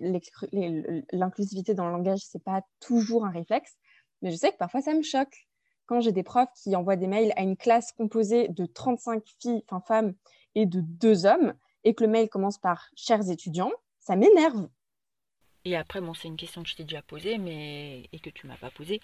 l'inclusivité 1.12 1.74
dans 1.74 1.86
le 1.86 1.92
langage, 1.92 2.20
c'est 2.20 2.42
pas 2.42 2.62
toujours 2.78 3.24
un 3.24 3.30
réflexe, 3.30 3.76
mais 4.22 4.30
je 4.30 4.36
sais 4.36 4.52
que 4.52 4.58
parfois 4.58 4.80
ça 4.80 4.94
me 4.94 5.02
choque. 5.02 5.48
Quand 5.86 6.00
j'ai 6.00 6.12
des 6.12 6.22
profs 6.22 6.52
qui 6.54 6.76
envoient 6.76 6.96
des 6.96 7.08
mails 7.08 7.32
à 7.36 7.42
une 7.42 7.56
classe 7.56 7.90
composée 7.92 8.48
de 8.48 8.64
35 8.64 9.24
filles, 9.40 9.64
enfin 9.68 9.80
femmes, 9.80 10.14
et 10.54 10.66
de 10.66 10.80
deux 10.80 11.26
hommes, 11.26 11.54
et 11.84 11.94
que 11.94 12.04
le 12.04 12.10
mail 12.10 12.28
commence 12.28 12.58
par 12.58 12.90
chers 12.94 13.28
étudiants, 13.28 13.72
ça 13.98 14.14
m'énerve. 14.14 14.68
Et 15.64 15.76
après, 15.76 16.00
bon, 16.00 16.14
c'est 16.14 16.28
une 16.28 16.36
question 16.36 16.62
que 16.62 16.68
je 16.68 16.76
t'ai 16.76 16.84
déjà 16.84 17.02
posée, 17.02 17.38
mais 17.38 18.08
et 18.12 18.18
que 18.20 18.30
tu 18.30 18.46
m'as 18.46 18.56
pas 18.56 18.70
posée 18.70 19.00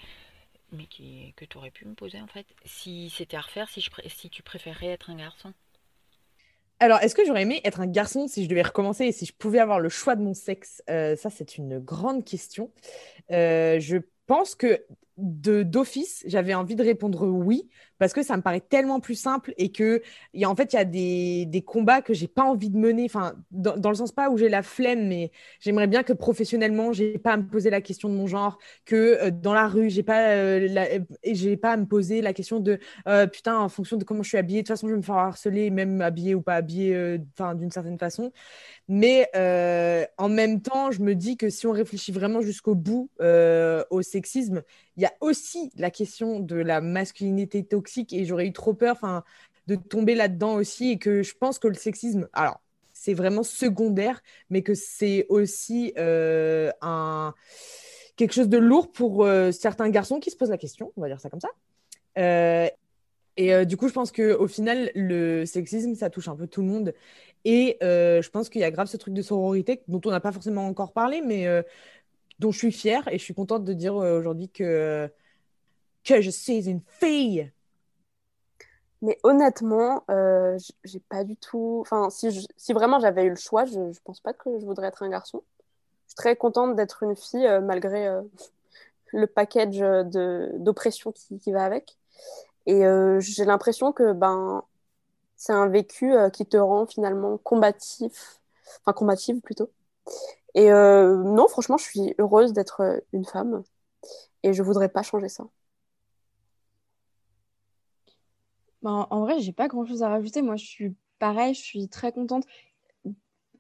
mais 0.73 0.87
que 0.87 1.45
tu 1.45 1.57
aurais 1.57 1.71
pu 1.71 1.87
me 1.87 1.95
poser 1.95 2.21
en 2.21 2.27
fait. 2.27 2.47
Si 2.65 3.11
c'était 3.11 3.37
à 3.37 3.41
refaire, 3.41 3.69
si 3.69 4.31
tu 4.31 4.43
préférais 4.43 4.87
être 4.89 5.11
un 5.11 5.17
garçon? 5.17 5.53
Alors, 6.79 7.01
est-ce 7.01 7.15
que 7.15 7.25
j'aurais 7.25 7.43
aimé 7.43 7.61
être 7.65 7.81
un 7.81 7.87
garçon 7.87 8.29
si 8.29 8.45
je 8.45 8.49
devais 8.51 8.63
recommencer 8.63 9.07
et 9.07 9.13
si 9.13 9.25
je 9.25 9.33
pouvais 9.33 9.61
avoir 9.61 9.81
le 9.81 9.89
choix 9.89 10.15
de 10.15 10.23
mon 10.23 10.35
sexe? 10.35 10.83
Euh, 10.91 11.17
Ça, 11.17 11.31
c'est 11.31 11.57
une 11.57 11.79
grande 11.79 12.25
question. 12.25 12.71
Euh, 13.31 13.81
je 13.81 13.99
pense 14.27 14.55
que 14.55 14.85
de 15.17 15.63
d'office, 15.63 16.23
j'avais 16.27 16.55
envie 16.55 16.77
de 16.77 16.83
répondre 16.83 17.27
oui 17.27 17.69
parce 17.99 18.13
que 18.13 18.23
ça 18.23 18.37
me 18.37 18.43
paraît 18.43 18.61
tellement 18.61 19.01
plus 19.01 19.15
simple 19.15 19.55
et 19.57 19.73
que 19.73 20.03
en 20.45 20.55
fait 20.55 20.73
il 20.73 20.77
y 20.77 20.79
a 20.79 20.85
des, 20.85 21.47
des 21.47 21.63
combats 21.63 22.03
que 22.03 22.13
j'ai 22.13 22.29
pas 22.29 22.43
envie 22.43 22.71
de 22.71 22.77
mener. 22.77 23.05
Enfin 23.07 23.35
dans, 23.51 23.77
dans, 23.77 23.91
le 23.91 23.95
sens 23.97 24.13
pas 24.13 24.29
où 24.31 24.37
j'ai 24.37 24.49
la 24.49 24.63
flemme 24.63 25.09
mais 25.09 25.31
j'aimerais 25.61 25.87
bien 25.87 26.03
que 26.03 26.13
professionnellement 26.13 26.93
j'ai 26.93 27.19
pas 27.19 27.33
à 27.33 27.37
me 27.37 27.47
poser 27.47 27.71
la 27.71 27.81
question 27.81 28.09
de 28.09 28.15
mon 28.15 28.27
genre 28.27 28.59
que 28.85 28.97
euh, 28.97 29.31
dans 29.31 29.55
la 29.55 29.69
rue 29.69 29.89
j'ai 29.91 30.03
pas 30.03 30.31
euh, 30.33 31.01
j'ai 31.25 31.57
pas 31.57 31.73
à 31.73 31.77
me 31.77 31.87
poser 31.87 32.21
la 32.21 32.33
question 32.33 32.61
de 32.61 32.79
euh, 33.09 33.27
putain 33.27 33.59
en 33.59 33.69
fonction 33.69 33.97
de 33.97 34.05
comment 34.05 34.23
je 34.23 34.29
suis 34.29 34.39
habillée 34.39 34.63
de 34.63 34.67
toute 34.67 34.77
façon 34.77 34.89
je 34.89 34.93
vais 34.93 34.99
me 34.99 35.03
faire 35.03 35.17
harceler 35.17 35.71
même 35.71 36.01
habillée 36.01 36.35
ou 36.35 36.43
pas 36.43 36.57
habillée 36.57 37.19
enfin 37.33 37.55
d'une 37.55 37.71
certaine 37.71 37.99
façon. 37.99 38.33
Mais 38.89 39.29
en 40.19 40.29
même 40.29 40.61
temps 40.61 40.91
je 40.91 41.01
me 41.01 41.15
dis 41.15 41.37
que 41.37 41.49
si 41.49 41.67
on 41.67 41.73
réfléchit 41.73 42.13
vraiment 42.13 42.41
jusqu'au 42.41 42.75
bout 42.75 43.11
au 43.91 44.03
sexisme 44.03 44.63
il 44.97 45.03
y 45.03 45.07
a 45.07 45.13
aussi 45.21 45.71
la 45.77 45.91
question 45.91 46.41
de 46.41 46.57
la 46.57 46.81
masculinité 46.81 47.65
toxique 47.65 48.13
et 48.13 48.25
j'aurais 48.25 48.47
eu 48.47 48.53
trop 48.53 48.75
peur 48.75 49.25
de 49.67 49.75
tomber 49.75 50.15
là-dedans 50.15 50.55
aussi 50.55 50.93
et 50.93 50.99
que 50.99 51.23
je 51.23 51.35
pense 51.35 51.59
que 51.59 51.69
le 51.69 51.75
sexisme, 51.75 52.29
alors 52.33 52.61
c'est 52.93 53.15
vraiment 53.15 53.43
secondaire, 53.43 54.23
mais 54.49 54.63
que 54.63 54.75
c'est 54.75 55.27
aussi 55.29 55.93
euh, 55.99 56.71
un, 56.81 57.35
quelque 58.17 58.33
chose 58.33 58.49
de 58.49 58.59
lourd 58.59 58.91
pour 58.91 59.25
euh, 59.25 59.53
certains 59.53 59.91
garçons 59.91 60.19
qui 60.19 60.31
se 60.31 60.37
posent 60.37 60.51
la 60.51 60.59
question, 60.59 60.93
on 60.97 61.03
va 61.03 61.09
dire 61.09 61.21
ça 61.21 61.29
comme 61.29 61.41
ça. 61.41 61.51
Euh, 62.19 62.69
Et 63.37 63.67
du 63.67 63.77
coup, 63.77 63.89
je 63.89 63.93
pense 63.93 64.13
qu'au 64.13 64.49
final, 64.49 64.91
le 64.95 65.45
sexisme, 65.45 65.95
ça 65.95 66.09
touche 66.09 66.29
un 66.29 66.37
peu 66.37 66.47
tout 66.47 66.63
le 66.63 66.69
monde. 66.69 66.95
Et 67.45 67.77
je 67.83 68.29
pense 68.31 68.49
qu'il 68.49 68.63
y 68.63 68.65
a 68.65 68.71
grave 68.71 68.87
ce 68.89 68.97
truc 68.97 69.13
de 69.15 69.23
sororité 69.23 69.83
dont 69.89 70.01
on 70.07 70.11
n'a 70.11 70.21
pas 70.21 70.33
forcément 70.33 70.67
encore 70.67 70.93
parlé, 70.93 71.21
mais 71.21 71.47
dont 72.39 72.51
je 72.51 72.59
suis 72.59 72.73
fière 72.73 73.07
et 73.09 73.19
je 73.19 73.25
suis 73.25 73.35
contente 73.35 73.65
de 73.65 73.73
dire 73.73 73.95
aujourd'hui 73.95 74.49
que, 74.49 75.11
que 76.05 76.21
je 76.21 76.31
suis 76.31 76.69
une 76.69 76.83
fille. 76.87 77.51
Mais 79.03 79.19
honnêtement, 79.23 80.05
j'ai 80.85 81.01
pas 81.09 81.25
du 81.25 81.37
tout. 81.37 81.79
Enfin, 81.83 82.09
si, 82.11 82.73
vraiment 82.73 82.99
j'avais 83.01 83.25
eu 83.25 83.31
le 83.31 83.37
choix, 83.37 83.65
je, 83.65 83.93
je 83.93 84.01
pense 84.05 84.21
pas 84.21 84.33
que 84.33 84.59
je 84.59 84.65
voudrais 84.65 84.89
être 84.89 85.03
un 85.03 85.09
garçon. 85.09 85.43
Je 86.07 86.13
suis 86.13 86.17
très 86.17 86.37
contente 86.37 86.77
d'être 86.77 87.03
une 87.03 87.17
fille 87.17 87.49
malgré 87.63 88.09
le 89.13 89.27
package 89.27 89.79
d'oppression 90.59 91.13
qui, 91.13 91.39
qui, 91.39 91.53
va 91.53 91.65
avec. 91.65 91.97
Et 92.67 92.85
euh, 92.85 93.21
j'ai 93.21 93.45
l'impression 93.45 93.93
que 93.93 94.13
ben, 94.13 94.65
c'est 95.37 95.53
un 95.53 95.69
vécu 95.69 96.13
euh, 96.13 96.31
qui 96.31 96.47
te 96.47 96.57
rend 96.57 96.87
finalement 96.87 97.39
combatif, 97.39 98.41
enfin 98.81 98.93
combative 98.93 99.41
plutôt. 99.41 99.71
Et 100.57 100.73
euh, 100.73 101.23
non, 101.23 101.47
franchement, 101.47 101.77
je 101.77 101.85
suis 101.85 102.15
heureuse 102.19 102.53
d'être 102.53 103.03
une 103.13 103.25
femme 103.25 103.63
et 104.43 104.53
je 104.53 104.63
voudrais 104.63 104.89
pas 104.89 105.03
changer 105.03 105.29
ça. 105.29 105.45
Ben, 108.83 109.07
en 109.11 109.21
vrai, 109.21 109.39
j'ai 109.39 109.53
pas 109.53 109.69
grand 109.69 109.85
chose 109.85 110.03
à 110.03 110.09
rajouter. 110.09 110.43
Moi, 110.43 110.57
je 110.57 110.65
suis 110.65 110.97
pareil, 111.19 111.55
je 111.55 111.61
suis 111.61 111.89
très 111.89 112.11
contente 112.11 112.45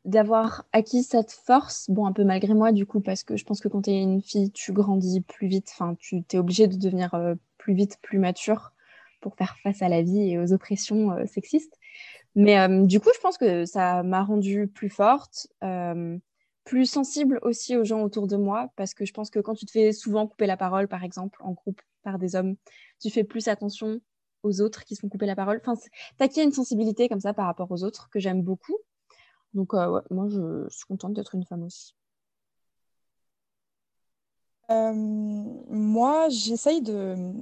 d'avoir 0.05 0.65
acquis 0.73 1.03
cette 1.03 1.33
force, 1.33 1.91
bon, 1.91 2.07
un 2.07 2.13
peu 2.13 2.25
malgré 2.25 2.55
moi, 2.55 2.73
du 2.73 2.87
coup, 2.87 3.01
parce 3.01 3.25
que 3.25 3.37
je 3.37 3.45
pense 3.45 3.61
que 3.61 3.69
quand 3.69 3.83
tu 3.83 3.91
es 3.91 4.01
une 4.01 4.23
fille, 4.23 4.51
tu 4.53 4.73
grandis 4.73 5.21
plus 5.21 5.49
vite, 5.49 5.69
enfin, 5.73 5.97
tu 5.99 6.25
es 6.33 6.39
obligée 6.39 6.69
de 6.69 6.77
devenir 6.77 7.11
plus 7.59 7.75
vite, 7.75 7.99
plus 8.03 8.19
mature 8.19 8.73
pour 9.21 9.35
faire 9.37 9.57
face 9.63 9.83
à 9.83 9.89
la 9.89 10.03
vie 10.03 10.31
et 10.31 10.39
aux 10.39 10.53
oppressions 10.53 11.13
euh, 11.13 11.27
sexistes. 11.27 11.79
Mais 12.37 12.59
euh, 12.59 12.85
du 12.85 13.01
coup, 13.01 13.09
je 13.15 13.21
pense 13.21 13.39
que 13.39 13.65
ça 13.65 14.03
m'a 14.03 14.23
rendue 14.23 14.69
plus 14.69 14.91
forte, 14.91 15.49
euh, 15.65 16.19
plus 16.67 16.85
sensible 16.85 17.39
aussi 17.43 17.77
aux 17.77 17.85
gens 17.85 18.03
autour 18.03 18.27
de 18.27 18.37
moi, 18.37 18.71
parce 18.77 18.93
que 18.93 19.07
je 19.07 19.13
pense 19.13 19.31
que 19.31 19.39
quand 19.39 19.55
tu 19.55 19.65
te 19.65 19.71
fais 19.71 19.93
souvent 19.93 20.27
couper 20.27 20.47
la 20.47 20.57
parole, 20.57 20.89
par 20.89 21.05
exemple, 21.05 21.39
en 21.43 21.53
groupe 21.53 21.81
par 22.03 22.19
des 22.19 22.35
hommes, 22.37 22.57
tu 23.01 23.09
fais 23.09 23.25
plus 23.25 23.49
attention 23.49 24.01
aux 24.43 24.61
autres 24.61 24.85
qui 24.85 24.97
se 24.97 25.01
font 25.01 25.09
couper 25.09 25.27
la 25.27 25.37
parole. 25.37 25.61
Enfin, 25.65 25.81
t'acquiers 26.19 26.43
une 26.43 26.53
sensibilité 26.53 27.09
comme 27.09 27.21
ça 27.21 27.33
par 27.33 27.47
rapport 27.47 27.71
aux 27.71 27.85
autres 27.85 28.11
que 28.11 28.19
j'aime 28.19 28.43
beaucoup. 28.43 28.77
Donc, 29.55 29.73
moi, 29.73 30.29
je 30.29 30.67
suis 30.69 30.85
contente 30.87 31.15
d'être 31.15 31.35
une 31.35 31.45
femme 31.45 31.63
aussi. 31.63 31.95
moi, 34.69 36.29
j'essaye 36.29 36.83
de, 36.83 37.33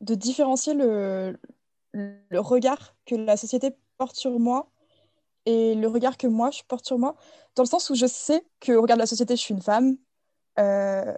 de 0.00 0.14
différencier 0.14 0.74
le, 0.74 1.36
le, 1.92 2.40
regard 2.40 2.94
que 3.04 3.16
la 3.16 3.36
société 3.36 3.76
porte 3.98 4.16
sur 4.16 4.38
moi 4.38 4.70
et 5.46 5.74
le 5.74 5.88
regard 5.88 6.16
que 6.16 6.26
moi 6.26 6.50
je 6.50 6.62
porte 6.66 6.86
sur 6.86 6.98
moi, 6.98 7.16
dans 7.54 7.62
le 7.62 7.68
sens 7.68 7.90
où 7.90 7.94
je 7.94 8.06
sais 8.06 8.44
que 8.60 8.72
au 8.72 8.82
regard 8.82 8.96
de 8.96 9.02
la 9.02 9.06
société, 9.06 9.36
je 9.36 9.40
suis 9.42 9.54
une 9.54 9.62
femme. 9.62 9.96
Euh, 10.58 11.16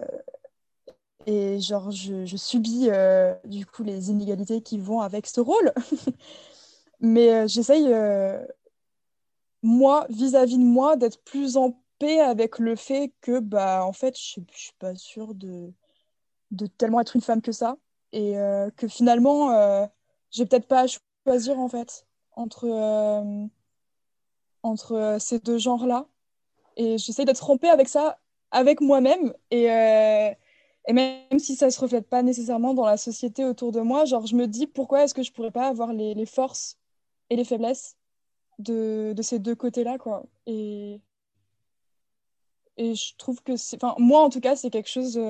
et 1.26 1.60
genre, 1.60 1.90
je, 1.90 2.24
je 2.24 2.36
subis 2.36 2.88
euh, 2.90 3.34
du 3.44 3.66
coup 3.66 3.82
les 3.82 4.10
inégalités 4.10 4.62
qui 4.62 4.78
vont 4.78 5.00
avec 5.00 5.26
ce 5.26 5.40
rôle. 5.40 5.72
Mais 7.00 7.32
euh, 7.32 7.46
j'essaye, 7.46 7.92
moi, 9.62 10.06
vis-à-vis 10.10 10.58
de 10.58 10.62
moi, 10.62 10.96
d'être 10.96 11.22
plus 11.24 11.56
en 11.56 11.80
paix 11.98 12.20
avec 12.20 12.58
le 12.58 12.76
fait 12.76 13.12
que, 13.20 13.40
bah, 13.40 13.84
en 13.84 13.92
fait, 13.92 14.16
je 14.18 14.40
ne 14.40 14.46
suis 14.52 14.72
pas 14.78 14.94
sûre 14.94 15.34
de, 15.34 15.72
de 16.50 16.66
tellement 16.66 17.00
être 17.00 17.16
une 17.16 17.22
femme 17.22 17.42
que 17.42 17.52
ça 17.52 17.76
et 18.12 18.34
que 18.76 18.88
finalement, 18.88 19.50
euh, 19.50 19.86
j'ai 20.30 20.46
peut-être 20.46 20.68
pas 20.68 20.84
à 20.84 20.86
choisir 21.26 21.58
en 21.58 21.68
fait 21.68 22.06
entre, 22.32 22.66
entre 24.66 25.16
ces 25.20 25.38
deux 25.38 25.58
genres-là. 25.58 26.06
Et 26.76 26.98
j'essaie 26.98 27.24
d'être 27.24 27.44
rompée 27.44 27.68
avec 27.68 27.88
ça, 27.88 28.18
avec 28.50 28.80
moi-même. 28.80 29.32
Et, 29.50 29.64
et 30.88 30.92
même 30.92 31.38
si 31.38 31.56
ça 31.56 31.70
se 31.70 31.80
reflète 31.80 32.08
pas 32.08 32.22
nécessairement 32.22 32.74
dans 32.74 32.86
la 32.86 32.96
société 32.96 33.44
autour 33.44 33.72
de 33.72 33.80
moi, 33.80 34.04
genre 34.04 34.26
je 34.26 34.36
me 34.36 34.46
dis 34.46 34.66
pourquoi 34.66 35.04
est-ce 35.04 35.14
que 35.14 35.22
je 35.22 35.32
pourrais 35.32 35.50
pas 35.50 35.68
avoir 35.68 35.92
les, 35.92 36.26
forces 36.26 36.78
et 37.30 37.36
les 37.36 37.44
faiblesses 37.44 37.96
de, 38.58 39.12
de 39.16 39.22
ces 39.22 39.38
deux 39.38 39.54
côtés-là. 39.54 39.96
Et, 40.46 41.00
et 42.76 42.94
je 42.94 43.16
trouve 43.16 43.42
que 43.42 43.56
c'est... 43.56 43.82
Enfin, 43.82 43.94
moi, 43.98 44.22
en 44.22 44.30
tout 44.30 44.40
cas, 44.40 44.56
c'est 44.56 44.70
quelque 44.70 44.90
chose 44.90 45.20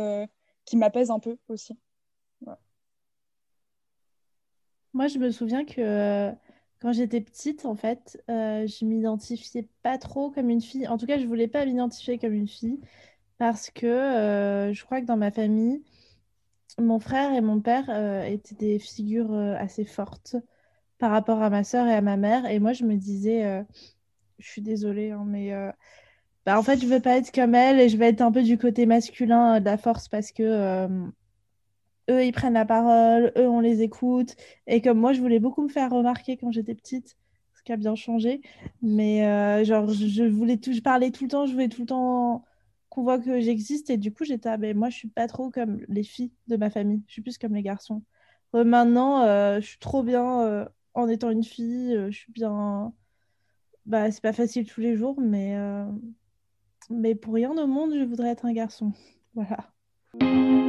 qui 0.65 0.77
m'apaise 0.77 1.11
un 1.11 1.21
peu 1.21 1.39
aussi. 1.49 1.79
Moi, 4.97 5.09
je 5.09 5.19
me 5.19 5.31
souviens 5.31 5.67
que 5.67 5.81
euh, 5.83 6.33
quand 6.81 6.93
j'étais 6.93 7.21
petite, 7.21 7.65
en 7.65 7.75
fait, 7.75 8.23
euh, 8.31 8.67
je 8.67 8.85
m'identifiais 8.85 9.69
pas 9.83 9.99
trop 9.99 10.31
comme 10.31 10.51
une 10.51 10.61
fille. 10.61 10.87
En 10.89 10.99
tout 10.99 11.07
cas, 11.07 11.19
je 11.19 11.27
voulais 11.27 11.49
pas 11.49 11.65
m'identifier 11.65 12.19
comme 12.19 12.35
une 12.35 12.49
fille 12.49 12.81
parce 13.39 13.71
que 13.71 13.87
euh, 13.87 14.73
je 14.73 14.85
crois 14.85 15.01
que 15.01 15.07
dans 15.07 15.17
ma 15.17 15.31
famille, 15.31 15.83
mon 16.79 16.99
frère 16.99 17.33
et 17.33 17.41
mon 17.41 17.61
père 17.61 17.89
étaient 18.27 18.55
des 18.55 18.79
figures 18.79 19.35
assez 19.35 19.85
fortes 19.85 20.37
par 20.99 21.11
rapport 21.11 21.43
à 21.43 21.51
ma 21.51 21.65
sœur 21.65 21.87
et 21.87 21.95
à 21.95 22.03
ma 22.03 22.17
mère. 22.17 22.47
Et 22.47 22.59
moi, 22.59 22.73
je 22.75 22.85
me 22.85 22.97
disais, 22.97 23.65
je 24.39 24.47
suis 24.47 24.63
désolée, 24.63 25.11
hein, 25.11 25.25
mais 25.27 25.53
bah, 26.45 26.59
en 26.59 26.63
fait, 26.63 26.79
je 26.81 26.87
veux 26.87 27.01
pas 27.01 27.17
être 27.17 27.33
comme 27.33 27.55
elle 27.55 27.81
et 27.81 27.89
je 27.89 27.97
vais 27.97 28.09
être 28.09 28.21
un 28.21 28.31
peu 28.31 28.43
du 28.43 28.59
côté 28.59 28.85
masculin 28.85 29.61
de 29.61 29.65
la 29.65 29.79
force 29.79 30.09
parce 30.09 30.33
que 30.33 30.89
eux, 32.11 32.25
ils 32.25 32.33
prennent 32.33 32.55
la 32.55 32.65
parole, 32.65 33.33
eux, 33.37 33.49
on 33.49 33.61
les 33.61 33.83
écoute. 33.83 34.37
Et 34.67 34.81
comme 34.81 34.99
moi, 34.99 35.13
je 35.13 35.21
voulais 35.21 35.41
beaucoup 35.41 35.63
me 35.63 35.69
faire 35.69 35.91
remarquer 35.91 36.37
quand 36.37 36.51
j'étais 36.51 36.75
petite, 36.75 37.17
ce 37.55 37.63
qui 37.63 37.73
a 37.73 37.77
bien 37.77 37.95
changé. 37.95 38.43
Mais 38.83 39.27
euh, 39.27 39.65
genre, 39.65 39.91
je, 39.91 40.25
voulais 40.25 40.57
tout, 40.59 40.73
je 40.73 40.81
parlais 40.81 41.11
tout 41.11 41.25
le 41.25 41.31
temps, 41.31 41.47
je 41.47 41.53
voulais 41.53 41.69
tout 41.69 41.83
le 41.83 41.87
temps 41.87 42.45
qu'on 42.89 43.03
voit 43.03 43.19
que 43.19 43.41
j'existe. 43.41 43.91
Et 43.91 43.97
du 43.97 44.13
coup, 44.13 44.25
j'étais, 44.25 44.49
ah, 44.49 44.57
ben, 44.57 44.77
moi, 44.77 44.91
je 44.91 44.97
suis 44.97 45.09
pas 45.09 45.27
trop 45.29 45.51
comme 45.51 45.81
les 45.89 46.03
filles 46.05 46.33
de 46.49 46.57
ma 46.57 46.71
famille. 46.71 47.03
Je 47.07 47.13
suis 47.15 47.23
plus 47.23 47.39
comme 47.39 47.55
les 47.55 47.63
garçons. 47.63 48.03
Euh, 48.55 48.65
maintenant, 48.65 49.23
euh, 49.25 49.61
je 49.61 49.67
suis 49.67 49.79
trop 49.79 50.03
bien 50.03 50.69
en 50.95 51.09
étant 51.09 51.31
une 51.31 51.45
fille. 51.45 51.95
je 52.11 52.17
suis 52.17 52.33
bien. 52.33 52.93
Bah, 53.87 54.11
c'est 54.11 54.23
pas 54.23 54.33
facile 54.33 54.67
tous 54.67 54.81
les 54.81 54.97
jours, 54.97 55.21
mais, 55.21 55.57
mais 56.91 57.15
pour 57.15 57.35
rien 57.35 57.57
au 57.57 57.67
monde, 57.67 57.95
je 57.95 58.05
voudrais 58.05 58.31
être 58.31 58.47
un 58.47 58.53
garçon. 58.53 58.93
Voilà. 59.35 60.66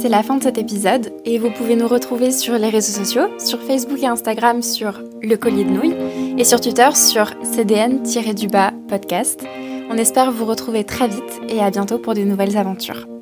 C'est 0.00 0.08
la 0.08 0.22
fin 0.22 0.36
de 0.36 0.42
cet 0.44 0.58
épisode 0.58 1.12
et 1.24 1.38
vous 1.38 1.50
pouvez 1.50 1.74
nous 1.74 1.88
retrouver 1.88 2.30
sur 2.30 2.54
les 2.54 2.68
réseaux 2.68 3.02
sociaux, 3.02 3.26
sur 3.38 3.60
Facebook 3.60 4.00
et 4.00 4.06
Instagram 4.06 4.62
sur 4.62 5.02
Le 5.20 5.36
Collier 5.36 5.64
de 5.64 5.70
Nouilles 5.70 5.96
et 6.38 6.44
sur 6.44 6.60
Twitter 6.60 6.88
sur 6.94 7.32
CDN-du-bas 7.42 8.70
podcast. 8.88 9.44
On 9.90 9.96
espère 9.96 10.30
vous 10.30 10.44
retrouver 10.44 10.84
très 10.84 11.08
vite 11.08 11.40
et 11.48 11.60
à 11.60 11.70
bientôt 11.70 11.98
pour 11.98 12.14
de 12.14 12.20
nouvelles 12.20 12.56
aventures. 12.56 13.17